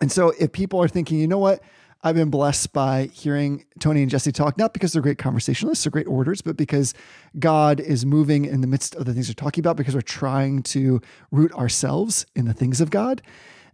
And 0.00 0.10
so 0.10 0.32
if 0.38 0.52
people 0.52 0.80
are 0.82 0.88
thinking, 0.88 1.18
you 1.18 1.28
know 1.28 1.38
what, 1.38 1.62
I've 2.02 2.14
been 2.14 2.30
blessed 2.30 2.72
by 2.72 3.10
hearing 3.12 3.66
Tony 3.78 4.00
and 4.00 4.10
Jesse 4.10 4.32
talk, 4.32 4.56
not 4.56 4.72
because 4.72 4.92
they're 4.94 5.02
great 5.02 5.18
conversationalists 5.18 5.86
or 5.86 5.90
great 5.90 6.06
orators, 6.06 6.40
but 6.40 6.56
because 6.56 6.94
God 7.38 7.78
is 7.78 8.06
moving 8.06 8.46
in 8.46 8.62
the 8.62 8.66
midst 8.66 8.94
of 8.94 9.04
the 9.04 9.12
things 9.12 9.28
they're 9.28 9.34
talking 9.34 9.60
about, 9.60 9.76
because 9.76 9.94
we're 9.94 10.00
trying 10.00 10.62
to 10.62 11.02
root 11.30 11.52
ourselves 11.52 12.24
in 12.34 12.46
the 12.46 12.54
things 12.54 12.80
of 12.80 12.88
God. 12.88 13.20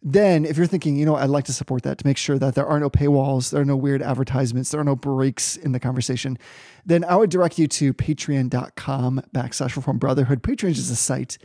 Then, 0.08 0.44
if 0.44 0.56
you're 0.56 0.68
thinking, 0.68 0.94
you 0.94 1.04
know, 1.04 1.16
I'd 1.16 1.30
like 1.30 1.46
to 1.46 1.52
support 1.52 1.82
that 1.82 1.98
to 1.98 2.06
make 2.06 2.16
sure 2.16 2.38
that 2.38 2.54
there 2.54 2.64
are 2.64 2.78
no 2.78 2.88
paywalls, 2.88 3.50
there 3.50 3.60
are 3.60 3.64
no 3.64 3.74
weird 3.74 4.02
advertisements, 4.02 4.70
there 4.70 4.80
are 4.80 4.84
no 4.84 4.94
breaks 4.94 5.56
in 5.56 5.72
the 5.72 5.80
conversation, 5.80 6.38
then 6.84 7.02
I 7.02 7.16
would 7.16 7.28
direct 7.28 7.58
you 7.58 7.66
to 7.66 7.92
patreon.com 7.92 9.22
backslash 9.34 9.74
reform 9.74 9.98
brotherhood. 9.98 10.44
Patreon 10.44 10.70
is 10.70 10.90
a 10.90 10.96
site 10.96 11.38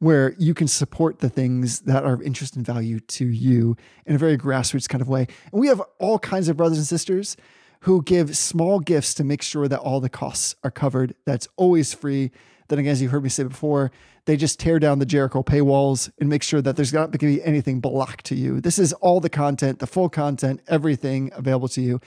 where 0.00 0.34
you 0.36 0.52
can 0.52 0.66
support 0.66 1.20
the 1.20 1.28
things 1.28 1.82
that 1.82 2.04
are 2.04 2.14
of 2.14 2.20
interest 2.20 2.56
and 2.56 2.66
value 2.66 2.98
to 2.98 3.24
you 3.24 3.76
in 4.04 4.16
a 4.16 4.18
very 4.18 4.36
grassroots 4.36 4.88
kind 4.88 5.00
of 5.00 5.08
way. 5.08 5.28
And 5.52 5.60
we 5.60 5.68
have 5.68 5.80
all 6.00 6.18
kinds 6.18 6.48
of 6.48 6.56
brothers 6.56 6.78
and 6.78 6.88
sisters 6.88 7.36
who 7.82 8.02
give 8.02 8.36
small 8.36 8.80
gifts 8.80 9.14
to 9.14 9.22
make 9.22 9.42
sure 9.42 9.68
that 9.68 9.78
all 9.78 10.00
the 10.00 10.08
costs 10.08 10.56
are 10.64 10.72
covered. 10.72 11.14
That's 11.24 11.46
always 11.54 11.94
free. 11.94 12.32
Then 12.66 12.80
again, 12.80 12.90
as 12.90 13.00
you 13.00 13.10
heard 13.10 13.22
me 13.22 13.28
say 13.28 13.44
before, 13.44 13.92
they 14.28 14.36
just 14.36 14.60
tear 14.60 14.78
down 14.78 14.98
the 14.98 15.06
Jericho 15.06 15.42
paywalls 15.42 16.10
and 16.18 16.28
make 16.28 16.42
sure 16.42 16.60
that 16.60 16.76
there's 16.76 16.92
not 16.92 17.06
going 17.06 17.12
to 17.12 17.38
be 17.38 17.42
anything 17.42 17.80
blocked 17.80 18.26
to 18.26 18.34
you. 18.34 18.60
This 18.60 18.78
is 18.78 18.92
all 18.92 19.20
the 19.20 19.30
content, 19.30 19.78
the 19.78 19.86
full 19.86 20.10
content, 20.10 20.60
everything 20.68 21.30
available 21.32 21.68
to 21.68 21.80
you. 21.80 21.98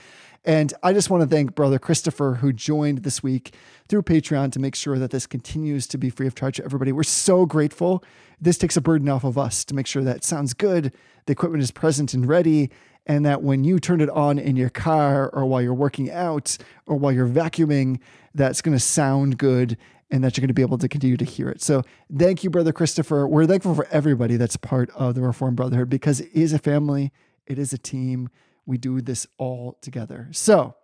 And 0.44 0.72
I 0.84 0.92
just 0.92 1.10
want 1.10 1.24
to 1.24 1.28
thank 1.28 1.56
Brother 1.56 1.80
Christopher, 1.80 2.34
who 2.34 2.52
joined 2.52 2.98
this 2.98 3.24
week 3.24 3.56
through 3.88 4.02
Patreon 4.02 4.52
to 4.52 4.60
make 4.60 4.76
sure 4.76 5.00
that 5.00 5.10
this 5.10 5.26
continues 5.26 5.88
to 5.88 5.98
be 5.98 6.10
free 6.10 6.28
of 6.28 6.36
charge 6.36 6.58
to 6.58 6.64
everybody. 6.64 6.92
We're 6.92 7.02
so 7.02 7.44
grateful. 7.44 8.04
This 8.40 8.56
takes 8.56 8.76
a 8.76 8.80
burden 8.80 9.08
off 9.08 9.24
of 9.24 9.36
us 9.36 9.64
to 9.64 9.74
make 9.74 9.88
sure 9.88 10.04
that 10.04 10.22
sounds 10.22 10.54
good, 10.54 10.94
the 11.26 11.32
equipment 11.32 11.64
is 11.64 11.72
present 11.72 12.14
and 12.14 12.28
ready, 12.28 12.70
and 13.04 13.26
that 13.26 13.42
when 13.42 13.64
you 13.64 13.80
turn 13.80 14.00
it 14.00 14.10
on 14.10 14.38
in 14.38 14.54
your 14.54 14.70
car 14.70 15.28
or 15.30 15.44
while 15.44 15.60
you're 15.60 15.74
working 15.74 16.08
out 16.08 16.56
or 16.86 16.94
while 16.94 17.10
you're 17.10 17.26
vacuuming, 17.26 17.98
that's 18.32 18.62
going 18.62 18.76
to 18.76 18.80
sound 18.80 19.38
good 19.38 19.76
and 20.12 20.22
that 20.22 20.36
you're 20.36 20.42
going 20.42 20.48
to 20.48 20.54
be 20.54 20.62
able 20.62 20.78
to 20.78 20.88
continue 20.88 21.16
to 21.16 21.24
hear 21.24 21.48
it. 21.48 21.62
So 21.62 21.82
thank 22.16 22.44
you, 22.44 22.50
Brother 22.50 22.72
Christopher. 22.72 23.26
We're 23.26 23.46
thankful 23.46 23.74
for 23.74 23.88
everybody 23.90 24.36
that's 24.36 24.58
part 24.58 24.90
of 24.90 25.14
the 25.14 25.22
Reformed 25.22 25.56
Brotherhood 25.56 25.88
because 25.88 26.20
it 26.20 26.30
is 26.34 26.52
a 26.52 26.58
family, 26.58 27.10
it 27.46 27.58
is 27.58 27.72
a 27.72 27.78
team. 27.78 28.28
We 28.66 28.76
do 28.76 29.00
this 29.00 29.26
all 29.38 29.78
together. 29.80 30.28
So 30.30 30.76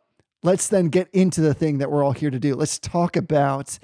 let's 0.42 0.66
then 0.66 0.88
get 0.88 1.08
into 1.12 1.42
the 1.42 1.54
thing 1.54 1.78
that 1.78 1.90
we're 1.90 2.02
all 2.02 2.12
here 2.12 2.30
to 2.30 2.38
do. 2.40 2.54
Let's 2.54 2.78
talk 2.78 3.16
about 3.16 3.78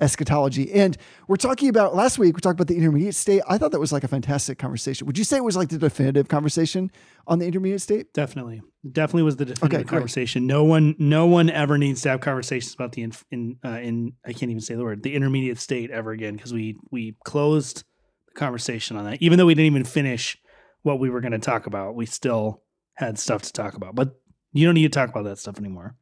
eschatology. 0.00 0.72
And 0.72 0.96
we're 1.26 1.36
talking 1.36 1.68
about 1.68 1.94
last 1.94 2.18
week, 2.18 2.36
we 2.36 2.40
talked 2.40 2.58
about 2.58 2.68
the 2.68 2.76
intermediate 2.76 3.14
state. 3.14 3.42
I 3.48 3.58
thought 3.58 3.72
that 3.72 3.80
was 3.80 3.92
like 3.92 4.04
a 4.04 4.08
fantastic 4.08 4.58
conversation. 4.58 5.06
Would 5.06 5.18
you 5.18 5.24
say 5.24 5.36
it 5.36 5.44
was 5.44 5.56
like 5.56 5.68
the 5.68 5.78
definitive 5.78 6.28
conversation 6.28 6.90
on 7.26 7.38
the 7.38 7.46
intermediate 7.46 7.80
state? 7.80 8.12
Definitely, 8.14 8.62
definitely 8.90 9.22
was 9.24 9.36
the 9.36 9.44
definitive 9.44 9.80
Okay, 9.80 9.84
great. 9.84 9.98
conversation. 9.98 10.46
No 10.46 10.64
one, 10.64 10.94
no 10.98 11.26
one 11.26 11.50
ever 11.50 11.78
needs 11.78 12.00
to 12.02 12.10
have 12.10 12.20
conversations 12.20 12.74
about 12.74 12.92
the 12.92 13.02
in, 13.02 13.12
in, 13.30 13.56
uh, 13.64 13.78
in 13.80 14.12
I 14.24 14.32
can't 14.32 14.50
even 14.50 14.60
say 14.60 14.74
the 14.74 14.84
word 14.84 15.02
the 15.02 15.14
intermediate 15.14 15.58
state 15.58 15.90
ever 15.90 16.12
again 16.12 16.36
because 16.36 16.52
we 16.52 16.76
we 16.90 17.16
closed 17.24 17.84
the 18.26 18.34
conversation 18.34 18.96
on 18.96 19.04
that. 19.04 19.22
Even 19.22 19.38
though 19.38 19.46
we 19.46 19.54
didn't 19.54 19.66
even 19.66 19.84
finish 19.84 20.38
what 20.82 21.00
we 21.00 21.10
were 21.10 21.20
going 21.20 21.32
to 21.32 21.38
talk 21.38 21.66
about, 21.66 21.94
we 21.94 22.06
still 22.06 22.62
had 22.94 23.18
stuff 23.18 23.42
to 23.42 23.52
talk 23.52 23.74
about. 23.74 23.94
But 23.94 24.14
you 24.52 24.64
don't 24.64 24.74
need 24.74 24.84
to 24.84 24.88
talk 24.88 25.10
about 25.10 25.24
that 25.24 25.38
stuff 25.38 25.58
anymore. 25.58 25.96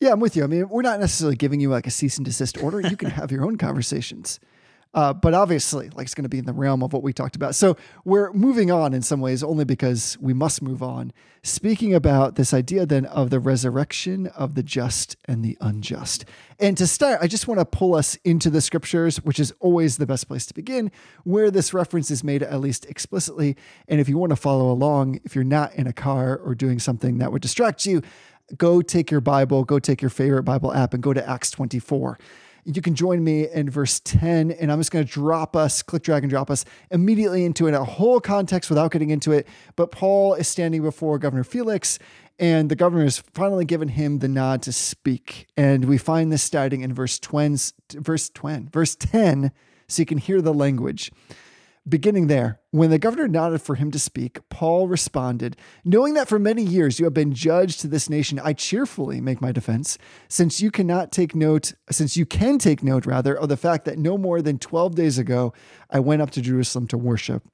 Yeah, 0.00 0.12
I'm 0.12 0.20
with 0.20 0.36
you. 0.36 0.44
I 0.44 0.46
mean, 0.46 0.68
we're 0.68 0.82
not 0.82 1.00
necessarily 1.00 1.36
giving 1.36 1.60
you 1.60 1.70
like 1.70 1.86
a 1.86 1.90
cease 1.90 2.16
and 2.16 2.24
desist 2.24 2.62
order. 2.62 2.80
You 2.80 2.96
can 2.96 3.10
have 3.20 3.30
your 3.30 3.44
own 3.44 3.56
conversations. 3.56 4.40
Uh, 4.94 5.12
but 5.12 5.34
obviously, 5.34 5.90
like 5.90 6.04
it's 6.04 6.14
going 6.14 6.22
to 6.22 6.28
be 6.28 6.38
in 6.38 6.44
the 6.44 6.52
realm 6.52 6.82
of 6.82 6.92
what 6.92 7.02
we 7.02 7.12
talked 7.12 7.34
about. 7.34 7.56
So 7.56 7.76
we're 8.04 8.32
moving 8.32 8.70
on 8.70 8.94
in 8.94 9.02
some 9.02 9.20
ways, 9.20 9.42
only 9.42 9.64
because 9.64 10.16
we 10.20 10.32
must 10.32 10.62
move 10.62 10.84
on. 10.84 11.12
Speaking 11.42 11.92
about 11.92 12.36
this 12.36 12.54
idea 12.54 12.86
then 12.86 13.04
of 13.06 13.30
the 13.30 13.40
resurrection 13.40 14.28
of 14.28 14.54
the 14.54 14.62
just 14.62 15.16
and 15.26 15.44
the 15.44 15.58
unjust. 15.60 16.24
And 16.60 16.78
to 16.78 16.86
start, 16.86 17.18
I 17.20 17.26
just 17.26 17.48
want 17.48 17.58
to 17.58 17.64
pull 17.64 17.96
us 17.96 18.14
into 18.24 18.50
the 18.50 18.60
scriptures, 18.60 19.16
which 19.24 19.40
is 19.40 19.52
always 19.58 19.96
the 19.96 20.06
best 20.06 20.28
place 20.28 20.46
to 20.46 20.54
begin, 20.54 20.92
where 21.24 21.50
this 21.50 21.74
reference 21.74 22.10
is 22.10 22.22
made 22.22 22.44
at 22.44 22.60
least 22.60 22.86
explicitly. 22.86 23.56
And 23.88 24.00
if 24.00 24.08
you 24.08 24.16
want 24.16 24.30
to 24.30 24.36
follow 24.36 24.70
along, 24.70 25.20
if 25.24 25.34
you're 25.34 25.42
not 25.42 25.74
in 25.74 25.88
a 25.88 25.92
car 25.92 26.36
or 26.36 26.54
doing 26.54 26.78
something 26.78 27.18
that 27.18 27.32
would 27.32 27.42
distract 27.42 27.84
you, 27.84 28.00
go 28.56 28.82
take 28.82 29.10
your 29.10 29.20
Bible, 29.20 29.64
go 29.64 29.78
take 29.78 30.02
your 30.02 30.10
favorite 30.10 30.44
Bible 30.44 30.72
app, 30.72 30.94
and 30.94 31.02
go 31.02 31.12
to 31.12 31.28
Acts 31.28 31.50
24 31.50 32.18
you 32.64 32.80
can 32.80 32.94
join 32.94 33.22
me 33.22 33.48
in 33.48 33.68
verse 33.68 34.00
10 34.00 34.50
and 34.52 34.72
i'm 34.72 34.80
just 34.80 34.90
going 34.90 35.04
to 35.04 35.10
drop 35.10 35.54
us 35.54 35.82
click 35.82 36.02
drag 36.02 36.22
and 36.22 36.30
drop 36.30 36.50
us 36.50 36.64
immediately 36.90 37.44
into 37.44 37.66
it, 37.66 37.74
a 37.74 37.84
whole 37.84 38.20
context 38.20 38.70
without 38.70 38.90
getting 38.90 39.10
into 39.10 39.32
it. 39.32 39.46
But 39.76 39.90
paul 39.90 40.34
is 40.34 40.48
standing 40.48 40.82
before 40.82 41.18
governor 41.18 41.44
felix 41.44 41.98
and 42.38 42.70
the 42.70 42.76
governor 42.76 43.04
has 43.04 43.18
finally 43.18 43.64
given 43.64 43.88
him 43.88 44.18
the 44.18 44.28
nod 44.28 44.60
to 44.62 44.72
speak. 44.72 45.46
And 45.56 45.84
we 45.84 45.98
find 45.98 46.32
this 46.32 46.42
starting 46.42 46.80
in 46.80 46.94
verse 46.94 47.18
20 47.18 47.74
verse 47.96 48.30
20 48.30 48.70
verse 48.72 48.96
10 48.96 49.52
so 49.88 50.02
you 50.02 50.06
can 50.06 50.18
hear 50.18 50.40
the 50.40 50.54
language 50.54 51.12
Beginning 51.86 52.28
there, 52.28 52.60
when 52.70 52.88
the 52.88 52.98
governor 52.98 53.28
nodded 53.28 53.60
for 53.60 53.74
him 53.74 53.90
to 53.90 53.98
speak, 53.98 54.48
Paul 54.48 54.88
responded, 54.88 55.54
Knowing 55.84 56.14
that 56.14 56.28
for 56.28 56.38
many 56.38 56.62
years 56.62 56.98
you 56.98 57.04
have 57.04 57.12
been 57.12 57.34
judge 57.34 57.76
to 57.78 57.86
this 57.86 58.08
nation, 58.08 58.40
I 58.42 58.54
cheerfully 58.54 59.20
make 59.20 59.42
my 59.42 59.52
defense, 59.52 59.98
since 60.26 60.62
you 60.62 60.70
cannot 60.70 61.12
take 61.12 61.34
note, 61.34 61.74
since 61.90 62.16
you 62.16 62.24
can 62.24 62.56
take 62.56 62.82
note, 62.82 63.04
rather, 63.04 63.36
of 63.36 63.50
the 63.50 63.58
fact 63.58 63.84
that 63.84 63.98
no 63.98 64.16
more 64.16 64.40
than 64.40 64.58
12 64.58 64.94
days 64.94 65.18
ago 65.18 65.52
I 65.90 66.00
went 66.00 66.22
up 66.22 66.30
to 66.30 66.40
Jerusalem 66.40 66.86
to 66.86 66.96
worship. 66.96 67.46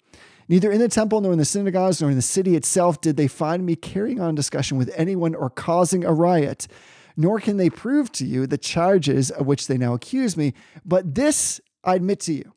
Neither 0.48 0.70
in 0.70 0.78
the 0.78 0.88
temple 0.88 1.20
nor 1.20 1.32
in 1.32 1.38
the 1.38 1.44
synagogues 1.44 2.00
nor 2.00 2.10
in 2.10 2.16
the 2.16 2.22
city 2.22 2.54
itself 2.54 3.00
did 3.00 3.16
they 3.16 3.26
find 3.26 3.66
me 3.66 3.74
carrying 3.74 4.20
on 4.20 4.36
discussion 4.36 4.78
with 4.78 4.92
anyone 4.94 5.34
or 5.34 5.50
causing 5.50 6.04
a 6.04 6.12
riot, 6.12 6.68
nor 7.16 7.40
can 7.40 7.56
they 7.56 7.68
prove 7.68 8.12
to 8.12 8.24
you 8.24 8.46
the 8.46 8.58
charges 8.58 9.32
of 9.32 9.48
which 9.48 9.66
they 9.66 9.76
now 9.76 9.92
accuse 9.92 10.36
me. 10.36 10.54
But 10.84 11.16
this 11.16 11.60
I 11.82 11.96
admit 11.96 12.20
to 12.20 12.32
you 12.32 12.52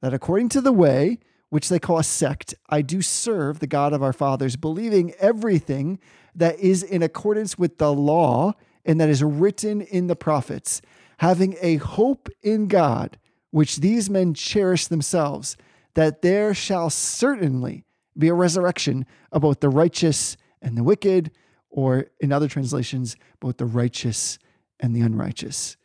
that 0.00 0.14
according 0.14 0.48
to 0.50 0.60
the 0.60 0.72
way, 0.72 1.18
which 1.50 1.68
they 1.68 1.78
call 1.78 1.98
a 1.98 2.04
sect, 2.04 2.54
I 2.68 2.82
do 2.82 3.00
serve 3.00 3.58
the 3.58 3.66
God 3.66 3.92
of 3.92 4.02
our 4.02 4.12
fathers, 4.12 4.56
believing 4.56 5.12
everything 5.18 5.98
that 6.34 6.58
is 6.58 6.82
in 6.82 7.02
accordance 7.02 7.58
with 7.58 7.78
the 7.78 7.92
law 7.92 8.52
and 8.84 9.00
that 9.00 9.08
is 9.08 9.22
written 9.22 9.80
in 9.80 10.06
the 10.06 10.16
prophets, 10.16 10.80
having 11.18 11.56
a 11.60 11.76
hope 11.76 12.28
in 12.42 12.68
God, 12.68 13.18
which 13.50 13.76
these 13.76 14.08
men 14.10 14.34
cherish 14.34 14.86
themselves, 14.86 15.56
that 15.94 16.22
there 16.22 16.54
shall 16.54 16.90
certainly 16.90 17.84
be 18.16 18.28
a 18.28 18.34
resurrection 18.34 19.06
of 19.32 19.42
both 19.42 19.60
the 19.60 19.68
righteous 19.68 20.36
and 20.60 20.76
the 20.76 20.82
wicked, 20.82 21.30
or 21.70 22.06
in 22.20 22.32
other 22.32 22.48
translations, 22.48 23.16
both 23.40 23.58
the 23.58 23.66
righteous 23.66 24.38
and 24.80 24.94
the 24.94 25.00
unrighteous. 25.00 25.76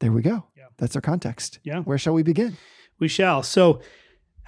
There 0.00 0.12
we 0.12 0.22
go. 0.22 0.44
Yeah. 0.56 0.64
That's 0.78 0.96
our 0.96 1.02
context. 1.02 1.58
Yeah. 1.62 1.80
Where 1.80 1.98
shall 1.98 2.14
we 2.14 2.22
begin? 2.22 2.56
We 2.98 3.08
shall. 3.08 3.42
So, 3.42 3.80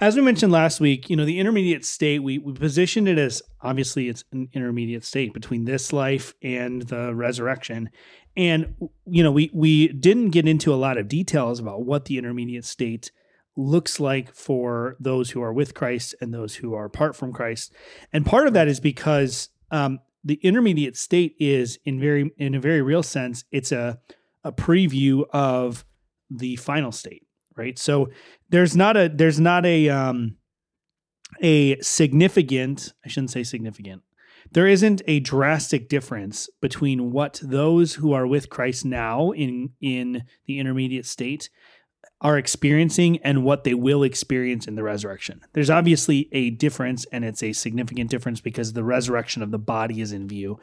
as 0.01 0.15
we 0.15 0.21
mentioned 0.21 0.51
last 0.51 0.79
week, 0.79 1.09
you 1.09 1.15
know, 1.15 1.25
the 1.25 1.39
intermediate 1.39 1.83
state, 1.83 2.19
we, 2.19 2.37
we 2.37 2.53
positioned 2.53 3.09
it 3.09 3.17
as 3.17 3.41
obviously 3.61 4.07
it's 4.07 4.23
an 4.31 4.47
intermediate 4.53 5.03
state 5.03 5.33
between 5.33 5.65
this 5.65 5.91
life 5.91 6.33
and 6.41 6.83
the 6.83 7.13
resurrection. 7.13 7.89
And, 8.37 8.75
you 9.05 9.23
know, 9.23 9.31
we, 9.31 9.51
we 9.53 9.89
didn't 9.89 10.29
get 10.29 10.47
into 10.47 10.73
a 10.73 10.75
lot 10.75 10.97
of 10.97 11.09
details 11.09 11.59
about 11.59 11.81
what 11.85 12.05
the 12.05 12.17
intermediate 12.17 12.63
state 12.63 13.11
looks 13.57 13.99
like 13.99 14.33
for 14.33 14.95
those 15.01 15.31
who 15.31 15.41
are 15.41 15.51
with 15.51 15.73
Christ 15.73 16.15
and 16.21 16.33
those 16.33 16.55
who 16.55 16.73
are 16.73 16.85
apart 16.85 17.15
from 17.15 17.33
Christ. 17.33 17.73
And 18.13 18.25
part 18.25 18.47
of 18.47 18.53
that 18.53 18.69
is 18.69 18.79
because 18.79 19.49
um, 19.69 19.99
the 20.23 20.35
intermediate 20.35 20.95
state 20.95 21.35
is 21.39 21.77
in 21.83 21.99
very 21.99 22.31
in 22.37 22.55
a 22.55 22.59
very 22.61 22.81
real 22.81 23.03
sense, 23.03 23.43
it's 23.51 23.73
a 23.73 23.99
a 24.45 24.53
preview 24.53 25.25
of 25.31 25.83
the 26.29 26.55
final 26.55 26.93
state 26.93 27.23
right? 27.59 27.77
So 27.77 28.09
there's 28.49 28.75
not 28.75 28.97
a 28.97 29.11
there's 29.13 29.39
not 29.39 29.65
a 29.65 29.89
um 29.89 30.37
a 31.41 31.79
significant, 31.81 32.93
I 33.05 33.09
shouldn't 33.09 33.31
say 33.31 33.43
significant. 33.43 34.01
There 34.51 34.65
isn't 34.65 35.01
a 35.05 35.19
drastic 35.19 35.89
difference 35.89 36.49
between 36.59 37.11
what 37.11 37.39
those 37.43 37.95
who 37.95 38.13
are 38.13 38.25
with 38.25 38.49
Christ 38.49 38.85
now 38.85 39.31
in 39.31 39.71
in 39.81 40.23
the 40.47 40.57
intermediate 40.57 41.05
state 41.05 41.49
are 42.21 42.37
experiencing 42.37 43.17
and 43.19 43.43
what 43.43 43.63
they 43.63 43.73
will 43.73 44.03
experience 44.03 44.67
in 44.67 44.75
the 44.75 44.83
resurrection. 44.83 45.41
There's 45.53 45.69
obviously 45.69 46.27
a 46.31 46.49
difference, 46.49 47.05
and 47.11 47.23
it's 47.23 47.43
a 47.43 47.53
significant 47.53 48.09
difference 48.09 48.41
because 48.41 48.73
the 48.73 48.83
resurrection 48.83 49.41
of 49.41 49.51
the 49.51 49.59
body 49.59 50.01
is 50.01 50.11
in 50.11 50.27
view. 50.27 50.59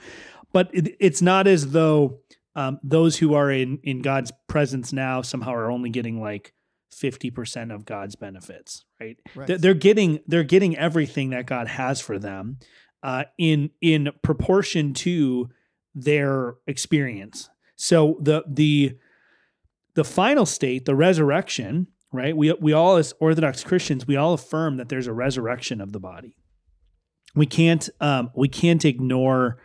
But 0.52 0.70
it, 0.72 0.96
it's 1.00 1.22
not 1.22 1.46
as 1.46 1.70
though 1.70 2.20
um, 2.56 2.80
those 2.82 3.18
who 3.18 3.34
are 3.34 3.50
in 3.50 3.78
in 3.84 4.02
God's 4.02 4.32
presence 4.48 4.92
now 4.92 5.22
somehow 5.22 5.52
are 5.52 5.70
only 5.70 5.90
getting 5.90 6.20
like 6.20 6.52
50% 7.00 7.74
of 7.74 7.84
God's 7.84 8.16
benefits, 8.16 8.84
right? 9.00 9.16
Right. 9.34 9.60
They're- 9.60 9.74
getting 9.74 10.20
they're 10.26 10.44
getting 10.44 10.76
everything 10.76 11.30
that 11.30 11.46
God 11.46 11.68
has 11.68 12.00
for 12.00 12.18
them 12.18 12.58
uh, 13.02 13.24
in 13.38 13.70
in 13.80 14.10
proportion 14.22 14.94
to 14.94 15.48
their 15.94 16.54
experience. 16.66 17.48
So 17.76 18.16
the 18.20 18.44
the 18.48 18.96
the 19.94 20.04
final 20.04 20.46
state, 20.46 20.84
the 20.84 20.94
resurrection, 20.94 21.88
right? 22.12 22.36
We 22.36 22.52
we 22.54 22.72
all 22.72 22.96
as 22.96 23.12
Orthodox 23.20 23.62
Christians, 23.64 24.06
we 24.06 24.16
all 24.16 24.34
affirm 24.34 24.76
that 24.78 24.88
there's 24.88 25.06
a 25.06 25.12
resurrection 25.12 25.80
of 25.80 25.92
the 25.92 26.00
body. 26.00 26.36
We 27.34 27.46
can't 27.46 27.88
um, 28.00 28.30
we 28.34 28.48
can't 28.48 28.84
ignore 28.84 29.58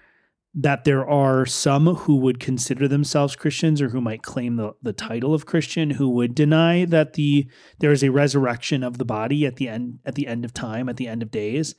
that 0.54 0.84
there 0.84 1.08
are 1.08 1.46
some 1.46 1.96
who 1.96 2.18
would 2.18 2.40
consider 2.40 2.88
themselves 2.88 3.38
Christians 3.38 3.82
or 3.82 3.90
who 3.90 4.02
might 4.02 4.22
claim 4.22 4.58
the, 4.58 4.74
the 4.82 4.92
title 4.92 5.34
of 5.34 5.46
Christian 5.46 5.92
who 5.92 6.10
would 6.10 6.36
deny 6.36 6.84
that 6.86 7.14
the 7.14 7.50
there 7.80 7.92
is 7.92 8.04
a 8.04 8.12
resurrection 8.12 8.84
of 8.84 8.98
the 8.98 9.06
body 9.06 9.46
at 9.46 9.56
the 9.56 9.70
end 9.70 10.00
at 10.06 10.16
the 10.16 10.28
end 10.28 10.44
of 10.44 10.54
time 10.54 10.90
at 10.90 10.98
the 10.98 11.08
end 11.08 11.24
of 11.24 11.32
days. 11.32 11.76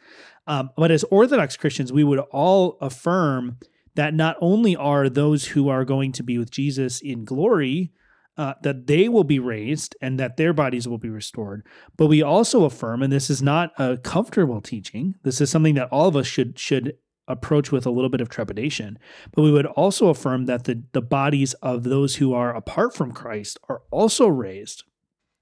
Um, 0.47 0.71
but 0.77 0.91
as 0.91 1.05
Orthodox 1.05 1.57
Christians, 1.57 1.93
we 1.93 2.03
would 2.03 2.19
all 2.31 2.79
affirm 2.81 3.59
that 3.95 4.15
not 4.15 4.37
only 4.41 4.75
are 4.75 5.09
those 5.09 5.49
who 5.49 5.69
are 5.69 5.85
going 5.85 6.13
to 6.13 6.23
be 6.23 6.39
with 6.39 6.51
Jesus 6.51 7.01
in 7.01 7.25
glory, 7.25 7.93
uh, 8.39 8.55
that 8.63 8.87
they 8.87 9.09
will 9.09 9.25
be 9.25 9.39
raised 9.39 9.95
and 10.01 10.19
that 10.19 10.39
their 10.39 10.55
bodies 10.55 10.89
will 10.89 10.99
be 10.99 11.11
restored, 11.11 11.67
but 11.99 12.07
we 12.07 12.23
also 12.23 12.65
affirm, 12.65 13.03
and 13.03 13.13
this 13.13 13.29
is 13.29 13.43
not 13.43 13.71
a 13.79 13.99
comfortable 13.99 14.63
teaching. 14.63 15.15
This 15.23 15.43
is 15.43 15.51
something 15.51 15.75
that 15.75 15.89
all 15.93 16.09
of 16.09 16.17
us 16.17 16.27
should 16.27 16.59
should 16.59 16.95
approach 17.29 17.71
with 17.71 17.87
a 17.87 17.91
little 17.91 18.11
bit 18.11 18.21
of 18.21 18.29
trepidation. 18.29 18.99
But 19.35 19.43
we 19.43 19.53
would 19.53 19.67
also 19.67 20.09
affirm 20.09 20.47
that 20.47 20.65
the 20.65 20.83
the 20.93 21.03
bodies 21.03 21.55
of 21.55 21.85
those 21.85 22.17
who 22.17 22.35
are 22.35 22.55
apart 22.55 22.95
from 22.95 23.13
Christ 23.13 23.59
are 23.69 23.83
also 23.91 24.27
raised. 24.27 24.85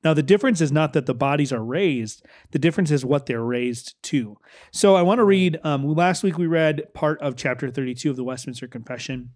Now, 0.03 0.15
the 0.15 0.23
difference 0.23 0.61
is 0.61 0.73
not 0.73 0.95
that 0.95 1.07
the 1.07 1.15
bodies 1.15 1.53
are 1.53 1.63
raised, 1.63 2.25
the 2.53 2.59
difference 2.59 2.91
is 2.91 3.05
what 3.05 3.27
they're 3.27 3.45
raised 3.45 4.03
to. 4.05 4.39
So 4.71 4.95
I 4.95 5.03
want 5.03 5.19
to 5.19 5.25
read, 5.25 5.59
um, 5.63 5.87
last 5.95 6.23
week 6.23 6.39
we 6.39 6.47
read 6.47 6.93
part 6.95 7.21
of 7.21 7.37
chapter 7.37 7.71
32 7.71 8.09
of 8.09 8.17
the 8.17 8.25
Westminster 8.25 8.67
Confession. 8.67 9.33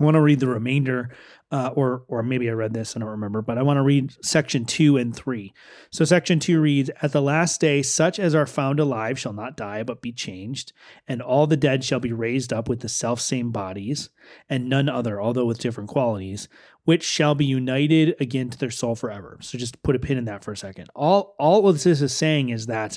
I 0.00 0.04
want 0.04 0.14
to 0.14 0.20
read 0.22 0.40
the 0.40 0.48
remainder, 0.48 1.10
uh, 1.52 1.70
or 1.74 2.04
or 2.08 2.22
maybe 2.22 2.48
I 2.48 2.54
read 2.54 2.72
this, 2.72 2.96
I 2.96 3.00
don't 3.00 3.08
remember, 3.08 3.42
but 3.42 3.58
I 3.58 3.62
want 3.62 3.76
to 3.76 3.82
read 3.82 4.14
section 4.24 4.64
two 4.64 4.96
and 4.96 5.14
three. 5.14 5.52
So 5.90 6.06
section 6.06 6.40
two 6.40 6.60
reads, 6.60 6.90
At 7.02 7.12
the 7.12 7.20
last 7.20 7.60
day, 7.60 7.82
such 7.82 8.18
as 8.18 8.34
are 8.34 8.46
found 8.46 8.80
alive 8.80 9.18
shall 9.18 9.34
not 9.34 9.58
die, 9.58 9.82
but 9.82 10.00
be 10.00 10.12
changed, 10.12 10.72
and 11.06 11.20
all 11.20 11.46
the 11.46 11.56
dead 11.56 11.84
shall 11.84 12.00
be 12.00 12.12
raised 12.12 12.52
up 12.52 12.68
with 12.68 12.80
the 12.80 12.88
self 12.88 13.20
same 13.20 13.50
bodies, 13.50 14.08
and 14.48 14.68
none 14.68 14.88
other, 14.88 15.20
although 15.20 15.44
with 15.44 15.58
different 15.58 15.90
qualities, 15.90 16.48
which 16.84 17.04
shall 17.04 17.34
be 17.34 17.44
united 17.44 18.16
again 18.20 18.48
to 18.48 18.58
their 18.58 18.70
soul 18.70 18.94
forever. 18.94 19.38
So 19.42 19.58
just 19.58 19.82
put 19.82 19.96
a 19.96 19.98
pin 19.98 20.16
in 20.16 20.24
that 20.24 20.42
for 20.42 20.52
a 20.52 20.56
second. 20.56 20.88
All 20.96 21.34
all 21.38 21.68
of 21.68 21.82
this 21.82 22.00
is 22.00 22.16
saying 22.16 22.48
is 22.48 22.66
that 22.66 22.96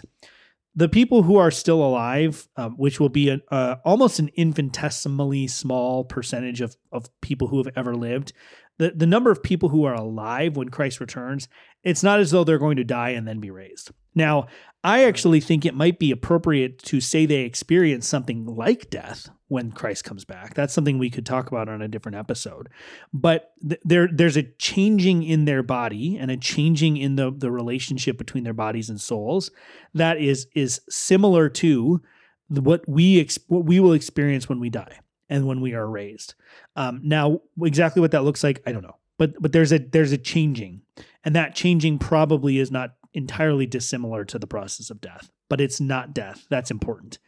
the 0.75 0.89
people 0.89 1.23
who 1.23 1.37
are 1.37 1.51
still 1.51 1.83
alive, 1.83 2.47
um, 2.57 2.75
which 2.77 2.99
will 2.99 3.09
be 3.09 3.29
an, 3.29 3.41
uh, 3.51 3.75
almost 3.85 4.19
an 4.19 4.29
infinitesimally 4.35 5.47
small 5.47 6.03
percentage 6.03 6.61
of, 6.61 6.75
of 6.91 7.09
people 7.21 7.47
who 7.47 7.57
have 7.57 7.71
ever 7.75 7.95
lived, 7.95 8.33
the, 8.79 8.91
the 8.95 9.05
number 9.05 9.29
of 9.29 9.43
people 9.43 9.69
who 9.69 9.83
are 9.85 9.93
alive 9.93 10.57
when 10.57 10.69
Christ 10.69 10.99
returns, 10.99 11.47
it's 11.83 12.03
not 12.03 12.19
as 12.19 12.31
though 12.31 12.43
they're 12.43 12.57
going 12.57 12.77
to 12.77 12.83
die 12.83 13.09
and 13.09 13.27
then 13.27 13.39
be 13.39 13.51
raised. 13.51 13.91
Now, 14.15 14.47
I 14.83 15.05
actually 15.05 15.39
think 15.39 15.65
it 15.65 15.75
might 15.75 15.97
be 15.97 16.11
appropriate 16.11 16.77
to 16.83 16.99
say 16.99 17.25
they 17.25 17.41
experience 17.41 18.07
something 18.07 18.45
like 18.45 18.89
death 18.89 19.29
when 19.47 19.71
Christ 19.71 20.03
comes 20.03 20.25
back. 20.25 20.55
That's 20.55 20.73
something 20.73 20.97
we 20.97 21.09
could 21.09 21.25
talk 21.25 21.47
about 21.47 21.69
on 21.69 21.81
a 21.81 21.87
different 21.87 22.17
episode. 22.17 22.69
But 23.13 23.53
th- 23.67 23.79
there, 23.85 24.09
there's 24.11 24.35
a 24.35 24.43
changing 24.43 25.23
in 25.23 25.45
their 25.45 25.63
body 25.63 26.17
and 26.17 26.29
a 26.29 26.37
changing 26.37 26.97
in 26.97 27.15
the, 27.15 27.31
the 27.31 27.51
relationship 27.51 28.17
between 28.17 28.43
their 28.43 28.53
bodies 28.53 28.89
and 28.89 28.99
souls 28.99 29.51
that 29.93 30.17
is 30.19 30.47
is 30.53 30.81
similar 30.89 31.49
to 31.49 32.01
what 32.49 32.87
we 32.87 33.19
ex- 33.19 33.39
what 33.47 33.65
we 33.65 33.79
will 33.79 33.93
experience 33.93 34.49
when 34.49 34.59
we 34.59 34.69
die 34.69 34.99
and 35.29 35.47
when 35.47 35.61
we 35.61 35.73
are 35.73 35.87
raised. 35.87 36.35
Um, 36.75 37.01
now, 37.03 37.41
exactly 37.61 38.01
what 38.01 38.11
that 38.11 38.23
looks 38.23 38.43
like, 38.43 38.61
I 38.67 38.71
don't 38.71 38.83
know. 38.83 38.97
But 39.17 39.41
but 39.41 39.51
there's 39.51 39.71
a 39.71 39.79
there's 39.79 40.11
a 40.11 40.17
changing, 40.17 40.81
and 41.23 41.35
that 41.35 41.55
changing 41.55 41.99
probably 41.99 42.57
is 42.57 42.71
not 42.71 42.95
entirely 43.13 43.65
dissimilar 43.65 44.25
to 44.25 44.39
the 44.39 44.47
process 44.47 44.89
of 44.89 45.01
death, 45.01 45.31
but 45.49 45.61
it's 45.61 45.79
not 45.79 46.13
death. 46.13 46.45
That's 46.49 46.71
important. 46.71 47.19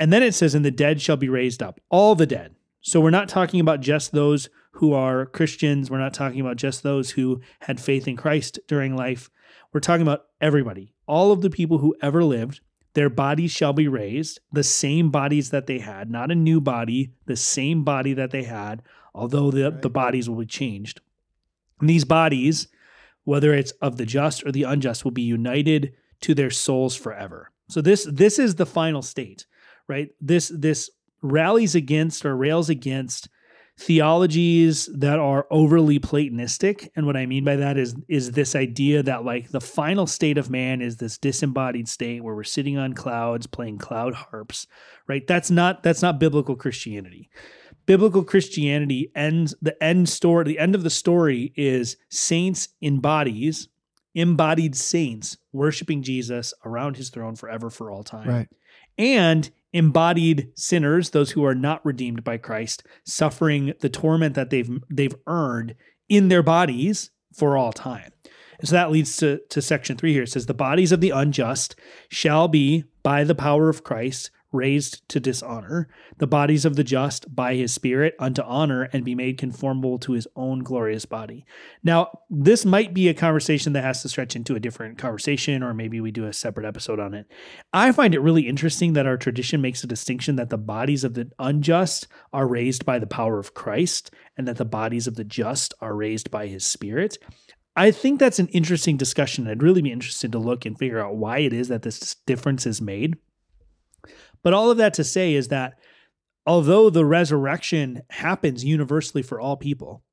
And 0.00 0.12
then 0.12 0.22
it 0.22 0.34
says, 0.34 0.54
"And 0.54 0.64
the 0.64 0.70
dead 0.70 1.00
shall 1.00 1.16
be 1.16 1.28
raised 1.28 1.62
up, 1.62 1.80
all 1.88 2.14
the 2.14 2.26
dead." 2.26 2.56
So 2.80 3.00
we're 3.00 3.10
not 3.10 3.28
talking 3.28 3.60
about 3.60 3.80
just 3.80 4.12
those 4.12 4.48
who 4.72 4.92
are 4.92 5.26
Christians. 5.26 5.90
We're 5.90 5.98
not 5.98 6.12
talking 6.12 6.40
about 6.40 6.56
just 6.56 6.82
those 6.82 7.12
who 7.12 7.40
had 7.60 7.80
faith 7.80 8.08
in 8.08 8.16
Christ 8.16 8.58
during 8.66 8.96
life. 8.96 9.30
We're 9.72 9.80
talking 9.80 10.02
about 10.02 10.26
everybody, 10.40 10.92
all 11.06 11.32
of 11.32 11.40
the 11.40 11.50
people 11.50 11.78
who 11.78 11.96
ever 12.02 12.24
lived. 12.24 12.60
Their 12.94 13.10
bodies 13.10 13.50
shall 13.50 13.72
be 13.72 13.88
raised, 13.88 14.40
the 14.52 14.62
same 14.62 15.10
bodies 15.10 15.50
that 15.50 15.66
they 15.66 15.80
had, 15.80 16.10
not 16.10 16.30
a 16.30 16.36
new 16.36 16.60
body, 16.60 17.12
the 17.26 17.36
same 17.36 17.82
body 17.82 18.12
that 18.14 18.30
they 18.30 18.44
had, 18.44 18.82
although 19.12 19.50
the, 19.50 19.70
the 19.70 19.90
bodies 19.90 20.28
will 20.28 20.36
be 20.36 20.46
changed. 20.46 21.00
And 21.80 21.88
these 21.88 22.04
bodies, 22.04 22.68
whether 23.24 23.54
it's 23.54 23.72
of 23.72 23.96
the 23.96 24.06
just 24.06 24.44
or 24.46 24.52
the 24.52 24.62
unjust, 24.62 25.04
will 25.04 25.10
be 25.10 25.22
united 25.22 25.94
to 26.20 26.34
their 26.34 26.50
souls 26.50 26.94
forever. 26.94 27.50
So 27.68 27.80
this 27.80 28.06
this 28.10 28.38
is 28.38 28.54
the 28.54 28.66
final 28.66 29.02
state, 29.02 29.46
right? 29.88 30.10
This 30.20 30.52
this 30.54 30.90
rallies 31.22 31.74
against 31.74 32.24
or 32.24 32.36
rails 32.36 32.68
against 32.68 33.28
theologies 33.76 34.88
that 34.94 35.18
are 35.18 35.48
overly 35.50 35.98
platonistic 35.98 36.92
and 36.94 37.06
what 37.06 37.16
i 37.16 37.26
mean 37.26 37.42
by 37.42 37.56
that 37.56 37.76
is 37.76 37.96
is 38.08 38.30
this 38.30 38.54
idea 38.54 39.02
that 39.02 39.24
like 39.24 39.50
the 39.50 39.60
final 39.60 40.06
state 40.06 40.38
of 40.38 40.48
man 40.48 40.80
is 40.80 40.98
this 40.98 41.18
disembodied 41.18 41.88
state 41.88 42.22
where 42.22 42.36
we're 42.36 42.44
sitting 42.44 42.78
on 42.78 42.92
clouds 42.92 43.48
playing 43.48 43.76
cloud 43.76 44.14
harps 44.14 44.68
right 45.08 45.26
that's 45.26 45.50
not 45.50 45.82
that's 45.82 46.02
not 46.02 46.20
biblical 46.20 46.54
christianity 46.54 47.28
biblical 47.86 48.24
christianity 48.24 49.10
ends 49.14 49.54
the 49.60 49.80
end 49.82 50.08
story 50.08 50.44
the 50.44 50.58
end 50.58 50.74
of 50.74 50.82
the 50.82 50.90
story 50.90 51.52
is 51.56 51.96
saints 52.08 52.68
in 52.80 52.98
bodies 53.00 53.68
embodied 54.14 54.76
saints 54.76 55.36
worshiping 55.52 56.02
jesus 56.02 56.54
around 56.64 56.96
his 56.96 57.10
throne 57.10 57.34
forever 57.36 57.70
for 57.70 57.90
all 57.90 58.02
time 58.04 58.28
Right. 58.28 58.48
and 58.98 59.50
embodied 59.72 60.50
sinners, 60.54 61.10
those 61.10 61.32
who 61.32 61.44
are 61.44 61.54
not 61.54 61.84
redeemed 61.84 62.22
by 62.22 62.36
Christ, 62.38 62.84
suffering 63.04 63.72
the 63.80 63.88
torment 63.88 64.36
that 64.36 64.50
they've 64.50 64.70
they've 64.88 65.16
earned 65.26 65.74
in 66.08 66.28
their 66.28 66.44
bodies 66.44 67.10
for 67.32 67.56
all 67.56 67.72
time. 67.72 68.12
And 68.60 68.68
so 68.68 68.76
that 68.76 68.92
leads 68.92 69.16
to, 69.16 69.40
to 69.48 69.60
section 69.60 69.96
three 69.96 70.12
here. 70.12 70.22
It 70.22 70.28
says, 70.28 70.46
The 70.46 70.54
bodies 70.54 70.92
of 70.92 71.00
the 71.00 71.10
unjust 71.10 71.74
shall 72.08 72.46
be, 72.46 72.84
by 73.02 73.24
the 73.24 73.34
power 73.34 73.68
of 73.68 73.82
Christ, 73.82 74.30
raised 74.54 75.06
to 75.10 75.20
dishonor, 75.20 75.88
the 76.18 76.26
bodies 76.26 76.64
of 76.64 76.76
the 76.76 76.84
just 76.84 77.34
by 77.34 77.54
his 77.54 77.74
spirit 77.74 78.14
unto 78.18 78.40
honor, 78.42 78.84
and 78.92 79.04
be 79.04 79.14
made 79.14 79.36
conformable 79.36 79.98
to 79.98 80.12
his 80.12 80.28
own 80.36 80.60
glorious 80.60 81.04
body. 81.04 81.44
Now, 81.82 82.20
this 82.30 82.64
might 82.64 82.94
be 82.94 83.08
a 83.08 83.14
conversation 83.14 83.72
that 83.74 83.84
has 83.84 84.00
to 84.02 84.08
stretch 84.08 84.36
into 84.36 84.54
a 84.54 84.60
different 84.60 84.96
conversation, 84.96 85.62
or 85.62 85.74
maybe 85.74 86.00
we 86.00 86.10
do 86.10 86.24
a 86.24 86.32
separate 86.32 86.66
episode 86.66 87.00
on 87.00 87.12
it. 87.12 87.26
I 87.72 87.92
find 87.92 88.14
it 88.14 88.20
really 88.20 88.48
interesting 88.48 88.94
that 88.94 89.06
our 89.06 89.16
tradition 89.16 89.60
makes 89.60 89.84
a 89.84 89.88
distinction 89.88 90.36
that 90.36 90.50
the 90.50 90.56
bodies 90.56 91.04
of 91.04 91.14
the 91.14 91.30
unjust 91.38 92.06
are 92.32 92.46
raised 92.46 92.86
by 92.86 92.98
the 92.98 93.06
power 93.06 93.38
of 93.38 93.54
Christ 93.54 94.10
and 94.36 94.46
that 94.48 94.56
the 94.56 94.64
bodies 94.64 95.06
of 95.06 95.16
the 95.16 95.24
just 95.24 95.74
are 95.80 95.94
raised 95.94 96.30
by 96.30 96.46
his 96.46 96.64
spirit. 96.64 97.18
I 97.76 97.90
think 97.90 98.20
that's 98.20 98.38
an 98.38 98.48
interesting 98.48 98.96
discussion. 98.96 99.48
I'd 99.48 99.62
really 99.62 99.82
be 99.82 99.90
interested 99.90 100.30
to 100.32 100.38
look 100.38 100.64
and 100.64 100.78
figure 100.78 101.04
out 101.04 101.16
why 101.16 101.38
it 101.38 101.52
is 101.52 101.68
that 101.68 101.82
this 101.82 102.14
difference 102.26 102.66
is 102.66 102.80
made. 102.80 103.16
But 104.44 104.54
all 104.54 104.70
of 104.70 104.76
that 104.76 104.94
to 104.94 105.04
say 105.04 105.34
is 105.34 105.48
that 105.48 105.74
although 106.46 106.90
the 106.90 107.04
resurrection 107.04 108.02
happens 108.10 108.64
universally 108.64 109.22
for 109.22 109.40
all 109.40 109.56
people, 109.56 110.04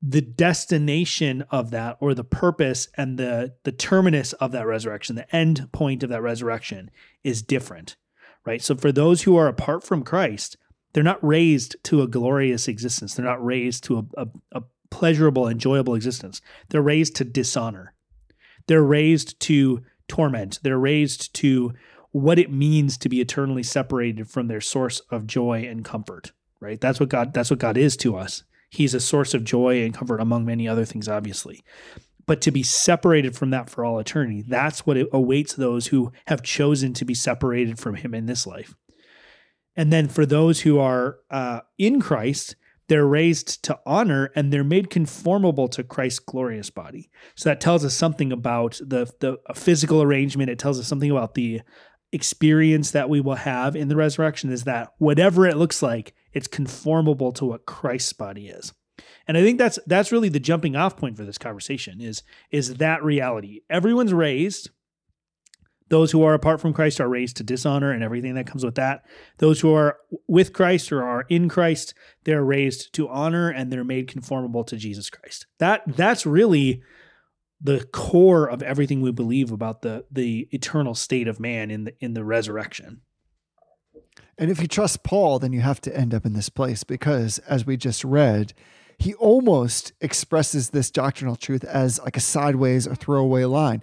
the 0.00 0.22
destination 0.22 1.44
of 1.50 1.70
that 1.72 1.98
or 2.00 2.14
the 2.14 2.24
purpose 2.24 2.88
and 2.96 3.18
the 3.18 3.54
the 3.64 3.72
terminus 3.72 4.32
of 4.34 4.52
that 4.52 4.66
resurrection 4.66 5.16
the 5.16 5.34
end 5.34 5.68
point 5.72 6.02
of 6.02 6.10
that 6.10 6.22
resurrection 6.22 6.90
is 7.24 7.42
different 7.42 7.96
right? 8.44 8.62
So 8.62 8.76
for 8.76 8.92
those 8.92 9.22
who 9.22 9.36
are 9.36 9.48
apart 9.48 9.82
from 9.82 10.04
christ 10.04 10.58
they're 10.96 11.02
not 11.02 11.22
raised 11.22 11.76
to 11.84 12.00
a 12.00 12.08
glorious 12.08 12.68
existence. 12.68 13.12
They're 13.12 13.24
not 13.26 13.44
raised 13.44 13.84
to 13.84 13.98
a, 14.16 14.22
a, 14.22 14.28
a 14.52 14.62
pleasurable 14.90 15.46
enjoyable 15.46 15.94
existence. 15.94 16.40
They're 16.70 16.80
raised 16.80 17.16
to 17.16 17.24
dishonor. 17.24 17.92
They're 18.66 18.82
raised 18.82 19.38
to 19.40 19.82
torment. 20.08 20.58
They're 20.62 20.78
raised 20.78 21.34
to 21.34 21.74
what 22.16 22.38
it 22.38 22.50
means 22.50 22.96
to 22.98 23.08
be 23.08 23.20
eternally 23.20 23.62
separated 23.62 24.28
from 24.28 24.48
their 24.48 24.60
source 24.60 25.00
of 25.10 25.26
joy 25.26 25.66
and 25.68 25.84
comfort 25.84 26.32
right 26.60 26.80
that's 26.80 26.98
what 26.98 27.08
god 27.08 27.32
that's 27.32 27.50
what 27.50 27.58
god 27.58 27.76
is 27.76 27.96
to 27.96 28.16
us 28.16 28.44
He's 28.70 28.94
a 28.94 29.00
source 29.00 29.34
of 29.34 29.44
joy 29.44 29.82
and 29.82 29.94
comfort 29.94 30.20
among 30.20 30.44
many 30.44 30.68
other 30.68 30.84
things, 30.84 31.08
obviously. 31.08 31.64
but 32.26 32.40
to 32.40 32.50
be 32.50 32.62
separated 32.62 33.36
from 33.36 33.50
that 33.50 33.70
for 33.70 33.84
all 33.84 34.00
eternity. 34.00 34.42
That's 34.42 34.84
what 34.84 34.96
it 34.96 35.06
awaits 35.12 35.54
those 35.54 35.86
who 35.86 36.10
have 36.26 36.42
chosen 36.42 36.92
to 36.94 37.04
be 37.04 37.14
separated 37.14 37.78
from 37.78 37.94
him 37.94 38.14
in 38.14 38.26
this 38.26 38.48
life. 38.48 38.74
And 39.76 39.92
then 39.92 40.08
for 40.08 40.26
those 40.26 40.62
who 40.62 40.80
are 40.80 41.18
uh, 41.30 41.60
in 41.78 42.00
Christ, 42.00 42.56
they're 42.88 43.06
raised 43.06 43.62
to 43.64 43.78
honor 43.86 44.32
and 44.34 44.52
they're 44.52 44.64
made 44.64 44.90
conformable 44.90 45.68
to 45.68 45.84
Christ's 45.84 46.18
glorious 46.18 46.68
body. 46.68 47.10
So 47.36 47.48
that 47.48 47.60
tells 47.60 47.84
us 47.84 47.94
something 47.94 48.32
about 48.32 48.80
the 48.84 49.08
the 49.20 49.38
physical 49.54 50.02
arrangement. 50.02 50.50
It 50.50 50.58
tells 50.58 50.80
us 50.80 50.88
something 50.88 51.12
about 51.12 51.34
the 51.34 51.60
experience 52.12 52.90
that 52.92 53.08
we 53.08 53.20
will 53.20 53.34
have 53.34 53.76
in 53.76 53.88
the 53.88 53.96
resurrection 53.96 54.50
is 54.50 54.64
that 54.64 54.92
whatever 54.98 55.46
it 55.46 55.56
looks 55.56 55.82
like, 55.82 56.14
it's 56.32 56.48
conformable 56.48 57.32
to 57.32 57.44
what 57.44 57.66
Christ's 57.66 58.12
body 58.12 58.48
is. 58.48 58.72
And 59.28 59.36
I 59.36 59.42
think 59.42 59.58
that's 59.58 59.78
that's 59.86 60.12
really 60.12 60.28
the 60.28 60.40
jumping 60.40 60.76
off 60.76 60.96
point 60.96 61.16
for 61.16 61.24
this 61.24 61.38
conversation 61.38 62.00
is 62.00 62.22
is 62.50 62.74
that 62.74 63.02
reality. 63.02 63.60
Everyone's 63.68 64.14
raised 64.14 64.70
those 65.88 66.10
who 66.10 66.22
are 66.24 66.34
apart 66.34 66.60
from 66.60 66.72
Christ 66.72 67.00
are 67.00 67.08
raised 67.08 67.36
to 67.36 67.44
dishonor 67.44 67.92
and 67.92 68.02
everything 68.02 68.34
that 68.34 68.46
comes 68.46 68.64
with 68.64 68.74
that. 68.74 69.04
Those 69.38 69.60
who 69.60 69.72
are 69.72 69.98
with 70.26 70.52
Christ 70.52 70.90
or 70.90 71.02
are 71.02 71.24
in 71.28 71.48
Christ, 71.48 71.94
they're 72.24 72.44
raised 72.44 72.92
to 72.94 73.08
honor 73.08 73.50
and 73.50 73.72
they're 73.72 73.84
made 73.84 74.08
conformable 74.08 74.64
to 74.64 74.76
Jesus 74.76 75.10
Christ. 75.10 75.46
That 75.58 75.82
that's 75.86 76.26
really 76.26 76.82
the 77.60 77.86
core 77.92 78.48
of 78.48 78.62
everything 78.62 79.00
we 79.00 79.12
believe 79.12 79.50
about 79.50 79.82
the 79.82 80.04
the 80.10 80.48
eternal 80.52 80.94
state 80.94 81.28
of 81.28 81.40
man 81.40 81.70
in 81.70 81.84
the 81.84 81.94
in 82.00 82.14
the 82.14 82.24
resurrection. 82.24 83.00
And 84.38 84.50
if 84.50 84.60
you 84.60 84.68
trust 84.68 85.02
Paul, 85.02 85.38
then 85.38 85.52
you 85.52 85.60
have 85.60 85.80
to 85.82 85.96
end 85.96 86.12
up 86.12 86.26
in 86.26 86.34
this 86.34 86.50
place 86.50 86.84
because, 86.84 87.38
as 87.40 87.64
we 87.64 87.78
just 87.78 88.04
read, 88.04 88.52
he 88.98 89.14
almost 89.14 89.92
expresses 90.00 90.70
this 90.70 90.90
doctrinal 90.90 91.36
truth 91.36 91.64
as 91.64 91.98
like 92.00 92.18
a 92.18 92.20
sideways 92.20 92.86
or 92.86 92.94
throwaway 92.94 93.44
line 93.44 93.82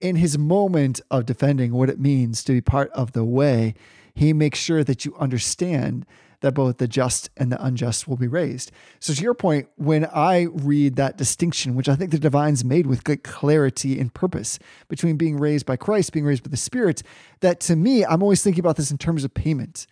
in 0.00 0.16
his 0.16 0.38
moment 0.38 1.00
of 1.10 1.26
defending 1.26 1.72
what 1.72 1.90
it 1.90 1.98
means 1.98 2.44
to 2.44 2.52
be 2.52 2.60
part 2.60 2.90
of 2.92 3.12
the 3.12 3.24
way, 3.24 3.74
he 4.14 4.32
makes 4.32 4.58
sure 4.58 4.84
that 4.84 5.04
you 5.04 5.14
understand 5.16 6.06
that 6.40 6.52
both 6.52 6.78
the 6.78 6.88
just 6.88 7.30
and 7.36 7.50
the 7.50 7.62
unjust 7.62 8.06
will 8.06 8.16
be 8.16 8.28
raised. 8.28 8.70
So, 9.00 9.12
to 9.12 9.22
your 9.22 9.34
point, 9.34 9.68
when 9.76 10.06
I 10.06 10.42
read 10.52 10.96
that 10.96 11.16
distinction, 11.16 11.74
which 11.74 11.88
I 11.88 11.96
think 11.96 12.10
the 12.10 12.18
divines 12.18 12.64
made 12.64 12.86
with 12.86 13.04
good 13.04 13.24
clarity 13.24 13.98
and 13.98 14.12
purpose 14.12 14.58
between 14.88 15.16
being 15.16 15.38
raised 15.38 15.66
by 15.66 15.76
Christ, 15.76 16.12
being 16.12 16.26
raised 16.26 16.44
by 16.44 16.50
the 16.50 16.56
Spirit, 16.56 17.02
that 17.40 17.60
to 17.60 17.76
me, 17.76 18.04
I'm 18.04 18.22
always 18.22 18.42
thinking 18.42 18.60
about 18.60 18.76
this 18.76 18.90
in 18.90 18.98
terms 18.98 19.24
of 19.24 19.34
payment. 19.34 19.86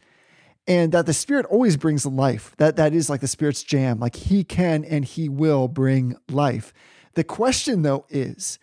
And 0.68 0.90
that 0.92 1.06
the 1.06 1.14
Spirit 1.14 1.46
always 1.46 1.76
brings 1.76 2.04
life. 2.04 2.54
That 2.58 2.74
that 2.76 2.92
is 2.92 3.08
like 3.08 3.20
the 3.20 3.28
Spirit's 3.28 3.62
jam. 3.62 4.00
Like 4.00 4.16
He 4.16 4.42
can 4.42 4.84
and 4.84 5.04
He 5.04 5.28
will 5.28 5.68
bring 5.68 6.16
life. 6.28 6.72
The 7.14 7.24
question, 7.24 7.82
though, 7.82 8.04
is 8.10 8.58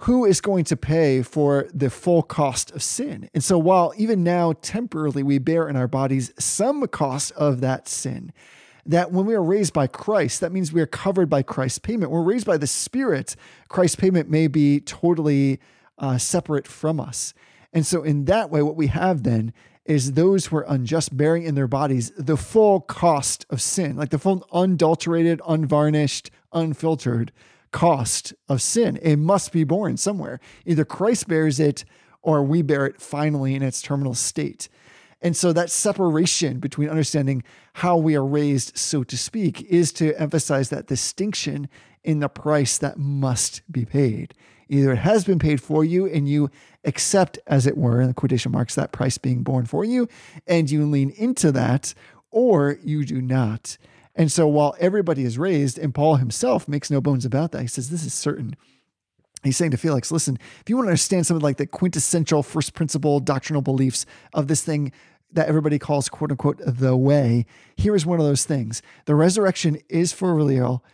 who 0.00 0.24
is 0.24 0.40
going 0.40 0.64
to 0.64 0.76
pay 0.76 1.20
for 1.20 1.68
the 1.74 1.90
full 1.90 2.22
cost 2.22 2.70
of 2.72 2.82
sin? 2.82 3.28
And 3.34 3.44
so, 3.44 3.58
while 3.58 3.92
even 3.98 4.24
now, 4.24 4.54
temporarily, 4.62 5.22
we 5.22 5.38
bear 5.38 5.68
in 5.68 5.76
our 5.76 5.88
bodies 5.88 6.32
some 6.38 6.86
cost 6.86 7.32
of 7.32 7.60
that 7.60 7.86
sin, 7.86 8.32
that 8.86 9.12
when 9.12 9.26
we 9.26 9.34
are 9.34 9.42
raised 9.42 9.74
by 9.74 9.86
Christ, 9.86 10.40
that 10.40 10.52
means 10.52 10.72
we 10.72 10.80
are 10.80 10.86
covered 10.86 11.28
by 11.28 11.42
Christ's 11.42 11.80
payment. 11.80 12.10
When 12.10 12.22
we're 12.22 12.32
raised 12.32 12.46
by 12.46 12.56
the 12.56 12.66
Spirit, 12.66 13.36
Christ's 13.68 13.96
payment 13.96 14.30
may 14.30 14.46
be 14.46 14.80
totally 14.80 15.60
uh, 15.98 16.16
separate 16.16 16.66
from 16.66 16.98
us. 16.98 17.34
And 17.74 17.84
so, 17.84 18.02
in 18.02 18.24
that 18.24 18.48
way, 18.48 18.62
what 18.62 18.76
we 18.76 18.86
have 18.86 19.22
then 19.22 19.52
is 19.84 20.12
those 20.12 20.46
who 20.46 20.56
are 20.56 20.66
unjust 20.66 21.14
bearing 21.14 21.42
in 21.42 21.56
their 21.56 21.68
bodies 21.68 22.10
the 22.16 22.38
full 22.38 22.80
cost 22.80 23.44
of 23.50 23.60
sin, 23.60 23.96
like 23.96 24.08
the 24.08 24.18
full 24.18 24.46
unadulterated, 24.50 25.42
unvarnished, 25.46 26.30
unfiltered 26.54 27.32
cost 27.72 28.34
of 28.48 28.60
sin. 28.62 28.98
It 29.02 29.16
must 29.16 29.52
be 29.52 29.64
borne 29.64 29.96
somewhere. 29.96 30.40
Either 30.66 30.84
Christ 30.84 31.28
bears 31.28 31.60
it 31.60 31.84
or 32.22 32.42
we 32.42 32.62
bear 32.62 32.86
it 32.86 33.00
finally 33.00 33.54
in 33.54 33.62
its 33.62 33.80
terminal 33.80 34.14
state. 34.14 34.68
And 35.22 35.36
so 35.36 35.52
that 35.52 35.70
separation 35.70 36.60
between 36.60 36.88
understanding 36.88 37.42
how 37.74 37.96
we 37.96 38.16
are 38.16 38.24
raised, 38.24 38.76
so 38.76 39.04
to 39.04 39.16
speak, 39.16 39.62
is 39.62 39.92
to 39.94 40.18
emphasize 40.20 40.70
that 40.70 40.86
distinction 40.86 41.68
in 42.02 42.20
the 42.20 42.28
price 42.28 42.78
that 42.78 42.98
must 42.98 43.62
be 43.70 43.84
paid. 43.84 44.34
Either 44.68 44.92
it 44.92 44.98
has 44.98 45.24
been 45.24 45.38
paid 45.38 45.60
for 45.60 45.84
you 45.84 46.06
and 46.06 46.28
you 46.28 46.50
accept, 46.84 47.38
as 47.46 47.66
it 47.66 47.76
were, 47.76 48.00
in 48.00 48.08
the 48.08 48.14
quotation 48.14 48.52
marks, 48.52 48.74
that 48.74 48.92
price 48.92 49.18
being 49.18 49.42
borne 49.42 49.66
for 49.66 49.84
you, 49.84 50.08
and 50.46 50.70
you 50.70 50.86
lean 50.86 51.10
into 51.10 51.52
that, 51.52 51.92
or 52.30 52.78
you 52.82 53.04
do 53.04 53.20
not. 53.20 53.76
And 54.14 54.30
so 54.30 54.46
while 54.46 54.74
everybody 54.80 55.24
is 55.24 55.38
raised, 55.38 55.78
and 55.78 55.94
Paul 55.94 56.16
himself 56.16 56.68
makes 56.68 56.90
no 56.90 57.00
bones 57.00 57.24
about 57.24 57.52
that, 57.52 57.62
he 57.62 57.68
says, 57.68 57.90
This 57.90 58.04
is 58.04 58.14
certain. 58.14 58.56
He's 59.42 59.56
saying 59.56 59.70
to 59.70 59.78
Felix, 59.78 60.12
listen, 60.12 60.38
if 60.60 60.68
you 60.68 60.76
want 60.76 60.86
to 60.86 60.90
understand 60.90 61.26
something 61.26 61.42
like 61.42 61.56
the 61.56 61.66
quintessential 61.66 62.42
first 62.42 62.74
principle 62.74 63.20
doctrinal 63.20 63.62
beliefs 63.62 64.04
of 64.34 64.48
this 64.48 64.62
thing 64.62 64.92
that 65.32 65.48
everybody 65.48 65.78
calls 65.78 66.10
quote 66.10 66.30
unquote 66.30 66.60
the 66.62 66.96
way, 66.96 67.46
here 67.76 67.94
is 67.94 68.04
one 68.04 68.20
of 68.20 68.26
those 68.26 68.44
things. 68.44 68.82
The 69.06 69.14
resurrection 69.14 69.78
is 69.88 70.12
for 70.12 70.34
real, 70.34 70.84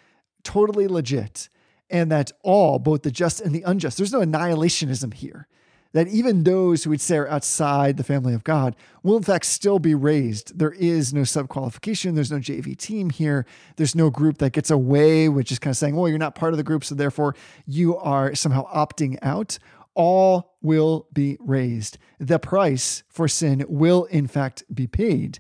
totally 0.45 0.87
legit, 0.87 1.49
and 1.91 2.11
that 2.13 2.31
all, 2.43 2.79
both 2.79 3.03
the 3.03 3.11
just 3.11 3.41
and 3.41 3.53
the 3.53 3.63
unjust, 3.63 3.97
there's 3.97 4.13
no 4.13 4.21
annihilationism 4.21 5.15
here 5.15 5.49
that 5.97 6.09
even 6.09 6.45
those 6.45 6.85
who 6.85 6.91
would 6.91 7.01
say 7.01 7.17
are 7.17 7.27
outside 7.29 7.97
the 7.97 8.05
family 8.05 8.35
of 8.35 8.45
God 8.45 8.77
will 9.03 9.17
in 9.17 9.23
fact 9.23 9.47
still 9.47 9.79
be 9.79 9.95
raised. 9.95 10.59
There 10.59 10.73
is 10.73 11.15
no 11.15 11.23
subqualification. 11.23 12.15
There's 12.15 12.31
no 12.31 12.37
JV 12.37 12.77
team 12.77 13.09
here. 13.09 13.47
There's 13.77 13.95
no 13.95 14.11
group 14.11 14.37
that 14.39 14.53
gets 14.53 14.71
away, 14.71 15.31
which 15.31 15.51
is 15.51 15.59
kind 15.59 15.71
of 15.71 15.79
saying, 15.79 15.97
well, 15.97 16.07
you're 16.07 16.19
not 16.19 16.35
part 16.35 16.53
of 16.53 16.59
the 16.59 16.63
group, 16.63 16.85
so 16.85 16.95
therefore 16.95 17.35
you 17.65 17.97
are 17.97 18.35
somehow 18.35 18.71
opting 18.71 19.17
out. 19.23 19.59
All 19.95 20.59
will 20.61 21.07
be 21.15 21.39
raised. 21.41 21.97
The 22.21 22.39
price 22.39 23.03
for 23.09 23.27
sin 23.27 23.65
will 23.67 24.05
in 24.05 24.27
fact 24.27 24.65
be 24.75 24.87
paid. 24.87 25.39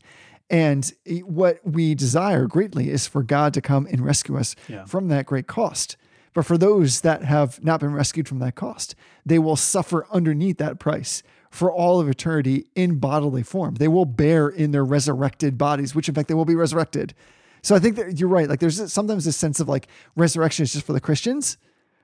And 0.49 0.91
what 1.25 1.61
we 1.65 1.95
desire 1.95 2.47
greatly 2.47 2.89
is 2.89 3.07
for 3.07 3.23
God 3.23 3.53
to 3.53 3.61
come 3.61 3.87
and 3.91 4.03
rescue 4.03 4.39
us 4.39 4.57
yeah. 4.69 4.87
from 4.87 5.09
that 5.09 5.27
great 5.27 5.49
cost. 5.49 5.99
But 6.37 6.45
for 6.45 6.59
those 6.59 7.01
that 7.01 7.25
have 7.25 7.65
not 7.65 7.81
been 7.81 7.95
rescued 7.95 8.29
from 8.29 8.41
that 8.41 8.57
cost, 8.57 8.95
they 9.25 9.39
will 9.39 9.57
suffer 9.57 10.07
underneath 10.11 10.59
that 10.59 10.79
price 10.79 11.23
for 11.51 11.73
all 11.73 11.99
of 11.99 12.11
eternity 12.11 12.67
in 12.75 12.99
bodily 12.99 13.43
form. 13.43 13.77
They 13.77 13.89
will 13.89 14.05
bear 14.05 14.47
in 14.47 14.71
their 14.71 14.85
resurrected 14.85 15.57
bodies, 15.57 15.95
which 15.95 16.11
in 16.11 16.15
fact 16.15 16.29
they 16.29 16.35
will 16.35 16.45
be 16.45 16.55
resurrected. 16.55 17.15
So 17.63 17.75
I 17.75 17.79
think 17.79 17.97
that 17.97 18.21
you're 18.21 18.29
right. 18.29 18.51
Like 18.51 18.61
there's 18.61 18.93
sometimes 18.93 19.25
this 19.25 19.39
sense 19.39 19.61
of 19.61 19.69
like 19.71 19.89
resurrection 20.15 20.65
is 20.65 20.75
just 20.75 20.85
for 20.85 20.93
the 20.93 21.01
Christians. 21.01 21.57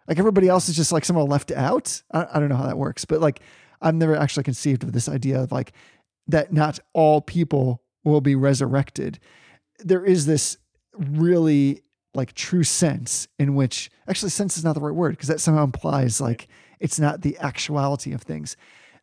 Like 0.08 0.18
everybody 0.18 0.48
else 0.48 0.66
is 0.70 0.76
just 0.76 0.92
like 0.92 1.04
somehow 1.04 1.24
left 1.24 1.52
out. 1.52 2.02
I, 2.10 2.26
I 2.32 2.40
don't 2.40 2.48
know 2.48 2.56
how 2.56 2.68
that 2.68 2.78
works, 2.78 3.04
but 3.04 3.20
like 3.20 3.42
I've 3.82 3.96
never 3.96 4.16
actually 4.16 4.44
conceived 4.44 4.82
of 4.82 4.92
this 4.92 5.10
idea 5.10 5.42
of 5.42 5.52
like 5.52 5.74
that 6.28 6.54
not 6.54 6.78
all 6.94 7.20
people 7.20 7.82
will 8.02 8.22
be 8.22 8.34
resurrected. 8.34 9.18
There 9.80 10.06
is 10.06 10.24
this 10.24 10.56
really 10.96 11.82
like 12.14 12.34
true 12.34 12.64
sense 12.64 13.28
in 13.38 13.54
which 13.54 13.90
actually 14.08 14.30
sense 14.30 14.56
is 14.56 14.64
not 14.64 14.74
the 14.74 14.80
right 14.80 14.94
word 14.94 15.12
because 15.12 15.28
that 15.28 15.40
somehow 15.40 15.64
implies 15.64 16.20
like 16.20 16.48
it's 16.80 16.98
not 16.98 17.22
the 17.22 17.38
actuality 17.38 18.12
of 18.12 18.22
things. 18.22 18.56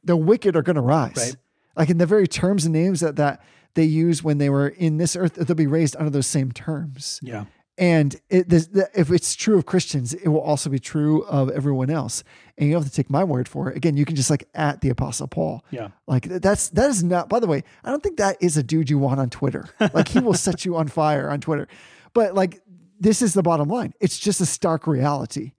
The 0.04 0.16
wicked 0.16 0.56
are 0.56 0.62
going 0.62 0.76
to 0.76 0.82
rise. 0.82 1.16
Right. 1.18 1.36
Like 1.76 1.90
in 1.90 1.98
the 1.98 2.06
very 2.06 2.28
terms 2.28 2.66
and 2.66 2.74
names 2.74 3.00
that 3.00 3.16
that 3.16 3.42
they 3.74 3.84
use 3.84 4.24
when 4.24 4.38
they 4.38 4.50
were 4.50 4.68
in 4.68 4.98
this 4.98 5.16
earth, 5.16 5.36
they'll 5.36 5.56
be 5.56 5.68
raised 5.68 5.96
under 5.96 6.10
those 6.10 6.28
same 6.28 6.52
terms. 6.52 7.20
Yeah. 7.24 7.46
And 7.78 8.14
it, 8.30 8.50
this, 8.50 8.68
the, 8.68 8.90
if 8.94 9.10
it's 9.10 9.36
true 9.36 9.58
of 9.58 9.66
Christians, 9.66 10.14
it 10.14 10.28
will 10.28 10.42
also 10.42 10.70
be 10.70 10.80
true 10.80 11.24
of 11.24 11.50
everyone 11.50 11.90
else. 11.90 12.26
And 12.58 12.68
you 12.68 12.74
don't 12.74 12.84
have 12.84 12.92
to 12.92 12.96
take 12.96 13.10
my 13.10 13.24
word 13.24 13.48
for 13.48 13.70
it. 13.70 13.78
Again, 13.78 13.96
you 13.96 14.04
can 14.04 14.18
just 14.18 14.30
like 14.30 14.44
at 14.54 14.82
the 14.82 14.90
Apostle 14.90 15.30
Paul. 15.30 15.64
Yeah. 15.72 15.90
Like 16.06 16.24
that's 16.24 16.70
that 16.72 16.90
is 16.90 17.06
not. 17.06 17.30
By 17.30 17.40
the 17.40 17.48
way, 17.48 17.64
I 17.86 17.90
don't 17.90 18.04
think 18.04 18.18
that 18.18 18.36
is 18.42 18.58
a 18.58 18.64
dude 18.64 18.90
you 18.90 19.00
want 19.00 19.22
on 19.22 19.30
Twitter. 19.30 19.70
Like 19.94 20.10
he 20.10 20.20
will 20.20 20.34
set 20.34 20.66
you 20.66 20.76
on 20.76 20.90
fire 20.90 21.30
on 21.30 21.40
Twitter. 21.40 21.70
But 22.14 22.36
like 22.36 22.62
this 23.00 23.22
is 23.22 23.34
the 23.34 23.42
bottom 23.42 23.70
line. 23.70 23.94
It's 24.00 24.20
just 24.20 24.42
a 24.42 24.46
stark 24.46 24.86
reality. 24.86 25.54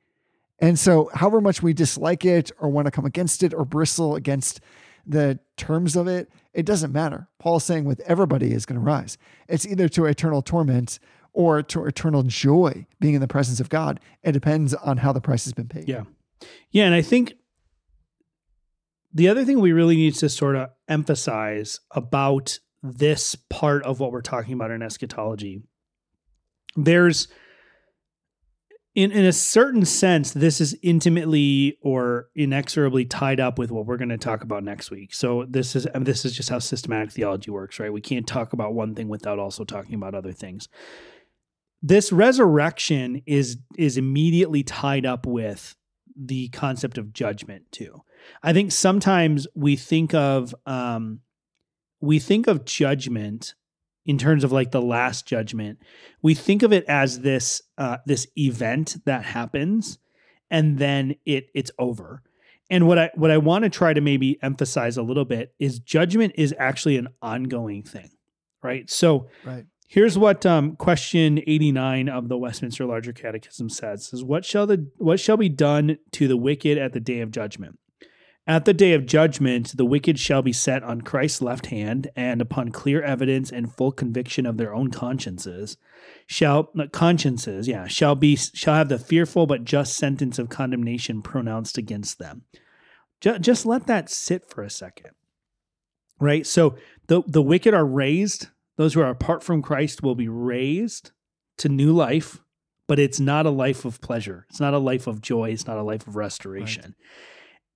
And 0.59 0.79
so, 0.79 1.11
however 1.15 1.41
much 1.41 1.63
we 1.63 1.73
dislike 1.73 2.25
it 2.25 2.53
or 2.59 2.69
want 2.69 2.87
to 2.87 2.91
come 2.91 3.07
against 3.07 3.43
it 3.43 3.55
or 3.55 3.65
bristle 3.65 4.15
against 4.15 4.61
the 5.07 5.39
terms 5.57 5.97
of 5.97 6.07
it, 6.07 6.31
it 6.53 6.67
doesn't 6.67 6.93
matter. 6.93 7.29
Paul's 7.39 7.65
saying 7.65 7.85
with 7.85 8.01
everybody 8.01 8.53
is 8.53 8.67
going 8.67 8.79
to 8.79 8.85
rise. 8.85 9.17
It's 9.49 9.67
either 9.67 9.89
to 9.91 10.05
eternal 10.05 10.43
torment 10.43 10.99
or 11.33 11.63
to 11.63 11.87
eternal 11.87 12.23
joy 12.25 12.87
being 13.01 13.15
in 13.15 13.21
the 13.21 13.29
presence 13.29 13.61
of 13.61 13.71
God. 13.71 14.01
It 14.23 14.33
depends 14.33 14.75
on 14.75 14.99
how 14.99 15.13
the 15.13 15.21
price 15.21 15.45
has 15.45 15.55
been 15.55 15.69
paid. 15.69 15.89
Yeah. 15.89 16.03
Yeah. 16.71 16.85
And 16.85 16.95
I 16.95 17.03
think 17.03 17.35
the 19.13 19.29
other 19.29 19.45
thing 19.45 19.61
we 19.61 19.73
really 19.73 19.97
need 19.97 20.15
to 20.17 20.29
sort 20.29 20.57
of 20.57 20.71
emphasize 20.89 21.81
about 21.93 22.59
this 22.83 23.35
part 23.35 23.83
of 23.85 24.01
what 24.01 24.13
we're 24.13 24.23
talking 24.23 24.55
about 24.55 24.71
in 24.71 24.83
eschatology 24.83 25.63
there's 26.77 27.29
in 28.95 29.13
in 29.13 29.25
a 29.25 29.33
certain 29.33 29.85
sense 29.85 30.33
this 30.33 30.61
is 30.61 30.77
intimately 30.83 31.79
or 31.81 32.29
inexorably 32.35 33.05
tied 33.05 33.39
up 33.39 33.59
with 33.59 33.71
what 33.71 33.87
we're 33.87 33.97
going 33.97 34.09
to 34.09 34.19
talk 34.19 34.43
about 34.43 34.65
next 34.65 34.91
week. 34.91 35.15
So 35.15 35.47
this 35.49 35.77
is 35.77 35.87
this 35.95 36.25
is 36.25 36.33
just 36.35 36.49
how 36.49 36.59
systematic 36.59 37.13
theology 37.13 37.51
works 37.51 37.79
right? 37.79 37.93
We 37.93 38.01
can't 38.01 38.27
talk 38.27 38.53
about 38.53 38.75
one 38.75 38.95
thing 38.95 39.09
without 39.09 39.39
also 39.39 39.65
talking 39.65 39.95
about 39.95 40.15
other 40.15 40.33
things. 40.33 40.69
This 41.83 42.13
resurrection 42.13 43.23
is 43.27 43.59
is 43.79 43.97
immediately 43.97 44.63
tied 44.63 45.07
up 45.07 45.27
with 45.27 45.77
the 46.17 46.49
concept 46.49 46.99
of 46.99 47.13
judgment 47.13 47.71
too. 47.71 48.03
I 48.43 48.53
think 48.53 48.73
sometimes 48.73 49.47
we 49.55 49.77
think 49.77 50.13
of 50.15 50.55
um, 50.67 51.21
we 52.01 52.19
think 52.19 52.47
of 52.47 52.65
judgment 52.65 53.55
in 54.11 54.19
terms 54.19 54.43
of 54.43 54.51
like 54.51 54.73
the 54.73 54.83
last 54.83 55.25
judgment. 55.25 55.79
We 56.21 56.35
think 56.35 56.65
of 56.65 56.73
it 56.73 56.85
as 56.89 57.21
this 57.21 57.63
uh, 57.79 57.99
this 58.07 58.27
event 58.37 58.97
that 59.05 59.23
happens 59.23 60.01
and 60.51 60.79
then 60.79 61.15
it 61.25 61.49
it's 61.55 61.71
over. 61.79 62.23
And 62.69 62.89
what 62.89 62.99
I 62.99 63.11
what 63.15 63.31
I 63.31 63.39
want 63.39 63.63
to 63.63 63.71
try 63.71 63.93
to 63.93 64.01
maybe 64.01 64.37
emphasize 64.43 64.97
a 64.97 65.03
little 65.03 65.25
bit 65.25 65.55
is 65.61 65.79
judgment 65.79 66.35
is 66.37 66.53
actually 66.59 66.97
an 66.97 67.07
ongoing 67.23 67.85
thing, 67.85 68.11
right? 68.65 68.91
So 68.91 69.29
Right. 69.45 69.65
Here's 69.87 70.17
what 70.17 70.47
um, 70.47 70.77
question 70.77 71.41
89 71.49 72.09
of 72.09 72.29
the 72.29 72.39
Westminster 72.39 72.85
Larger 72.87 73.13
Catechism 73.13 73.69
says: 73.69 74.09
"Says 74.09 74.25
what 74.25 74.45
shall 74.45 74.67
the 74.67 74.91
what 74.99 75.21
shall 75.21 75.37
be 75.37 75.49
done 75.49 75.99
to 76.13 76.27
the 76.27 76.37
wicked 76.37 76.79
at 76.79 76.93
the 76.93 77.01
day 77.01 77.21
of 77.21 77.31
judgment? 77.31 77.79
At 78.47 78.65
the 78.65 78.75
day 78.75 78.95
of 78.95 79.07
judgment, 79.07 79.77
the 79.77 79.85
wicked 79.85 80.19
shall 80.19 80.43
be 80.43 80.53
set 80.53 80.83
on 80.83 81.03
Christ's 81.03 81.43
left 81.43 81.67
hand, 81.67 82.11
and 82.17 82.41
upon 82.41 82.71
clear 82.71 83.03
evidence 83.03 83.53
and 83.53 83.73
full 83.73 83.93
conviction 83.93 84.47
of 84.47 84.57
their 84.57 84.75
own 84.75 84.91
consciences, 84.91 85.77
shall 86.27 86.71
uh, 86.79 86.87
consciences, 86.91 87.69
yeah, 87.69 87.87
shall 87.87 88.15
be 88.15 88.37
shall 88.37 88.75
have 88.75 88.89
the 88.89 88.99
fearful 88.99 89.47
but 89.47 89.65
just 89.65 89.95
sentence 89.95 90.39
of 90.39 90.49
condemnation 90.49 91.23
pronounced 91.23 91.79
against 91.79 92.19
them." 92.19 92.43
Ju- 93.21 93.39
just 93.39 93.67
let 93.67 93.87
that 93.87 94.09
sit 94.11 94.49
for 94.49 94.63
a 94.63 94.71
second, 94.71 95.11
right? 96.19 96.47
So 96.47 96.77
the 97.07 97.23
the 97.27 97.43
wicked 97.43 97.75
are 97.75 97.87
raised 97.87 98.49
those 98.81 98.95
who 98.95 99.03
are 99.03 99.11
apart 99.11 99.43
from 99.43 99.61
Christ 99.61 100.03
will 100.03 100.15
be 100.15 100.27
raised 100.27 101.11
to 101.59 101.69
new 101.69 101.93
life, 101.93 102.41
but 102.87 102.99
it's 102.99 103.21
not 103.21 103.45
a 103.45 103.51
life 103.51 103.85
of 103.85 104.01
pleasure. 104.01 104.47
It's 104.49 104.59
not 104.59 104.73
a 104.73 104.79
life 104.79 105.07
of 105.07 105.21
joy. 105.21 105.51
It's 105.51 105.67
not 105.67 105.77
a 105.77 105.83
life 105.83 106.07
of 106.07 106.17
restoration. 106.17 106.95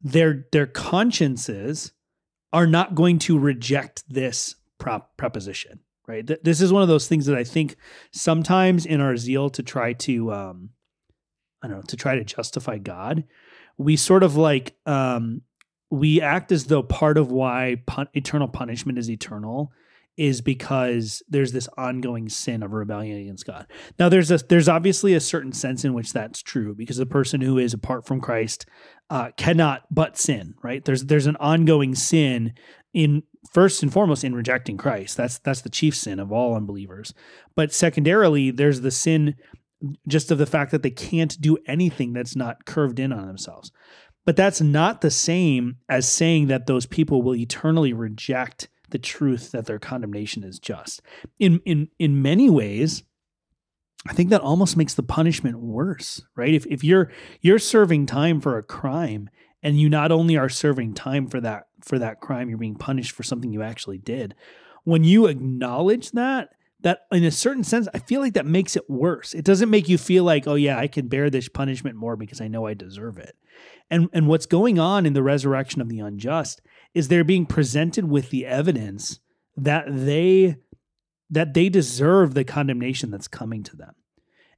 Their 0.04 0.46
their 0.52 0.66
consciences 0.66 1.92
are 2.52 2.66
not 2.66 2.94
going 2.94 3.18
to 3.20 3.38
reject 3.38 4.04
this 4.08 4.54
prop, 4.78 5.16
preposition, 5.16 5.80
right? 6.06 6.24
Th- 6.24 6.38
This 6.42 6.60
is 6.60 6.72
one 6.72 6.82
of 6.82 6.88
those 6.88 7.08
things 7.08 7.26
that 7.26 7.36
I 7.36 7.42
think 7.42 7.74
sometimes 8.12 8.86
in 8.86 9.00
our 9.00 9.16
zeal 9.16 9.50
to 9.50 9.62
try 9.62 9.94
to, 9.94 10.32
um, 10.32 10.70
I 11.62 11.68
don't 11.68 11.78
know, 11.78 11.82
to 11.88 11.96
try 11.96 12.14
to 12.14 12.22
justify 12.24 12.78
God, 12.78 13.24
we 13.76 13.96
sort 13.96 14.22
of 14.22 14.36
like 14.36 14.76
um, 14.86 15.40
we 15.90 16.20
act 16.20 16.52
as 16.52 16.66
though 16.66 16.82
part 16.82 17.18
of 17.18 17.32
why 17.32 17.82
pun- 17.86 18.08
eternal 18.14 18.46
punishment 18.48 18.98
is 18.98 19.10
eternal 19.10 19.72
is 20.16 20.40
because 20.40 21.24
there's 21.28 21.50
this 21.50 21.68
ongoing 21.76 22.28
sin 22.28 22.62
of 22.62 22.72
rebellion 22.72 23.18
against 23.18 23.46
God. 23.46 23.66
Now 23.98 24.08
there's 24.08 24.30
a 24.30 24.38
there's 24.38 24.68
obviously 24.68 25.14
a 25.14 25.20
certain 25.20 25.52
sense 25.52 25.84
in 25.84 25.92
which 25.92 26.12
that's 26.12 26.40
true 26.40 26.72
because 26.74 26.98
the 26.98 27.06
person 27.06 27.40
who 27.40 27.58
is 27.58 27.74
apart 27.74 28.06
from 28.06 28.20
Christ 28.20 28.64
uh, 29.10 29.30
cannot 29.36 29.82
but 29.90 30.16
sin, 30.16 30.54
right? 30.62 30.84
There's 30.84 31.04
there's 31.04 31.26
an 31.26 31.36
ongoing 31.36 31.94
sin 31.94 32.54
in 32.92 33.22
first 33.52 33.82
and 33.82 33.92
foremost 33.92 34.24
in 34.24 34.34
rejecting 34.34 34.76
Christ. 34.76 35.16
That's 35.16 35.38
that's 35.38 35.62
the 35.62 35.70
chief 35.70 35.94
sin 35.96 36.18
of 36.18 36.32
all 36.32 36.54
unbelievers. 36.54 37.14
But 37.54 37.72
secondarily, 37.72 38.50
there's 38.50 38.80
the 38.80 38.90
sin 38.90 39.34
just 40.08 40.30
of 40.30 40.38
the 40.38 40.46
fact 40.46 40.70
that 40.70 40.82
they 40.82 40.90
can't 40.90 41.38
do 41.40 41.58
anything 41.66 42.12
that's 42.12 42.34
not 42.36 42.64
curved 42.64 42.98
in 42.98 43.12
on 43.12 43.26
themselves. 43.26 43.70
But 44.24 44.36
that's 44.36 44.60
not 44.60 45.02
the 45.02 45.10
same 45.10 45.76
as 45.88 46.08
saying 46.08 46.46
that 46.46 46.66
those 46.66 46.86
people 46.86 47.20
will 47.20 47.36
eternally 47.36 47.92
reject 47.92 48.68
the 48.88 48.98
truth 48.98 49.52
that 49.52 49.66
their 49.66 49.78
condemnation 49.78 50.44
is 50.44 50.58
just. 50.58 51.02
In 51.38 51.60
in 51.64 51.88
in 51.98 52.22
many 52.22 52.48
ways, 52.48 53.02
I 54.06 54.12
think 54.12 54.30
that 54.30 54.42
almost 54.42 54.76
makes 54.76 54.94
the 54.94 55.02
punishment 55.02 55.60
worse, 55.60 56.22
right? 56.36 56.52
If 56.52 56.66
if 56.66 56.84
you're 56.84 57.10
you're 57.40 57.58
serving 57.58 58.06
time 58.06 58.40
for 58.40 58.58
a 58.58 58.62
crime 58.62 59.30
and 59.62 59.80
you 59.80 59.88
not 59.88 60.12
only 60.12 60.36
are 60.36 60.50
serving 60.50 60.94
time 60.94 61.26
for 61.26 61.40
that 61.40 61.68
for 61.80 61.98
that 61.98 62.20
crime, 62.20 62.48
you're 62.48 62.58
being 62.58 62.76
punished 62.76 63.12
for 63.12 63.22
something 63.22 63.52
you 63.52 63.62
actually 63.62 63.98
did. 63.98 64.34
When 64.84 65.04
you 65.04 65.26
acknowledge 65.26 66.10
that, 66.10 66.50
that 66.80 67.00
in 67.10 67.24
a 67.24 67.30
certain 67.30 67.64
sense, 67.64 67.88
I 67.94 67.98
feel 67.98 68.20
like 68.20 68.34
that 68.34 68.44
makes 68.44 68.76
it 68.76 68.88
worse. 68.90 69.32
It 69.32 69.44
doesn't 69.44 69.70
make 69.70 69.88
you 69.88 69.96
feel 69.96 70.24
like, 70.24 70.46
oh 70.46 70.54
yeah, 70.54 70.78
I 70.78 70.86
can 70.86 71.08
bear 71.08 71.30
this 71.30 71.48
punishment 71.48 71.96
more 71.96 72.16
because 72.16 72.42
I 72.42 72.48
know 72.48 72.66
I 72.66 72.74
deserve 72.74 73.16
it. 73.16 73.34
And 73.90 74.08
and 74.12 74.28
what's 74.28 74.46
going 74.46 74.78
on 74.78 75.06
in 75.06 75.14
the 75.14 75.22
resurrection 75.22 75.80
of 75.80 75.88
the 75.88 76.00
unjust 76.00 76.60
is 76.92 77.08
they're 77.08 77.24
being 77.24 77.46
presented 77.46 78.04
with 78.08 78.28
the 78.28 78.44
evidence 78.44 79.20
that 79.56 79.86
they 79.88 80.56
that 81.34 81.54
they 81.54 81.68
deserve 81.68 82.34
the 82.34 82.44
condemnation 82.44 83.10
that's 83.10 83.28
coming 83.28 83.62
to 83.64 83.76
them. 83.76 83.94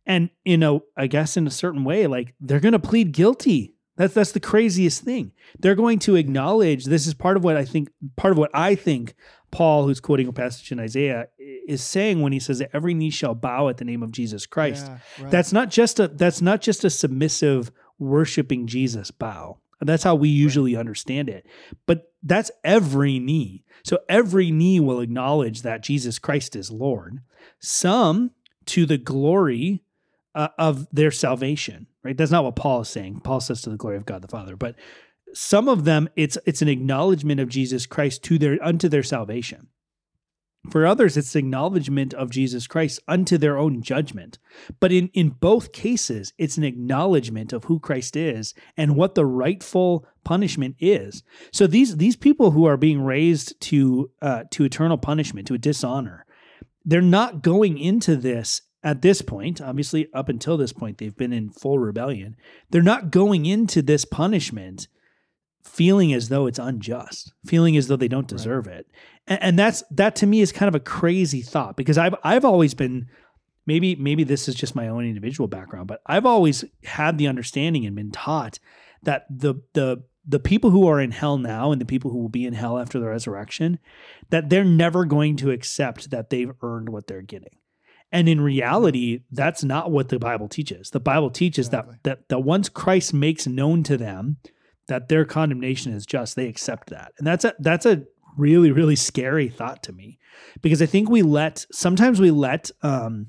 And 0.06 0.30
you 0.44 0.56
know, 0.56 0.84
I 0.96 1.06
guess 1.08 1.36
in 1.36 1.46
a 1.46 1.50
certain 1.50 1.84
way, 1.84 2.06
like 2.06 2.34
they're 2.40 2.60
going 2.60 2.72
to 2.72 2.78
plead 2.78 3.12
guilty. 3.12 3.74
That's 3.96 4.14
that's 4.14 4.32
the 4.32 4.40
craziest 4.40 5.02
thing. 5.02 5.32
They're 5.58 5.74
going 5.74 5.98
to 6.00 6.16
acknowledge 6.16 6.84
this 6.84 7.06
is 7.06 7.14
part 7.14 7.36
of 7.36 7.44
what 7.44 7.56
I 7.56 7.64
think 7.64 7.88
part 8.16 8.32
of 8.32 8.38
what 8.38 8.50
I 8.54 8.74
think 8.74 9.14
Paul, 9.50 9.86
who's 9.86 10.00
quoting 10.00 10.28
a 10.28 10.32
passage 10.32 10.70
in 10.70 10.78
Isaiah, 10.78 11.28
is 11.38 11.82
saying 11.82 12.20
when 12.20 12.32
he 12.32 12.38
says 12.38 12.58
that 12.58 12.70
every 12.72 12.94
knee 12.94 13.10
shall 13.10 13.34
bow 13.34 13.68
at 13.68 13.78
the 13.78 13.84
name 13.84 14.02
of 14.02 14.12
Jesus 14.12 14.46
Christ. 14.46 14.86
Yeah, 14.86 14.98
right. 15.24 15.30
That's 15.30 15.52
not 15.52 15.70
just 15.70 15.98
a 15.98 16.08
that's 16.08 16.42
not 16.42 16.60
just 16.60 16.84
a 16.84 16.90
submissive 16.90 17.72
worshiping 17.98 18.66
Jesus 18.66 19.10
bow. 19.10 19.58
That's 19.80 20.04
how 20.04 20.14
we 20.14 20.28
usually 20.28 20.76
understand 20.76 21.28
it. 21.28 21.46
But 21.86 22.12
that's 22.22 22.50
every 22.64 23.18
knee. 23.18 23.64
So 23.86 24.00
every 24.08 24.50
knee 24.50 24.80
will 24.80 25.00
acknowledge 25.00 25.62
that 25.62 25.84
Jesus 25.84 26.18
Christ 26.18 26.56
is 26.56 26.72
Lord. 26.72 27.20
Some 27.60 28.32
to 28.64 28.84
the 28.84 28.98
glory 28.98 29.84
uh, 30.34 30.48
of 30.58 30.88
their 30.90 31.12
salvation, 31.12 31.86
right? 32.02 32.16
That's 32.16 32.32
not 32.32 32.42
what 32.42 32.56
Paul 32.56 32.80
is 32.80 32.88
saying. 32.88 33.20
Paul 33.20 33.40
says 33.40 33.62
to 33.62 33.70
the 33.70 33.76
glory 33.76 33.96
of 33.96 34.04
God 34.04 34.22
the 34.22 34.28
Father, 34.28 34.56
but 34.56 34.74
some 35.34 35.68
of 35.68 35.84
them 35.84 36.08
it's 36.16 36.36
it's 36.46 36.62
an 36.62 36.68
acknowledgement 36.68 37.38
of 37.38 37.48
Jesus 37.48 37.86
Christ 37.86 38.24
to 38.24 38.38
their 38.38 38.58
unto 38.60 38.88
their 38.88 39.04
salvation. 39.04 39.68
For 40.70 40.86
others, 40.86 41.16
it's 41.16 41.36
acknowledgement 41.36 42.14
of 42.14 42.30
Jesus 42.30 42.66
Christ 42.66 43.00
unto 43.06 43.38
their 43.38 43.56
own 43.56 43.82
judgment. 43.82 44.38
But 44.80 44.92
in, 44.92 45.08
in 45.08 45.30
both 45.30 45.72
cases, 45.72 46.32
it's 46.38 46.56
an 46.56 46.64
acknowledgement 46.64 47.52
of 47.52 47.64
who 47.64 47.78
Christ 47.78 48.16
is 48.16 48.54
and 48.76 48.96
what 48.96 49.14
the 49.14 49.26
rightful 49.26 50.06
punishment 50.24 50.76
is. 50.80 51.22
So 51.52 51.66
these 51.66 51.96
these 51.98 52.16
people 52.16 52.50
who 52.50 52.64
are 52.64 52.76
being 52.76 53.02
raised 53.02 53.60
to 53.62 54.10
uh, 54.20 54.44
to 54.50 54.64
eternal 54.64 54.98
punishment, 54.98 55.46
to 55.48 55.54
a 55.54 55.58
dishonor, 55.58 56.26
they're 56.84 57.00
not 57.02 57.42
going 57.42 57.78
into 57.78 58.16
this 58.16 58.62
at 58.82 59.02
this 59.02 59.22
point. 59.22 59.60
Obviously, 59.60 60.08
up 60.12 60.28
until 60.28 60.56
this 60.56 60.72
point, 60.72 60.98
they've 60.98 61.16
been 61.16 61.32
in 61.32 61.50
full 61.50 61.78
rebellion. 61.78 62.36
They're 62.70 62.82
not 62.82 63.10
going 63.10 63.46
into 63.46 63.82
this 63.82 64.04
punishment 64.04 64.88
feeling 65.66 66.12
as 66.12 66.28
though 66.28 66.46
it's 66.46 66.58
unjust, 66.58 67.32
feeling 67.44 67.76
as 67.76 67.88
though 67.88 67.96
they 67.96 68.08
don't 68.08 68.28
deserve 68.28 68.66
it. 68.66 68.86
And, 69.26 69.42
and 69.42 69.58
that's 69.58 69.82
that 69.90 70.16
to 70.16 70.26
me 70.26 70.40
is 70.40 70.52
kind 70.52 70.68
of 70.68 70.74
a 70.74 70.80
crazy 70.80 71.42
thought 71.42 71.76
because 71.76 71.98
I've 71.98 72.14
I've 72.24 72.44
always 72.44 72.74
been 72.74 73.08
maybe 73.66 73.96
maybe 73.96 74.24
this 74.24 74.48
is 74.48 74.54
just 74.54 74.76
my 74.76 74.88
own 74.88 75.04
individual 75.04 75.48
background, 75.48 75.88
but 75.88 76.00
I've 76.06 76.26
always 76.26 76.64
had 76.84 77.18
the 77.18 77.26
understanding 77.26 77.84
and 77.84 77.96
been 77.96 78.12
taught 78.12 78.58
that 79.02 79.26
the 79.28 79.56
the 79.74 80.02
the 80.28 80.40
people 80.40 80.70
who 80.70 80.88
are 80.88 81.00
in 81.00 81.12
hell 81.12 81.38
now 81.38 81.70
and 81.70 81.80
the 81.80 81.86
people 81.86 82.10
who 82.10 82.18
will 82.18 82.28
be 82.28 82.46
in 82.46 82.54
hell 82.54 82.78
after 82.78 82.98
the 82.98 83.06
resurrection, 83.06 83.78
that 84.30 84.50
they're 84.50 84.64
never 84.64 85.04
going 85.04 85.36
to 85.36 85.52
accept 85.52 86.10
that 86.10 86.30
they've 86.30 86.52
earned 86.62 86.88
what 86.88 87.06
they're 87.06 87.22
getting. 87.22 87.56
And 88.10 88.28
in 88.28 88.40
reality, 88.40 89.18
mm-hmm. 89.18 89.34
that's 89.34 89.62
not 89.62 89.90
what 89.90 90.08
the 90.08 90.18
Bible 90.18 90.48
teaches. 90.48 90.90
The 90.90 91.00
Bible 91.00 91.30
teaches 91.30 91.66
Exactly. 91.66 91.96
that 92.02 92.18
that 92.18 92.28
that 92.28 92.40
once 92.40 92.68
Christ 92.68 93.12
makes 93.12 93.46
known 93.46 93.82
to 93.84 93.96
them 93.96 94.38
that 94.88 95.08
their 95.08 95.24
condemnation 95.24 95.92
is 95.92 96.06
just, 96.06 96.36
they 96.36 96.48
accept 96.48 96.90
that. 96.90 97.12
And 97.18 97.26
that's 97.26 97.44
a 97.44 97.54
that's 97.58 97.86
a 97.86 98.04
really 98.36 98.70
really 98.70 98.96
scary 98.96 99.48
thought 99.48 99.82
to 99.82 99.92
me 99.92 100.18
because 100.60 100.82
I 100.82 100.86
think 100.86 101.08
we 101.08 101.22
let 101.22 101.64
sometimes 101.72 102.20
we 102.20 102.30
let 102.30 102.70
um 102.82 103.28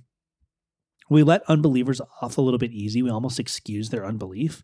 we 1.09 1.23
let 1.23 1.43
unbelievers 1.47 2.01
off 2.21 2.37
a 2.37 2.41
little 2.41 2.57
bit 2.57 2.73
easy. 2.73 3.01
We 3.01 3.09
almost 3.09 3.39
excuse 3.39 3.89
their 3.89 4.05
unbelief. 4.05 4.63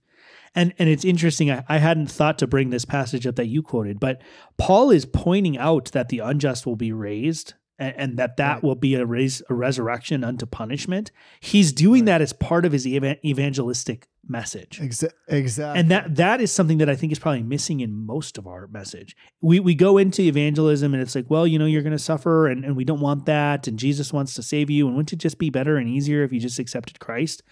And 0.55 0.73
and 0.77 0.89
it's 0.89 1.05
interesting. 1.05 1.49
I, 1.49 1.63
I 1.67 1.77
hadn't 1.77 2.11
thought 2.11 2.37
to 2.39 2.47
bring 2.47 2.69
this 2.69 2.85
passage 2.85 3.25
up 3.25 3.35
that 3.37 3.47
you 3.47 3.63
quoted, 3.63 3.99
but 3.99 4.21
Paul 4.57 4.91
is 4.91 5.05
pointing 5.05 5.57
out 5.57 5.91
that 5.93 6.09
the 6.09 6.19
unjust 6.19 6.65
will 6.65 6.75
be 6.75 6.91
raised 6.91 7.53
and, 7.79 7.93
and 7.97 8.17
that 8.17 8.37
that 8.37 8.55
Right. 8.55 8.63
will 8.63 8.75
be 8.75 8.95
a 8.95 9.05
raise 9.05 9.41
a 9.49 9.53
resurrection 9.53 10.23
unto 10.23 10.45
punishment. 10.45 11.11
He's 11.39 11.71
doing 11.73 12.05
that 12.05 12.21
as 12.21 12.33
part 12.33 12.65
of 12.65 12.71
his 12.71 12.85
eva- 12.87 13.17
evangelistic 13.25 14.07
message. 14.25 14.79
Exa- 14.79 15.11
exactly. 15.27 15.79
And 15.81 15.91
that 15.91 16.15
that 16.15 16.39
is 16.39 16.51
something 16.51 16.77
that 16.77 16.89
I 16.89 16.95
think 16.95 17.11
is 17.11 17.19
probably 17.19 17.43
missing 17.43 17.81
in 17.81 17.93
most 18.05 18.37
of 18.37 18.47
our 18.47 18.67
message. 18.67 19.15
We 19.41 19.59
we 19.59 19.75
go 19.75 19.97
into 19.97 20.21
evangelism 20.21 20.93
and 20.93 21.01
it's 21.03 21.15
like, 21.15 21.29
well, 21.29 21.45
you 21.45 21.59
know, 21.59 21.65
you're 21.65 21.81
going 21.81 21.91
to 21.91 21.99
suffer 21.99 22.47
and, 22.47 22.63
and 22.63 22.75
we 22.77 22.85
don't 22.85 23.01
want 23.01 23.25
that. 23.25 23.67
And 23.67 23.77
Jesus 23.77 24.13
wants 24.13 24.33
to 24.35 24.43
save 24.43 24.69
you. 24.69 24.87
And 24.87 24.95
wouldn't 24.95 25.13
it 25.13 25.17
just 25.17 25.39
be 25.39 25.49
better 25.49 25.77
and 25.77 25.89
easier 25.89 26.23
if 26.23 26.31
you 26.31 26.39
just 26.39 26.59
accepted 26.59 26.99
Christ? 26.99 27.43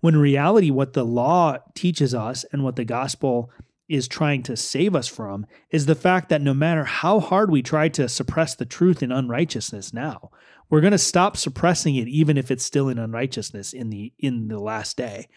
When 0.00 0.14
in 0.14 0.20
reality, 0.20 0.70
what 0.70 0.92
the 0.94 1.04
law 1.04 1.58
teaches 1.74 2.14
us 2.14 2.44
and 2.52 2.62
what 2.64 2.76
the 2.76 2.84
gospel 2.84 3.50
is 3.88 4.08
trying 4.08 4.42
to 4.42 4.56
save 4.56 4.96
us 4.96 5.06
from 5.06 5.46
is 5.70 5.86
the 5.86 5.94
fact 5.94 6.28
that 6.28 6.42
no 6.42 6.52
matter 6.52 6.84
how 6.84 7.20
hard 7.20 7.50
we 7.50 7.62
try 7.62 7.88
to 7.88 8.08
suppress 8.08 8.54
the 8.54 8.64
truth 8.64 9.02
in 9.02 9.12
unrighteousness 9.12 9.92
now, 9.92 10.30
we're 10.68 10.80
going 10.80 10.92
to 10.92 10.98
stop 10.98 11.36
suppressing 11.36 11.94
it 11.94 12.08
even 12.08 12.36
if 12.36 12.50
it's 12.50 12.64
still 12.64 12.88
in 12.88 12.98
unrighteousness 12.98 13.72
in 13.72 13.90
the 13.90 14.12
in 14.18 14.48
the 14.48 14.58
last 14.58 14.96
day. 14.96 15.28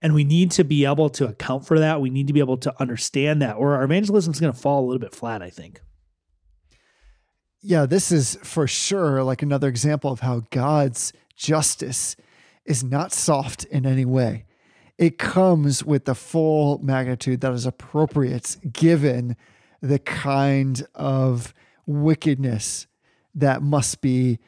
And 0.00 0.14
we 0.14 0.24
need 0.24 0.50
to 0.52 0.64
be 0.64 0.84
able 0.84 1.10
to 1.10 1.28
account 1.28 1.64
for 1.64 1.78
that. 1.78 2.00
We 2.00 2.10
need 2.10 2.26
to 2.26 2.32
be 2.32 2.40
able 2.40 2.56
to 2.58 2.74
understand 2.80 3.40
that 3.42 3.54
or 3.54 3.76
our 3.76 3.84
evangelism 3.84 4.32
is 4.32 4.40
going 4.40 4.52
to 4.52 4.58
fall 4.58 4.84
a 4.84 4.86
little 4.86 5.00
bit 5.00 5.14
flat, 5.14 5.42
I 5.42 5.50
think. 5.50 5.80
Yeah, 7.60 7.86
this 7.86 8.10
is 8.10 8.36
for 8.42 8.66
sure 8.66 9.22
like 9.22 9.42
another 9.42 9.68
example 9.68 10.10
of 10.10 10.20
how 10.20 10.42
God's 10.50 11.12
justice 11.36 12.16
is 12.64 12.82
not 12.82 13.12
soft 13.12 13.64
in 13.64 13.86
any 13.86 14.04
way. 14.04 14.46
It 14.98 15.18
comes 15.18 15.84
with 15.84 16.04
the 16.04 16.14
full 16.14 16.78
magnitude 16.78 17.40
that 17.40 17.52
is 17.52 17.66
appropriate 17.66 18.56
given 18.72 19.36
the 19.80 19.98
kind 19.98 20.86
of 20.94 21.52
wickedness 21.86 22.86
that 23.34 23.62
must 23.62 24.00
be 24.00 24.38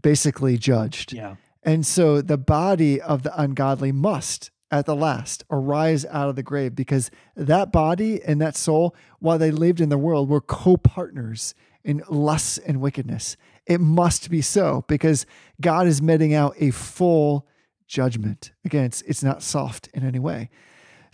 basically 0.00 0.56
judged. 0.56 1.12
Yeah. 1.12 1.36
And 1.62 1.86
so 1.86 2.20
the 2.22 2.38
body 2.38 3.00
of 3.00 3.22
the 3.22 3.40
ungodly 3.40 3.92
must, 3.92 4.50
at 4.70 4.86
the 4.86 4.96
last, 4.96 5.44
arise 5.50 6.04
out 6.06 6.28
of 6.28 6.36
the 6.36 6.42
grave 6.42 6.74
because 6.74 7.10
that 7.36 7.70
body 7.70 8.22
and 8.22 8.40
that 8.40 8.56
soul, 8.56 8.96
while 9.20 9.38
they 9.38 9.50
lived 9.50 9.80
in 9.80 9.88
the 9.88 9.98
world, 9.98 10.28
were 10.28 10.40
co 10.40 10.76
partners 10.76 11.54
in 11.84 12.02
lust 12.08 12.58
and 12.66 12.80
wickedness. 12.80 13.36
It 13.66 13.80
must 13.80 14.30
be 14.30 14.40
so 14.40 14.84
because 14.88 15.26
God 15.60 15.86
is 15.86 16.02
meting 16.02 16.34
out 16.34 16.54
a 16.58 16.70
full 16.70 17.46
judgment. 17.92 18.52
Again, 18.64 18.84
it's, 18.84 19.02
it's 19.02 19.22
not 19.22 19.42
soft 19.42 19.88
in 19.92 20.02
any 20.02 20.18
way. 20.18 20.48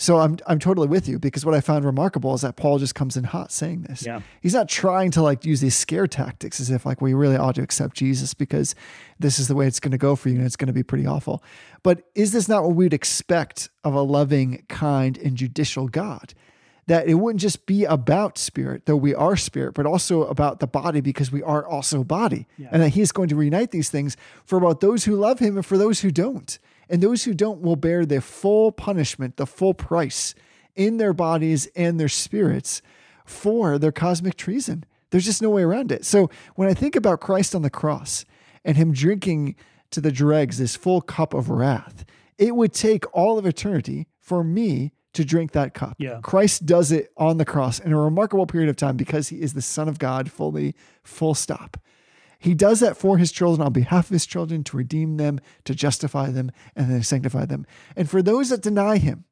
So 0.01 0.18
I'm 0.18 0.39
I'm 0.47 0.61
totally 0.61 0.87
with 0.87 1.09
you 1.09 1.18
because 1.18 1.45
what 1.45 1.57
I 1.57 1.61
found 1.61 1.85
remarkable 1.85 2.33
is 2.33 2.43
that 2.43 2.55
Paul 2.55 2.79
just 2.79 2.95
comes 2.95 3.16
in 3.16 3.24
hot 3.24 3.51
saying 3.51 3.83
this. 3.83 4.07
Yeah. 4.07 4.20
He's 4.41 4.55
not 4.55 4.68
trying 4.68 5.11
to 5.11 5.22
like 5.22 5.45
use 5.45 5.61
these 5.61 5.76
scare 5.76 6.07
tactics 6.07 6.61
as 6.61 6.70
if 6.70 6.87
like 6.87 7.01
we 7.01 7.14
really 7.14 7.37
ought 7.37 7.57
to 7.57 7.62
accept 7.62 7.97
Jesus 7.97 8.33
because 8.33 8.76
this 9.18 9.41
is 9.41 9.49
the 9.49 9.57
way 9.57 9.66
it's 9.66 9.81
going 9.81 9.91
to 9.91 9.99
go 9.99 10.14
for 10.14 10.29
you 10.29 10.37
and 10.37 10.47
it's 10.47 10.55
going 10.55 10.68
to 10.68 10.72
be 10.72 10.85
pretty 10.85 11.05
awful. 11.05 11.43
But 11.83 12.05
is 12.14 12.31
this 12.31 12.49
not 12.49 12.62
what 12.62 12.76
we'd 12.76 12.95
expect 12.95 13.70
of 13.83 13.95
a 13.95 14.03
loving, 14.03 14.64
kind, 14.68 15.18
and 15.18 15.37
judicial 15.37 15.89
God? 15.89 16.33
That 16.89 17.07
it 17.07 17.14
wouldn't 17.14 17.41
just 17.41 17.66
be 17.66 17.84
about 17.84 18.39
spirit, 18.39 18.86
though 18.86 18.97
we 18.97 19.14
are 19.14 19.36
spirit, 19.36 19.74
but 19.74 19.86
also 19.86 20.24
about 20.24 20.59
the 20.61 20.66
body 20.66 21.01
because 21.01 21.30
we 21.30 21.43
are 21.43 21.64
also 21.66 22.03
body. 22.03 22.47
Yeah. 22.57 22.68
And 22.72 22.82
that 22.82 22.91
he 22.91 23.03
is 23.03 23.12
going 23.12 23.28
to 23.28 23.36
reunite 23.36 23.70
these 23.70 23.91
things 23.91 24.16
for 24.45 24.57
about 24.57 24.80
those 24.80 25.05
who 25.05 25.14
love 25.14 25.39
him 25.39 25.57
and 25.57 25.66
for 25.66 25.78
those 25.78 26.01
who 26.01 26.11
don't. 26.11 26.59
And 26.89 27.03
those 27.03 27.24
who 27.24 27.34
don't 27.34 27.61
will 27.61 27.76
bear 27.76 28.07
the 28.07 28.20
full 28.22 28.72
punishment, 28.72 29.36
the 29.36 29.47
full 29.47 29.74
price 29.74 30.34
in 30.74 30.97
their 30.97 31.12
bodies 31.12 31.68
and 31.76 32.01
their 32.01 32.09
spirits 32.09 32.80
for 33.26 33.78
their 33.78 33.93
cosmic 33.93 34.36
treason. 34.36 34.84
There's 35.11 35.26
just 35.26 35.43
no 35.43 35.51
way 35.51 35.62
around 35.62 35.93
it. 35.93 36.05
So 36.05 36.30
when 36.55 36.68
I 36.68 36.74
think 36.74 36.97
about 36.97 37.20
Christ 37.20 37.55
on 37.55 37.62
the 37.62 37.70
cross 37.70 38.24
and 38.64 38.76
him 38.76 38.93
drinking 38.93 39.57
to 39.91 40.01
the 40.01 40.12
dregs 40.12 40.59
this 40.59 40.76
full 40.76 41.01
cup 41.01 41.34
of 41.34 41.51
wrath, 41.51 42.05
it 42.39 42.55
would 42.55 42.72
take 42.72 43.05
all 43.14 43.39
of 43.39 43.45
eternity 43.45 44.07
for 44.20 44.43
me 44.43 44.93
to 45.19 45.25
drink 45.25 45.51
that 45.51 45.75
cup. 45.75 45.97
Yeah. 45.99 46.21
Christ 46.23 46.64
does 46.64 46.93
it 46.93 47.12
on 47.16 47.39
the 47.39 47.45
cross 47.45 47.81
in 47.81 47.93
a 47.93 47.99
remarkable 47.99 48.47
period 48.47 48.71
of 48.71 48.77
time 48.77 48.97
because 48.97 49.29
he 49.29 49.41
is 49.41 49.53
the 49.53 49.61
Son 49.61 49.89
of 49.89 49.99
God, 49.99 50.31
fully, 50.31 50.77
full 51.03 51.35
stop. 51.35 51.77
He 52.39 52.55
does 52.55 52.79
that 52.79 52.97
for 52.97 53.19
his 53.19 53.33
children 53.33 53.66
on 53.66 53.73
behalf 53.73 54.07
of 54.07 54.12
his 54.12 54.27
children 54.27 54.62
to 54.62 54.77
redeem 54.77 55.16
them, 55.16 55.41
to 55.64 55.75
justify 55.75 56.31
them, 56.31 56.53
and 56.77 56.89
then 56.89 57.03
sanctify 57.03 57.47
them. 57.47 57.66
And 57.97 58.09
for 58.09 58.23
those 58.23 58.51
that 58.51 58.62
deny 58.62 58.99
him, 58.99 59.25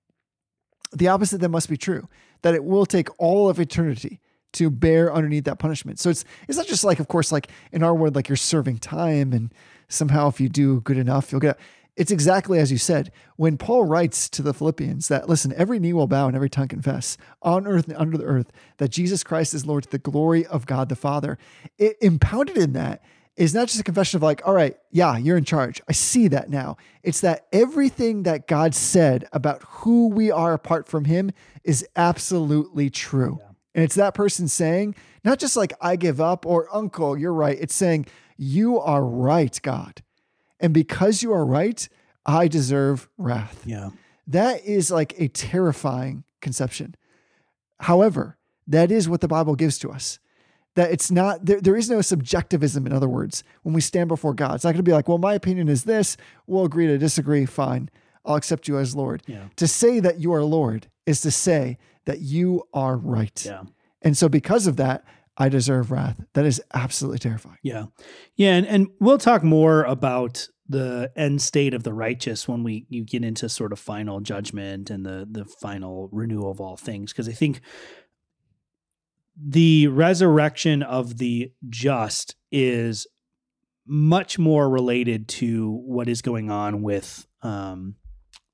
the 0.92 1.06
opposite 1.06 1.40
then 1.40 1.52
must 1.52 1.68
be 1.68 1.76
true 1.76 2.08
that 2.42 2.54
it 2.54 2.64
will 2.64 2.84
take 2.84 3.08
all 3.20 3.48
of 3.48 3.60
eternity 3.60 4.20
to 4.54 4.68
bear 4.70 5.14
underneath 5.14 5.44
that 5.44 5.60
punishment. 5.60 6.00
So 6.00 6.10
it's 6.10 6.24
it's 6.48 6.58
not 6.58 6.66
just 6.66 6.82
like, 6.82 6.98
of 6.98 7.06
course, 7.06 7.30
like 7.30 7.48
in 7.70 7.84
our 7.84 7.94
world, 7.94 8.16
like 8.16 8.28
you're 8.28 8.34
serving 8.34 8.78
time 8.78 9.32
and 9.32 9.54
somehow 9.88 10.26
if 10.26 10.40
you 10.40 10.48
do 10.48 10.80
good 10.80 10.98
enough, 10.98 11.30
you'll 11.30 11.40
get 11.40 11.60
it's 11.96 12.10
exactly 12.10 12.58
as 12.58 12.70
you 12.70 12.78
said. 12.78 13.10
When 13.36 13.56
Paul 13.56 13.84
writes 13.84 14.28
to 14.30 14.42
the 14.42 14.54
Philippians 14.54 15.08
that, 15.08 15.28
listen, 15.28 15.52
every 15.56 15.78
knee 15.78 15.92
will 15.92 16.06
bow 16.06 16.26
and 16.26 16.36
every 16.36 16.50
tongue 16.50 16.68
confess 16.68 17.16
on 17.42 17.66
earth 17.66 17.88
and 17.88 17.96
under 17.96 18.18
the 18.18 18.24
earth 18.24 18.52
that 18.76 18.90
Jesus 18.90 19.24
Christ 19.24 19.54
is 19.54 19.66
Lord 19.66 19.84
to 19.84 19.90
the 19.90 19.98
glory 19.98 20.44
of 20.46 20.66
God 20.66 20.88
the 20.88 20.96
Father, 20.96 21.38
it 21.78 21.96
impounded 22.00 22.58
in 22.58 22.74
that 22.74 23.02
is 23.36 23.54
not 23.54 23.68
just 23.68 23.80
a 23.80 23.84
confession 23.84 24.16
of 24.16 24.22
like, 24.22 24.46
all 24.46 24.54
right, 24.54 24.76
yeah, 24.90 25.16
you're 25.16 25.36
in 25.36 25.44
charge. 25.44 25.80
I 25.88 25.92
see 25.92 26.28
that 26.28 26.48
now. 26.48 26.76
It's 27.02 27.20
that 27.20 27.46
everything 27.52 28.22
that 28.22 28.46
God 28.46 28.74
said 28.74 29.28
about 29.32 29.62
who 29.62 30.08
we 30.08 30.30
are 30.30 30.54
apart 30.54 30.88
from 30.88 31.04
Him 31.04 31.30
is 31.62 31.86
absolutely 31.96 32.88
true. 32.88 33.38
And 33.74 33.84
it's 33.84 33.94
that 33.96 34.14
person 34.14 34.48
saying, 34.48 34.94
not 35.22 35.38
just 35.38 35.56
like, 35.56 35.74
I 35.82 35.96
give 35.96 36.20
up 36.20 36.46
or 36.46 36.74
uncle, 36.74 37.18
you're 37.18 37.32
right. 37.32 37.58
It's 37.60 37.74
saying, 37.74 38.06
you 38.38 38.78
are 38.80 39.04
right, 39.04 39.58
God. 39.62 40.02
And 40.60 40.72
because 40.72 41.22
you 41.22 41.32
are 41.32 41.44
right, 41.44 41.88
I 42.24 42.48
deserve 42.48 43.08
wrath. 43.18 43.62
Yeah. 43.64 43.90
That 44.26 44.64
is 44.64 44.90
like 44.90 45.14
a 45.18 45.28
terrifying 45.28 46.24
conception. 46.40 46.94
However, 47.80 48.36
that 48.66 48.90
is 48.90 49.08
what 49.08 49.20
the 49.20 49.28
Bible 49.28 49.54
gives 49.54 49.78
to 49.78 49.90
us. 49.90 50.18
That 50.74 50.90
it's 50.90 51.10
not, 51.10 51.46
there, 51.46 51.60
there 51.60 51.76
is 51.76 51.88
no 51.88 52.02
subjectivism, 52.02 52.86
in 52.86 52.92
other 52.92 53.08
words, 53.08 53.44
when 53.62 53.74
we 53.74 53.80
stand 53.80 54.08
before 54.08 54.34
God. 54.34 54.56
It's 54.56 54.64
not 54.64 54.72
going 54.72 54.78
to 54.78 54.82
be 54.82 54.92
like, 54.92 55.08
well, 55.08 55.18
my 55.18 55.34
opinion 55.34 55.68
is 55.68 55.84
this. 55.84 56.16
We'll 56.46 56.64
agree 56.64 56.86
to 56.86 56.98
disagree. 56.98 57.46
Fine. 57.46 57.88
I'll 58.24 58.34
accept 58.36 58.68
you 58.68 58.76
as 58.76 58.94
Lord. 58.94 59.22
Yeah. 59.26 59.44
To 59.56 59.66
say 59.66 60.00
that 60.00 60.18
you 60.18 60.34
are 60.34 60.42
Lord 60.42 60.88
is 61.06 61.20
to 61.22 61.30
say 61.30 61.78
that 62.04 62.20
you 62.20 62.66
are 62.74 62.96
right. 62.96 63.44
Yeah. 63.44 63.62
And 64.02 64.16
so, 64.16 64.28
because 64.28 64.66
of 64.66 64.76
that, 64.76 65.04
I 65.38 65.48
deserve 65.48 65.90
wrath. 65.90 66.20
That 66.32 66.46
is 66.46 66.62
absolutely 66.72 67.18
terrifying. 67.18 67.58
Yeah. 67.62 67.86
Yeah. 68.36 68.54
And, 68.54 68.66
and 68.66 68.88
we'll 69.00 69.18
talk 69.18 69.42
more 69.42 69.82
about 69.84 70.48
the 70.68 71.12
end 71.14 71.40
state 71.42 71.74
of 71.74 71.82
the 71.82 71.92
righteous 71.92 72.48
when 72.48 72.62
we 72.64 72.86
you 72.88 73.04
get 73.04 73.24
into 73.24 73.48
sort 73.48 73.72
of 73.72 73.78
final 73.78 74.20
judgment 74.20 74.90
and 74.90 75.06
the 75.06 75.26
the 75.30 75.44
final 75.44 76.08
renewal 76.10 76.50
of 76.50 76.60
all 76.60 76.76
things. 76.76 77.12
Because 77.12 77.28
I 77.28 77.32
think 77.32 77.60
the 79.36 79.86
resurrection 79.88 80.82
of 80.82 81.18
the 81.18 81.52
just 81.68 82.34
is 82.50 83.06
much 83.86 84.38
more 84.38 84.68
related 84.68 85.28
to 85.28 85.70
what 85.84 86.08
is 86.08 86.22
going 86.22 86.50
on 86.50 86.82
with 86.82 87.26
um 87.42 87.94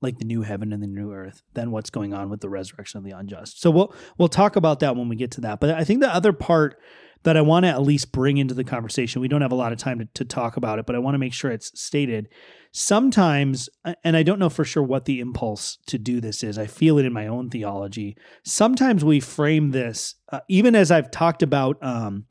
like 0.02 0.18
the 0.18 0.24
new 0.24 0.42
heaven 0.42 0.72
and 0.72 0.82
the 0.82 0.86
new 0.86 1.12
earth 1.12 1.42
than 1.54 1.70
what's 1.70 1.90
going 1.90 2.12
on 2.12 2.30
with 2.30 2.40
the 2.40 2.48
resurrection 2.48 2.98
of 2.98 3.04
the 3.04 3.12
unjust. 3.12 3.60
So 3.60 3.70
we'll 3.70 3.94
we'll 4.18 4.28
talk 4.28 4.56
about 4.56 4.80
that 4.80 4.96
when 4.96 5.08
we 5.08 5.16
get 5.16 5.30
to 5.32 5.40
that. 5.42 5.60
But 5.60 5.70
I 5.70 5.84
think 5.84 6.00
the 6.00 6.14
other 6.14 6.32
part 6.32 6.78
that 7.24 7.36
I 7.36 7.40
want 7.40 7.64
to 7.64 7.70
at 7.70 7.82
least 7.82 8.12
bring 8.12 8.38
into 8.38 8.54
the 8.54 8.64
conversation, 8.64 9.22
we 9.22 9.28
don't 9.28 9.42
have 9.42 9.52
a 9.52 9.56
lot 9.56 9.72
of 9.72 9.78
time 9.78 10.00
to, 10.00 10.08
to 10.14 10.24
talk 10.24 10.56
about 10.56 10.78
it, 10.78 10.86
but 10.86 10.96
I 10.96 10.98
want 10.98 11.14
to 11.14 11.18
make 11.18 11.32
sure 11.32 11.50
it's 11.50 11.78
stated. 11.80 12.28
Sometimes, 12.72 13.68
and 14.02 14.16
I 14.16 14.22
don't 14.22 14.38
know 14.38 14.48
for 14.48 14.64
sure 14.64 14.82
what 14.82 15.04
the 15.04 15.20
impulse 15.20 15.78
to 15.86 15.98
do 15.98 16.20
this 16.20 16.42
is, 16.42 16.58
I 16.58 16.66
feel 16.66 16.98
it 16.98 17.04
in 17.04 17.12
my 17.12 17.26
own 17.26 17.50
theology. 17.50 18.16
Sometimes 18.44 19.04
we 19.04 19.20
frame 19.20 19.70
this, 19.70 20.16
uh, 20.30 20.40
even 20.48 20.74
as 20.74 20.90
I've 20.90 21.10
talked 21.10 21.42
about, 21.42 21.82
um, 21.82 22.26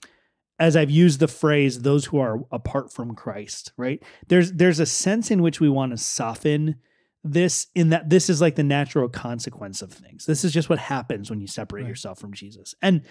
as 0.59 0.75
I've 0.75 0.91
used 0.91 1.19
the 1.19 1.27
phrase 1.27 1.81
"those 1.81 2.05
who 2.05 2.19
are 2.19 2.39
apart 2.51 2.93
from 2.93 3.15
Christ." 3.15 3.71
Right? 3.77 4.03
There's 4.27 4.51
there's 4.53 4.79
a 4.79 4.85
sense 4.85 5.31
in 5.31 5.41
which 5.41 5.59
we 5.59 5.69
want 5.69 5.91
to 5.91 5.97
soften 5.97 6.75
this 7.23 7.67
in 7.75 7.89
that 7.89 8.09
this 8.09 8.29
is 8.29 8.41
like 8.41 8.55
the 8.55 8.63
natural 8.63 9.07
consequence 9.07 9.81
of 9.81 9.91
things. 9.91 10.25
This 10.25 10.43
is 10.43 10.51
just 10.51 10.69
what 10.69 10.79
happens 10.79 11.29
when 11.29 11.39
you 11.39 11.47
separate 11.47 11.83
Right. 11.83 11.89
yourself 11.89 12.19
from 12.19 12.33
Jesus. 12.33 12.73
And 12.81 13.03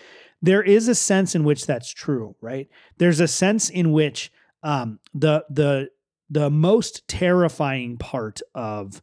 there 0.42 0.62
is 0.62 0.88
a 0.88 0.94
sense 0.94 1.34
in 1.34 1.44
which 1.44 1.66
that's 1.66 1.92
true, 1.92 2.34
right? 2.40 2.68
There's 2.98 3.20
a 3.20 3.28
sense 3.28 3.68
in 3.70 3.92
which 3.92 4.32
um, 4.62 4.98
the 5.14 5.44
the 5.48 5.90
the 6.28 6.50
most 6.50 7.06
terrifying 7.08 7.98
part 7.98 8.40
of 8.54 9.02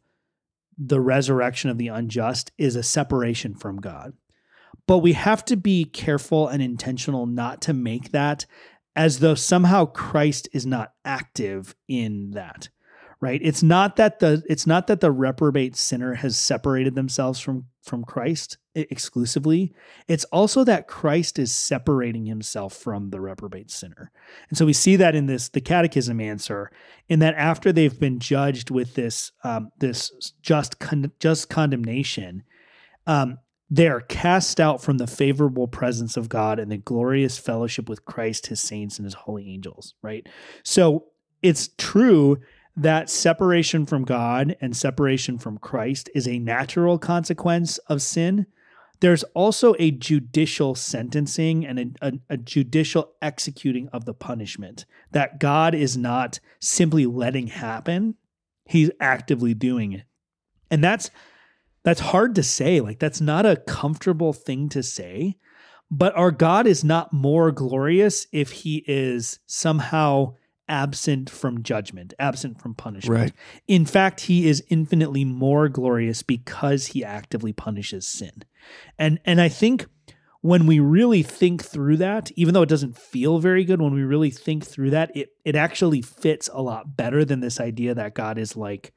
the 0.78 1.00
resurrection 1.00 1.70
of 1.70 1.78
the 1.78 1.88
unjust 1.88 2.52
is 2.56 2.76
a 2.76 2.82
separation 2.82 3.54
from 3.54 3.80
God. 3.80 4.12
But 4.86 4.98
we 4.98 5.12
have 5.14 5.44
to 5.46 5.56
be 5.56 5.84
careful 5.84 6.48
and 6.48 6.62
intentional 6.62 7.26
not 7.26 7.60
to 7.62 7.72
make 7.72 8.12
that 8.12 8.46
as 8.94 9.18
though 9.18 9.34
somehow 9.34 9.86
Christ 9.86 10.48
is 10.52 10.64
not 10.64 10.92
active 11.04 11.74
in 11.88 12.30
that 12.32 12.68
right? 13.20 13.40
It's 13.42 13.62
not 13.62 13.96
that 13.96 14.20
the 14.20 14.42
it's 14.48 14.66
not 14.66 14.86
that 14.86 15.00
the 15.00 15.10
reprobate 15.10 15.76
sinner 15.76 16.14
has 16.14 16.36
separated 16.36 16.94
themselves 16.94 17.40
from 17.40 17.66
from 17.82 18.04
Christ 18.04 18.58
exclusively. 18.74 19.72
It's 20.06 20.24
also 20.24 20.62
that 20.64 20.86
Christ 20.86 21.38
is 21.38 21.52
separating 21.52 22.26
himself 22.26 22.74
from 22.74 23.10
the 23.10 23.20
reprobate 23.20 23.70
sinner. 23.70 24.12
And 24.48 24.58
so 24.58 24.66
we 24.66 24.72
see 24.72 24.96
that 24.96 25.14
in 25.14 25.26
this 25.26 25.48
the 25.48 25.60
catechism 25.60 26.20
answer 26.20 26.70
in 27.08 27.18
that 27.18 27.34
after 27.34 27.72
they've 27.72 27.98
been 27.98 28.20
judged 28.20 28.70
with 28.70 28.94
this 28.94 29.32
um, 29.42 29.70
this 29.78 30.32
just 30.42 30.78
con- 30.78 31.12
just 31.18 31.48
condemnation 31.48 32.44
um, 33.06 33.38
they 33.70 33.88
are 33.88 34.00
cast 34.00 34.60
out 34.60 34.80
from 34.82 34.98
the 34.98 35.06
favorable 35.06 35.68
presence 35.68 36.16
of 36.16 36.28
God 36.28 36.58
and 36.58 36.70
the 36.70 36.78
glorious 36.78 37.36
fellowship 37.36 37.88
with 37.88 38.04
Christ, 38.04 38.46
his 38.46 38.60
saints, 38.60 38.98
and 38.98 39.04
his 39.04 39.14
holy 39.14 39.50
angels, 39.50 39.94
right? 40.02 40.26
So 40.62 41.06
it's 41.42 41.70
true 41.76 42.38
that 42.82 43.10
separation 43.10 43.86
from 43.86 44.04
God 44.04 44.56
and 44.60 44.76
separation 44.76 45.38
from 45.38 45.58
Christ 45.58 46.08
is 46.14 46.28
a 46.28 46.38
natural 46.38 46.98
consequence 46.98 47.78
of 47.88 48.02
sin. 48.02 48.46
there's 49.00 49.22
also 49.34 49.74
a 49.78 49.92
judicial 49.92 50.74
sentencing 50.74 51.64
and 51.64 51.78
a, 51.78 52.08
a, 52.08 52.12
a 52.30 52.36
judicial 52.36 53.12
executing 53.22 53.88
of 53.88 54.04
the 54.04 54.14
punishment 54.14 54.84
that 55.12 55.38
God 55.38 55.74
is 55.74 55.96
not 55.96 56.40
simply 56.60 57.06
letting 57.06 57.46
happen, 57.46 58.16
he's 58.64 58.90
actively 59.00 59.54
doing 59.54 59.92
it. 59.92 60.04
And 60.70 60.82
that's 60.82 61.10
that's 61.84 62.00
hard 62.00 62.34
to 62.34 62.42
say. 62.42 62.80
Like 62.80 62.98
that's 62.98 63.20
not 63.20 63.46
a 63.46 63.56
comfortable 63.56 64.32
thing 64.32 64.68
to 64.70 64.82
say. 64.82 65.36
But 65.90 66.14
our 66.16 66.30
God 66.30 66.66
is 66.66 66.84
not 66.84 67.12
more 67.12 67.50
glorious 67.50 68.26
if 68.30 68.50
he 68.50 68.84
is 68.86 69.38
somehow 69.46 70.34
absent 70.68 71.30
from 71.30 71.62
judgment, 71.62 72.14
absent 72.18 72.60
from 72.60 72.74
punishment. 72.74 73.20
Right. 73.20 73.32
In 73.66 73.84
fact, 73.84 74.22
he 74.22 74.48
is 74.48 74.62
infinitely 74.68 75.24
more 75.24 75.68
glorious 75.68 76.22
because 76.22 76.88
he 76.88 77.04
actively 77.04 77.52
punishes 77.52 78.06
sin. 78.06 78.44
And 78.98 79.20
and 79.24 79.40
I 79.40 79.48
think 79.48 79.86
when 80.40 80.66
we 80.66 80.78
really 80.78 81.22
think 81.22 81.64
through 81.64 81.96
that, 81.96 82.30
even 82.32 82.54
though 82.54 82.62
it 82.62 82.68
doesn't 82.68 82.96
feel 82.96 83.38
very 83.38 83.64
good, 83.64 83.82
when 83.82 83.92
we 83.92 84.02
really 84.02 84.30
think 84.30 84.64
through 84.64 84.90
that, 84.90 85.10
it 85.16 85.30
it 85.44 85.56
actually 85.56 86.02
fits 86.02 86.48
a 86.52 86.62
lot 86.62 86.96
better 86.96 87.24
than 87.24 87.40
this 87.40 87.60
idea 87.60 87.94
that 87.94 88.14
God 88.14 88.38
is 88.38 88.56
like 88.56 88.92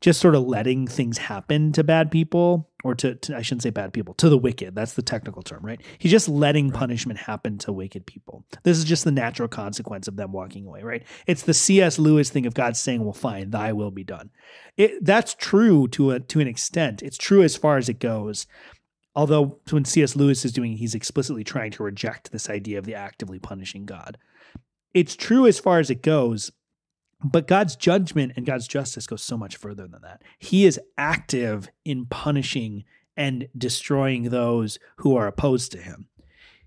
just 0.00 0.20
sort 0.20 0.34
of 0.34 0.44
letting 0.44 0.86
things 0.86 1.18
happen 1.18 1.72
to 1.72 1.82
bad 1.82 2.10
people 2.10 2.70
or 2.84 2.94
to, 2.94 3.16
to, 3.16 3.36
I 3.36 3.42
shouldn't 3.42 3.64
say 3.64 3.70
bad 3.70 3.92
people, 3.92 4.14
to 4.14 4.28
the 4.28 4.38
wicked. 4.38 4.74
That's 4.74 4.94
the 4.94 5.02
technical 5.02 5.42
term, 5.42 5.64
right? 5.64 5.80
He's 5.98 6.12
just 6.12 6.28
letting 6.28 6.70
punishment 6.70 7.18
happen 7.18 7.58
to 7.58 7.72
wicked 7.72 8.06
people. 8.06 8.44
This 8.62 8.78
is 8.78 8.84
just 8.84 9.04
the 9.04 9.10
natural 9.10 9.48
consequence 9.48 10.06
of 10.06 10.14
them 10.14 10.30
walking 10.30 10.66
away, 10.66 10.82
right? 10.82 11.02
It's 11.26 11.42
the 11.42 11.54
C.S. 11.54 11.98
Lewis 11.98 12.30
thing 12.30 12.46
of 12.46 12.54
God 12.54 12.76
saying, 12.76 13.02
"Well, 13.02 13.12
fine, 13.12 13.50
thy 13.50 13.72
will 13.72 13.90
be 13.90 14.04
done." 14.04 14.30
It 14.76 15.04
that's 15.04 15.34
true 15.34 15.88
to 15.88 16.12
a 16.12 16.20
to 16.20 16.40
an 16.40 16.46
extent. 16.46 17.02
It's 17.02 17.18
true 17.18 17.42
as 17.42 17.56
far 17.56 17.78
as 17.78 17.88
it 17.88 17.98
goes. 17.98 18.46
Although 19.16 19.58
when 19.70 19.84
C.S. 19.84 20.14
Lewis 20.14 20.44
is 20.44 20.52
doing, 20.52 20.76
he's 20.76 20.94
explicitly 20.94 21.42
trying 21.42 21.72
to 21.72 21.82
reject 21.82 22.30
this 22.30 22.48
idea 22.48 22.78
of 22.78 22.84
the 22.84 22.94
actively 22.94 23.40
punishing 23.40 23.84
God. 23.84 24.16
It's 24.94 25.16
true 25.16 25.46
as 25.48 25.58
far 25.58 25.80
as 25.80 25.90
it 25.90 26.02
goes, 26.02 26.52
but 27.24 27.46
God's 27.46 27.76
judgment 27.76 28.32
and 28.36 28.46
God's 28.46 28.68
justice 28.68 29.06
goes 29.06 29.22
so 29.22 29.36
much 29.36 29.56
further 29.56 29.86
than 29.88 30.02
that. 30.02 30.22
He 30.38 30.64
is 30.66 30.80
active 30.96 31.68
in 31.84 32.06
punishing 32.06 32.84
and 33.16 33.48
destroying 33.56 34.24
those 34.24 34.78
who 34.98 35.16
are 35.16 35.26
opposed 35.26 35.72
to 35.72 35.78
him. 35.78 36.08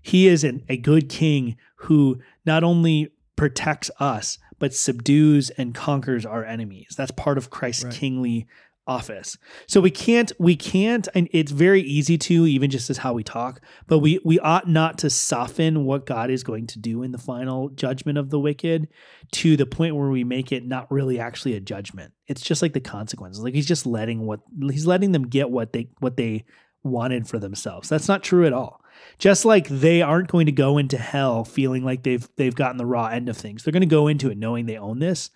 He 0.02 0.28
is 0.28 0.44
an, 0.44 0.64
a 0.68 0.76
good 0.76 1.08
king 1.08 1.56
who 1.76 2.20
not 2.44 2.64
only 2.64 3.08
protects 3.36 3.90
us, 3.98 4.38
but 4.58 4.74
subdues 4.74 5.50
and 5.50 5.74
conquers 5.74 6.26
our 6.26 6.44
enemies. 6.44 6.94
That's 6.96 7.10
part 7.12 7.38
of 7.38 7.50
Christ's 7.50 7.84
Right. 7.84 7.94
kingly 7.94 8.46
office. 8.86 9.38
So 9.66 9.80
we 9.80 9.90
can't, 9.90 10.32
we 10.38 10.56
can't, 10.56 11.06
and 11.14 11.28
it's 11.32 11.52
very 11.52 11.82
easy 11.82 12.18
to, 12.18 12.46
even 12.46 12.70
just 12.70 12.90
as 12.90 12.98
how 12.98 13.12
we 13.12 13.22
talk, 13.22 13.60
but 13.86 13.98
we 13.98 14.20
we 14.24 14.38
ought 14.40 14.68
not 14.68 14.98
to 14.98 15.10
soften 15.10 15.84
what 15.84 16.06
God 16.06 16.30
is 16.30 16.42
going 16.42 16.66
to 16.68 16.78
do 16.78 17.02
in 17.02 17.12
the 17.12 17.18
final 17.18 17.68
judgment 17.70 18.18
of 18.18 18.30
the 18.30 18.40
wicked 18.40 18.88
to 19.32 19.56
the 19.56 19.66
point 19.66 19.96
where 19.96 20.08
we 20.08 20.24
make 20.24 20.52
it 20.52 20.66
not 20.66 20.90
really 20.90 21.18
actually 21.18 21.54
a 21.54 21.60
judgment. 21.60 22.12
It's 22.26 22.42
just 22.42 22.62
like 22.62 22.72
the 22.72 22.80
consequences. 22.80 23.42
Like 23.42 23.54
he's 23.54 23.66
just 23.66 23.86
letting 23.86 24.26
what 24.26 24.40
he's 24.70 24.86
letting 24.86 25.12
them 25.12 25.28
get 25.28 25.50
what 25.50 25.72
they 25.72 25.90
what 26.00 26.16
they 26.16 26.44
wanted 26.82 27.28
for 27.28 27.38
themselves. 27.38 27.88
That's 27.88 28.08
not 28.08 28.22
true 28.22 28.46
at 28.46 28.52
all. 28.52 28.80
Just 29.18 29.44
like 29.44 29.68
they 29.68 30.02
aren't 30.02 30.30
going 30.30 30.46
to 30.46 30.52
go 30.52 30.78
into 30.78 30.98
hell 30.98 31.44
feeling 31.44 31.84
like 31.84 32.02
they've 32.02 32.28
they've 32.36 32.54
gotten 32.54 32.78
the 32.78 32.86
raw 32.86 33.06
end 33.06 33.28
of 33.28 33.36
things. 33.36 33.62
They're 33.62 33.72
going 33.72 33.82
to 33.82 33.86
go 33.86 34.08
into 34.08 34.30
it 34.30 34.38
knowing 34.38 34.66
they 34.66 34.76
own 34.76 34.98
this. 34.98 35.30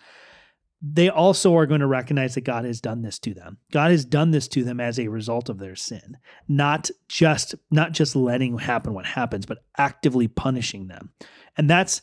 They 0.83 1.09
also 1.09 1.57
are 1.57 1.67
going 1.67 1.81
to 1.81 1.87
recognize 1.87 2.35
that 2.35 2.45
God 2.45 2.65
has 2.65 2.81
done 2.81 3.03
this 3.03 3.19
to 3.21 3.33
them. 3.33 3.59
God 3.73 3.91
has 3.91 4.05
done 4.05 4.31
this 4.31 4.47
to 4.49 4.63
them 4.63 4.79
as 4.79 4.99
a 4.99 5.09
result 5.09 5.49
of 5.49 5.59
their 5.59 5.75
sin, 5.75 6.19
not 6.49 6.91
just 7.09 7.55
not 7.71 7.93
just 7.93 8.15
letting 8.15 8.59
happen 8.59 8.93
what 8.93 9.07
happens, 9.07 9.47
but 9.47 9.65
actively 9.79 10.29
punishing 10.29 10.89
them. 10.89 11.13
And 11.57 11.69
that's 11.71 12.03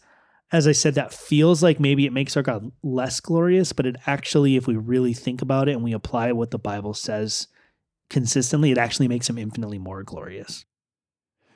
as 0.53 0.67
I 0.67 0.71
said, 0.71 0.93
that 0.95 1.11
feels 1.11 1.63
like 1.63 1.79
maybe 1.79 2.05
it 2.05 2.13
makes 2.13 2.37
our 2.37 2.43
God 2.43 2.71
less 2.83 3.19
glorious, 3.19 3.73
but 3.73 3.87
it 3.87 3.95
actually, 4.05 4.55
if 4.55 4.67
we 4.67 4.75
really 4.75 5.13
think 5.13 5.41
about 5.41 5.67
it 5.67 5.71
and 5.71 5.83
we 5.83 5.93
apply 5.93 6.31
what 6.31 6.51
the 6.51 6.59
Bible 6.59 6.93
says 6.93 7.47
consistently, 8.07 8.69
it 8.69 8.77
actually 8.77 9.07
makes 9.07 9.27
him 9.27 9.39
infinitely 9.39 9.79
more 9.79 10.03
glorious. 10.03 10.63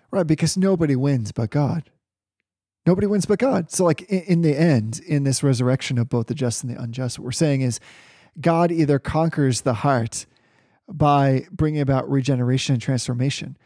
Right, 0.10 0.26
because 0.26 0.58
nobody 0.58 0.96
wins 0.96 1.32
but 1.32 1.52
God. 1.52 1.92
Nobody 2.88 3.06
wins 3.06 3.26
but 3.26 3.38
God. 3.38 3.70
So, 3.70 3.84
like 3.84 4.04
in, 4.04 4.22
in 4.22 4.42
the 4.44 4.58
end, 4.58 5.02
in 5.06 5.26
this 5.26 5.44
resurrection 5.44 5.98
of 5.98 6.08
both 6.08 6.28
the 6.28 6.34
just 6.34 6.64
and 6.64 6.74
the 6.74 6.82
unjust, 6.82 7.20
what 7.20 7.26
we're 7.26 7.32
saying 7.34 7.60
is 7.60 7.82
God 8.40 8.72
either 8.72 8.98
conquers 8.98 9.62
the 9.62 9.74
heart 9.74 10.26
by 10.88 11.48
bringing 11.52 11.82
about 11.82 12.10
regeneration 12.10 12.76
and 12.76 12.82
transformation, 12.82 13.58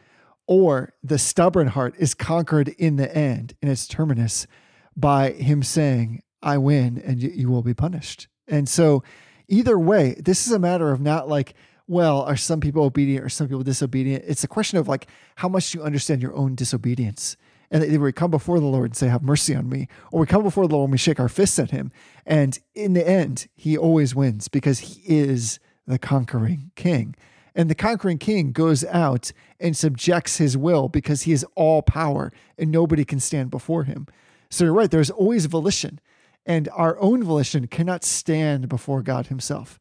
or 0.48 0.94
the 1.04 1.20
stubborn 1.20 1.68
heart 1.68 1.94
is 2.00 2.16
conquered 2.16 2.70
in 2.70 2.96
the 2.96 3.16
end, 3.16 3.54
in 3.62 3.70
its 3.70 3.88
terminus, 3.88 4.48
by 4.98 5.34
Him 5.34 5.62
saying, 5.62 6.24
I 6.42 6.58
win 6.58 7.00
and 7.06 7.22
you, 7.22 7.30
you 7.30 7.50
will 7.50 7.62
be 7.62 7.76
punished. 7.76 8.28
And 8.48 8.68
so, 8.68 9.04
either 9.48 9.78
way, 9.78 10.16
this 10.18 10.48
is 10.48 10.52
a 10.52 10.60
matter 10.60 10.92
of 10.92 11.00
not 11.00 11.30
like, 11.30 11.54
well, 11.86 12.24
are 12.24 12.36
some 12.36 12.60
people 12.60 12.86
obedient 12.86 13.24
or 13.24 13.30
some 13.30 13.48
people 13.48 13.62
disobedient? 13.62 14.24
It's 14.28 14.44
a 14.44 14.48
question 14.48 14.80
of 14.80 14.88
like, 14.88 15.06
how 15.36 15.48
much 15.48 15.70
do 15.70 15.78
you 15.78 15.84
understand 15.84 16.24
your 16.24 16.34
own 16.34 16.56
disobedience? 16.56 17.38
And 17.72 18.02
we 18.02 18.12
come 18.12 18.32
before 18.32 18.60
the 18.60 18.66
Lord 18.66 18.92
and 18.92 18.96
say, 18.98 19.08
Have 19.08 19.24
mercy 19.24 19.56
on 19.56 19.70
me. 19.70 19.88
Or 20.12 20.20
we 20.20 20.28
come 20.28 20.44
before 20.44 20.68
the 20.68 20.76
Lord 20.76 20.90
and 20.90 20.92
we 20.92 20.98
shake 20.98 21.20
our 21.20 21.30
fists 21.30 21.58
at 21.58 21.72
him. 21.72 21.92
And 22.26 22.60
in 22.76 22.94
the 22.94 23.08
end, 23.08 23.48
he 23.56 23.78
always 23.78 24.14
wins 24.14 24.50
because 24.50 24.80
he 24.80 25.02
is 25.06 25.60
the 25.88 25.98
conquering 25.98 26.72
king. 26.76 27.16
And 27.56 27.70
the 27.70 27.76
conquering 27.76 28.18
king 28.18 28.52
goes 28.52 28.84
out 28.86 29.32
and 29.60 29.76
subjects 29.76 30.38
his 30.38 30.58
will 30.58 30.90
because 30.90 31.24
he 31.24 31.32
is 31.32 31.46
all 31.56 31.82
power 31.82 32.32
and 32.58 32.72
nobody 32.72 33.06
can 33.06 33.20
stand 33.20 33.52
before 33.52 33.86
him. 33.86 34.08
So 34.50 34.66
you're 34.66 34.74
right, 34.74 34.92
there's 34.92 35.10
always 35.10 35.46
volition. 35.46 36.00
And 36.46 36.68
our 36.74 37.00
own 37.00 37.24
volition 37.24 37.68
cannot 37.68 38.04
stand 38.04 38.68
before 38.68 39.02
God 39.02 39.28
himself. 39.28 39.80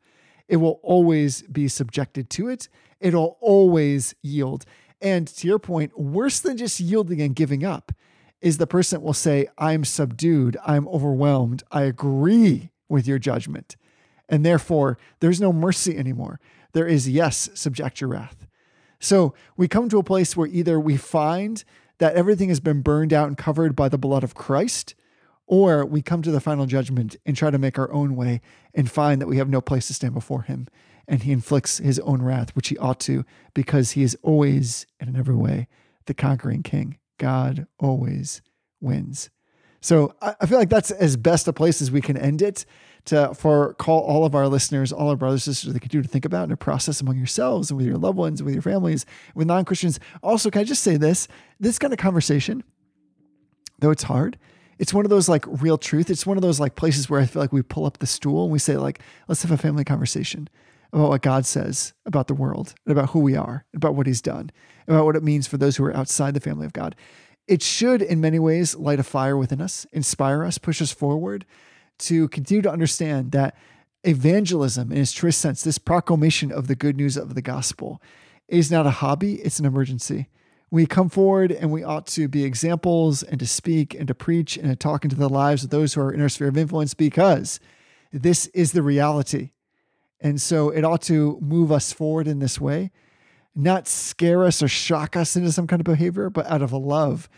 It 0.48 0.56
will 0.56 0.80
always 0.82 1.42
be 1.42 1.68
subjected 1.68 2.28
to 2.30 2.48
it, 2.48 2.68
it'll 3.00 3.36
always 3.40 4.14
yield. 4.22 4.64
And 5.00 5.26
to 5.28 5.46
your 5.46 5.58
point, 5.58 5.98
worse 5.98 6.40
than 6.40 6.56
just 6.56 6.80
yielding 6.80 7.20
and 7.20 7.34
giving 7.34 7.64
up 7.64 7.92
is 8.40 8.58
the 8.58 8.66
person 8.66 9.02
will 9.02 9.12
say, 9.12 9.48
I'm 9.58 9.84
subdued, 9.84 10.56
I'm 10.64 10.88
overwhelmed, 10.88 11.62
I 11.70 11.82
agree 11.82 12.70
with 12.88 13.06
your 13.06 13.18
judgment. 13.18 13.76
And 14.28 14.44
therefore, 14.44 14.98
there's 15.20 15.40
no 15.40 15.52
mercy 15.52 15.96
anymore. 15.96 16.40
There 16.72 16.86
is, 16.86 17.08
yes, 17.08 17.50
subject 17.54 18.00
your 18.00 18.10
wrath. 18.10 18.46
So 18.98 19.34
we 19.56 19.68
come 19.68 19.88
to 19.88 19.98
a 19.98 20.04
place 20.04 20.36
where 20.36 20.46
either 20.46 20.78
we 20.78 20.96
find 20.96 21.64
that 21.98 22.14
everything 22.14 22.48
has 22.48 22.60
been 22.60 22.80
burned 22.80 23.12
out 23.12 23.28
and 23.28 23.36
covered 23.36 23.74
by 23.74 23.88
the 23.88 23.98
blood 23.98 24.22
of 24.22 24.34
Christ, 24.34 24.94
or 25.46 25.84
we 25.84 26.00
come 26.00 26.22
to 26.22 26.30
the 26.30 26.40
final 26.40 26.66
judgment 26.66 27.16
and 27.26 27.36
try 27.36 27.50
to 27.50 27.58
make 27.58 27.78
our 27.78 27.92
own 27.92 28.14
way 28.14 28.40
and 28.74 28.90
find 28.90 29.20
that 29.20 29.26
we 29.26 29.38
have 29.38 29.48
no 29.48 29.60
place 29.60 29.88
to 29.88 29.94
stand 29.94 30.14
before 30.14 30.42
him. 30.42 30.68
And 31.10 31.24
he 31.24 31.32
inflicts 31.32 31.78
his 31.78 31.98
own 31.98 32.22
wrath, 32.22 32.54
which 32.54 32.68
he 32.68 32.78
ought 32.78 33.00
to, 33.00 33.24
because 33.52 33.90
he 33.90 34.04
is 34.04 34.16
always 34.22 34.86
and 35.00 35.10
in 35.10 35.16
every 35.16 35.34
way 35.34 35.66
the 36.06 36.14
conquering 36.14 36.62
king. 36.62 36.98
God 37.18 37.66
always 37.80 38.42
wins. 38.80 39.28
So 39.80 40.14
I 40.22 40.46
feel 40.46 40.56
like 40.56 40.68
that's 40.68 40.92
as 40.92 41.16
best 41.16 41.48
a 41.48 41.52
place 41.52 41.82
as 41.82 41.90
we 41.90 42.00
can 42.00 42.16
end 42.16 42.42
it 42.42 42.64
to 43.06 43.34
for 43.34 43.74
call 43.74 44.02
all 44.02 44.24
of 44.24 44.36
our 44.36 44.46
listeners, 44.46 44.92
all 44.92 45.08
our 45.08 45.16
brothers 45.16 45.46
and 45.48 45.56
sisters, 45.56 45.76
can 45.80 45.88
do 45.88 46.00
to 46.00 46.08
think 46.08 46.24
about 46.24 46.44
and 46.44 46.50
to 46.50 46.56
process 46.56 47.00
among 47.00 47.16
yourselves 47.18 47.70
and 47.70 47.78
with 47.78 47.86
your 47.86 47.98
loved 47.98 48.16
ones, 48.16 48.40
with 48.40 48.54
your 48.54 48.62
families, 48.62 49.04
with 49.34 49.48
non-Christians. 49.48 49.98
Also, 50.22 50.48
can 50.48 50.60
I 50.60 50.64
just 50.64 50.84
say 50.84 50.96
this? 50.96 51.26
This 51.58 51.78
kind 51.78 51.92
of 51.92 51.98
conversation, 51.98 52.62
though 53.80 53.90
it's 53.90 54.04
hard, 54.04 54.38
it's 54.78 54.94
one 54.94 55.04
of 55.04 55.10
those 55.10 55.28
like 55.28 55.44
real 55.48 55.76
truth. 55.76 56.08
It's 56.08 56.24
one 56.24 56.36
of 56.36 56.42
those 56.42 56.60
like 56.60 56.76
places 56.76 57.10
where 57.10 57.20
I 57.20 57.26
feel 57.26 57.42
like 57.42 57.52
we 57.52 57.62
pull 57.62 57.84
up 57.84 57.98
the 57.98 58.06
stool 58.06 58.44
and 58.44 58.52
we 58.52 58.60
say, 58.60 58.76
like, 58.76 59.00
let's 59.26 59.42
have 59.42 59.50
a 59.50 59.58
family 59.58 59.82
conversation 59.82 60.48
about 60.92 61.08
what 61.08 61.22
God 61.22 61.46
says 61.46 61.92
about 62.06 62.26
the 62.26 62.34
world 62.34 62.74
and 62.84 62.92
about 62.92 63.10
who 63.10 63.20
we 63.20 63.36
are, 63.36 63.64
about 63.74 63.94
what 63.94 64.06
he's 64.06 64.22
done, 64.22 64.50
about 64.88 65.04
what 65.04 65.16
it 65.16 65.22
means 65.22 65.46
for 65.46 65.56
those 65.56 65.76
who 65.76 65.84
are 65.84 65.96
outside 65.96 66.34
the 66.34 66.40
family 66.40 66.66
of 66.66 66.72
God. 66.72 66.96
It 67.46 67.62
should, 67.62 68.02
in 68.02 68.20
many 68.20 68.38
ways, 68.38 68.76
light 68.76 69.00
a 69.00 69.02
fire 69.02 69.36
within 69.36 69.60
us, 69.60 69.86
inspire 69.92 70.44
us, 70.44 70.58
push 70.58 70.80
us 70.80 70.92
forward 70.92 71.46
to 72.00 72.28
continue 72.28 72.62
to 72.62 72.70
understand 72.70 73.32
that 73.32 73.56
evangelism, 74.04 74.90
in 74.92 74.98
its 74.98 75.12
truest 75.12 75.40
sense, 75.40 75.62
this 75.62 75.78
proclamation 75.78 76.50
of 76.50 76.66
the 76.66 76.76
good 76.76 76.96
news 76.96 77.16
of 77.16 77.34
the 77.34 77.42
gospel, 77.42 78.00
is 78.48 78.70
not 78.70 78.86
a 78.86 78.90
hobby, 78.90 79.34
it's 79.36 79.58
an 79.58 79.66
emergency. 79.66 80.28
We 80.70 80.86
come 80.86 81.08
forward 81.08 81.50
and 81.50 81.72
we 81.72 81.82
ought 81.82 82.06
to 82.08 82.28
be 82.28 82.44
examples 82.44 83.22
and 83.22 83.40
to 83.40 83.46
speak 83.46 83.94
and 83.94 84.06
to 84.06 84.14
preach 84.14 84.56
and 84.56 84.68
to 84.68 84.76
talk 84.76 85.04
into 85.04 85.16
the 85.16 85.28
lives 85.28 85.64
of 85.64 85.70
those 85.70 85.94
who 85.94 86.00
are 86.00 86.12
in 86.12 86.20
our 86.20 86.28
sphere 86.28 86.48
of 86.48 86.56
influence 86.56 86.94
because 86.94 87.58
this 88.12 88.46
is 88.48 88.72
the 88.72 88.82
reality. 88.82 89.50
And 90.20 90.40
so 90.40 90.70
it 90.70 90.84
ought 90.84 91.02
to 91.02 91.38
move 91.40 91.72
us 91.72 91.92
forward 91.92 92.28
in 92.28 92.38
this 92.38 92.60
way, 92.60 92.90
not 93.54 93.88
scare 93.88 94.44
us 94.44 94.62
or 94.62 94.68
shock 94.68 95.16
us 95.16 95.36
into 95.36 95.52
some 95.52 95.66
kind 95.66 95.80
of 95.80 95.84
behavior, 95.84 96.30
but 96.30 96.46
out 96.46 96.62
of 96.62 96.72
a 96.72 96.76
love 96.76 97.28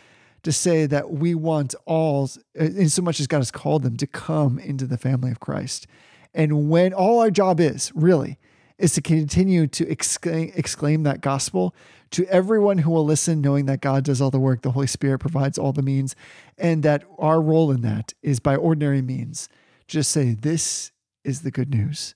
to 0.43 0.51
say 0.51 0.85
that 0.85 1.11
we 1.11 1.33
want 1.33 1.73
all, 1.85 2.29
in 2.53 2.89
so 2.89 3.01
much 3.01 3.19
as 3.19 3.27
God 3.27 3.37
has 3.37 3.51
called 3.51 3.83
them, 3.83 3.95
to 3.97 4.07
come 4.07 4.59
into 4.59 4.85
the 4.85 4.97
family 4.97 5.31
of 5.31 5.39
Christ. 5.39 5.87
And 6.33 6.69
when 6.69 6.93
all 6.93 7.19
our 7.19 7.31
job 7.31 7.59
is 7.59 7.91
really, 7.95 8.37
is 8.77 8.93
to 8.93 9.01
continue 9.01 9.67
to 9.67 9.89
exclaim, 9.89 10.51
exclaim 10.55 11.03
that 11.03 11.21
gospel 11.21 11.73
to 12.11 12.25
everyone 12.27 12.79
who 12.79 12.91
will 12.91 13.05
listen, 13.05 13.41
knowing 13.41 13.65
that 13.65 13.81
God 13.81 14.03
does 14.03 14.21
all 14.21 14.29
the 14.31 14.39
work, 14.39 14.61
the 14.61 14.71
Holy 14.71 14.87
Spirit 14.87 15.19
provides 15.19 15.57
all 15.57 15.73
the 15.73 15.81
means, 15.81 16.15
and 16.57 16.83
that 16.83 17.03
our 17.17 17.41
role 17.41 17.71
in 17.71 17.81
that 17.81 18.13
is 18.21 18.39
by 18.39 18.55
ordinary 18.55 19.01
means. 19.01 19.47
Just 19.87 20.11
say, 20.11 20.33
This 20.33 20.91
is 21.23 21.41
the 21.41 21.51
good 21.51 21.69
news, 21.69 22.13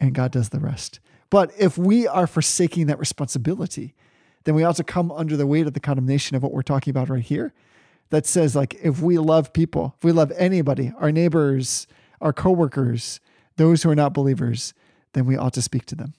and 0.00 0.14
God 0.14 0.32
does 0.32 0.48
the 0.48 0.58
rest. 0.58 0.98
But 1.28 1.52
if 1.58 1.78
we 1.78 2.08
are 2.08 2.26
forsaking 2.26 2.86
that 2.86 2.98
responsibility, 2.98 3.94
then 4.44 4.54
we 4.54 4.64
also 4.64 4.82
come 4.82 5.12
under 5.12 5.36
the 5.36 5.46
weight 5.46 5.66
of 5.66 5.74
the 5.74 5.80
condemnation 5.80 6.36
of 6.36 6.42
what 6.42 6.52
we're 6.52 6.62
talking 6.62 6.90
about 6.90 7.08
right 7.08 7.22
here. 7.22 7.52
That 8.08 8.26
says, 8.26 8.56
like, 8.56 8.74
if 8.82 9.00
we 9.00 9.18
love 9.18 9.52
people, 9.52 9.94
if 9.98 10.04
we 10.04 10.10
love 10.10 10.32
anybody, 10.36 10.92
our 10.98 11.12
neighbors, 11.12 11.86
our 12.20 12.32
coworkers, 12.32 13.20
those 13.56 13.82
who 13.82 13.90
are 13.90 13.94
not 13.94 14.14
believers, 14.14 14.74
then 15.12 15.26
we 15.26 15.36
ought 15.36 15.52
to 15.52 15.62
speak 15.62 15.86
to 15.86 15.94
them. 15.94 16.14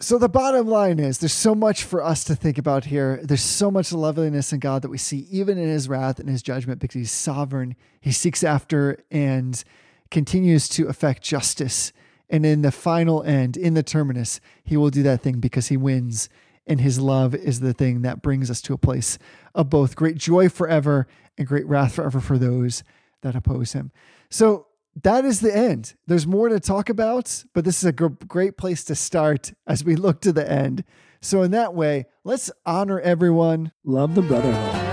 So 0.00 0.16
the 0.16 0.28
bottom 0.28 0.68
line 0.68 1.00
is 1.00 1.18
there's 1.18 1.32
so 1.32 1.56
much 1.56 1.82
for 1.82 2.04
us 2.04 2.22
to 2.24 2.36
think 2.36 2.56
about 2.56 2.84
here. 2.84 3.18
There's 3.22 3.42
so 3.42 3.68
much 3.68 3.92
loveliness 3.92 4.52
in 4.52 4.60
God 4.60 4.82
that 4.82 4.90
we 4.90 4.98
see 4.98 5.26
even 5.30 5.58
in 5.58 5.68
his 5.68 5.88
wrath 5.88 6.20
and 6.20 6.28
his 6.28 6.42
judgment 6.42 6.78
because 6.78 6.94
he's 6.94 7.10
sovereign. 7.10 7.74
He 8.00 8.12
seeks 8.12 8.44
after 8.44 9.02
and 9.10 9.62
continues 10.10 10.68
to 10.70 10.86
effect 10.88 11.22
justice. 11.22 11.92
And 12.30 12.44
in 12.44 12.62
the 12.62 12.72
final 12.72 13.22
end, 13.22 13.56
in 13.56 13.74
the 13.74 13.82
terminus, 13.82 14.40
he 14.64 14.76
will 14.76 14.90
do 14.90 15.02
that 15.04 15.22
thing 15.22 15.40
because 15.40 15.68
he 15.68 15.76
wins. 15.76 16.28
And 16.66 16.80
his 16.80 17.00
love 17.00 17.34
is 17.34 17.60
the 17.60 17.72
thing 17.72 18.02
that 18.02 18.20
brings 18.20 18.50
us 18.50 18.60
to 18.62 18.74
a 18.74 18.78
place 18.78 19.18
of 19.54 19.70
both 19.70 19.96
great 19.96 20.16
joy 20.16 20.48
forever 20.48 21.06
and 21.38 21.46
great 21.46 21.66
wrath 21.66 21.94
forever 21.94 22.20
for 22.20 22.36
those 22.36 22.84
that 23.22 23.34
oppose 23.34 23.72
him. 23.72 23.90
So 24.28 24.66
that 25.02 25.24
is 25.24 25.40
the 25.40 25.56
end. 25.56 25.94
There's 26.06 26.26
more 26.26 26.48
to 26.48 26.60
talk 26.60 26.88
about, 26.88 27.44
but 27.54 27.64
this 27.64 27.78
is 27.78 27.84
a 27.84 27.92
gr- 27.92 28.08
great 28.26 28.56
place 28.56 28.84
to 28.84 28.94
start 28.94 29.52
as 29.66 29.84
we 29.84 29.96
look 29.96 30.20
to 30.22 30.32
the 30.32 30.50
end. 30.50 30.84
So, 31.20 31.42
in 31.42 31.50
that 31.50 31.74
way, 31.74 32.06
let's 32.24 32.50
honor 32.64 33.00
everyone. 33.00 33.72
Love 33.84 34.14
the 34.14 34.22
brotherhood. 34.22 34.87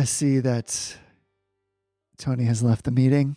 I 0.00 0.04
see 0.04 0.38
that 0.38 0.96
Tony 2.18 2.44
has 2.44 2.62
left 2.62 2.84
the 2.84 2.92
meeting. 2.92 3.36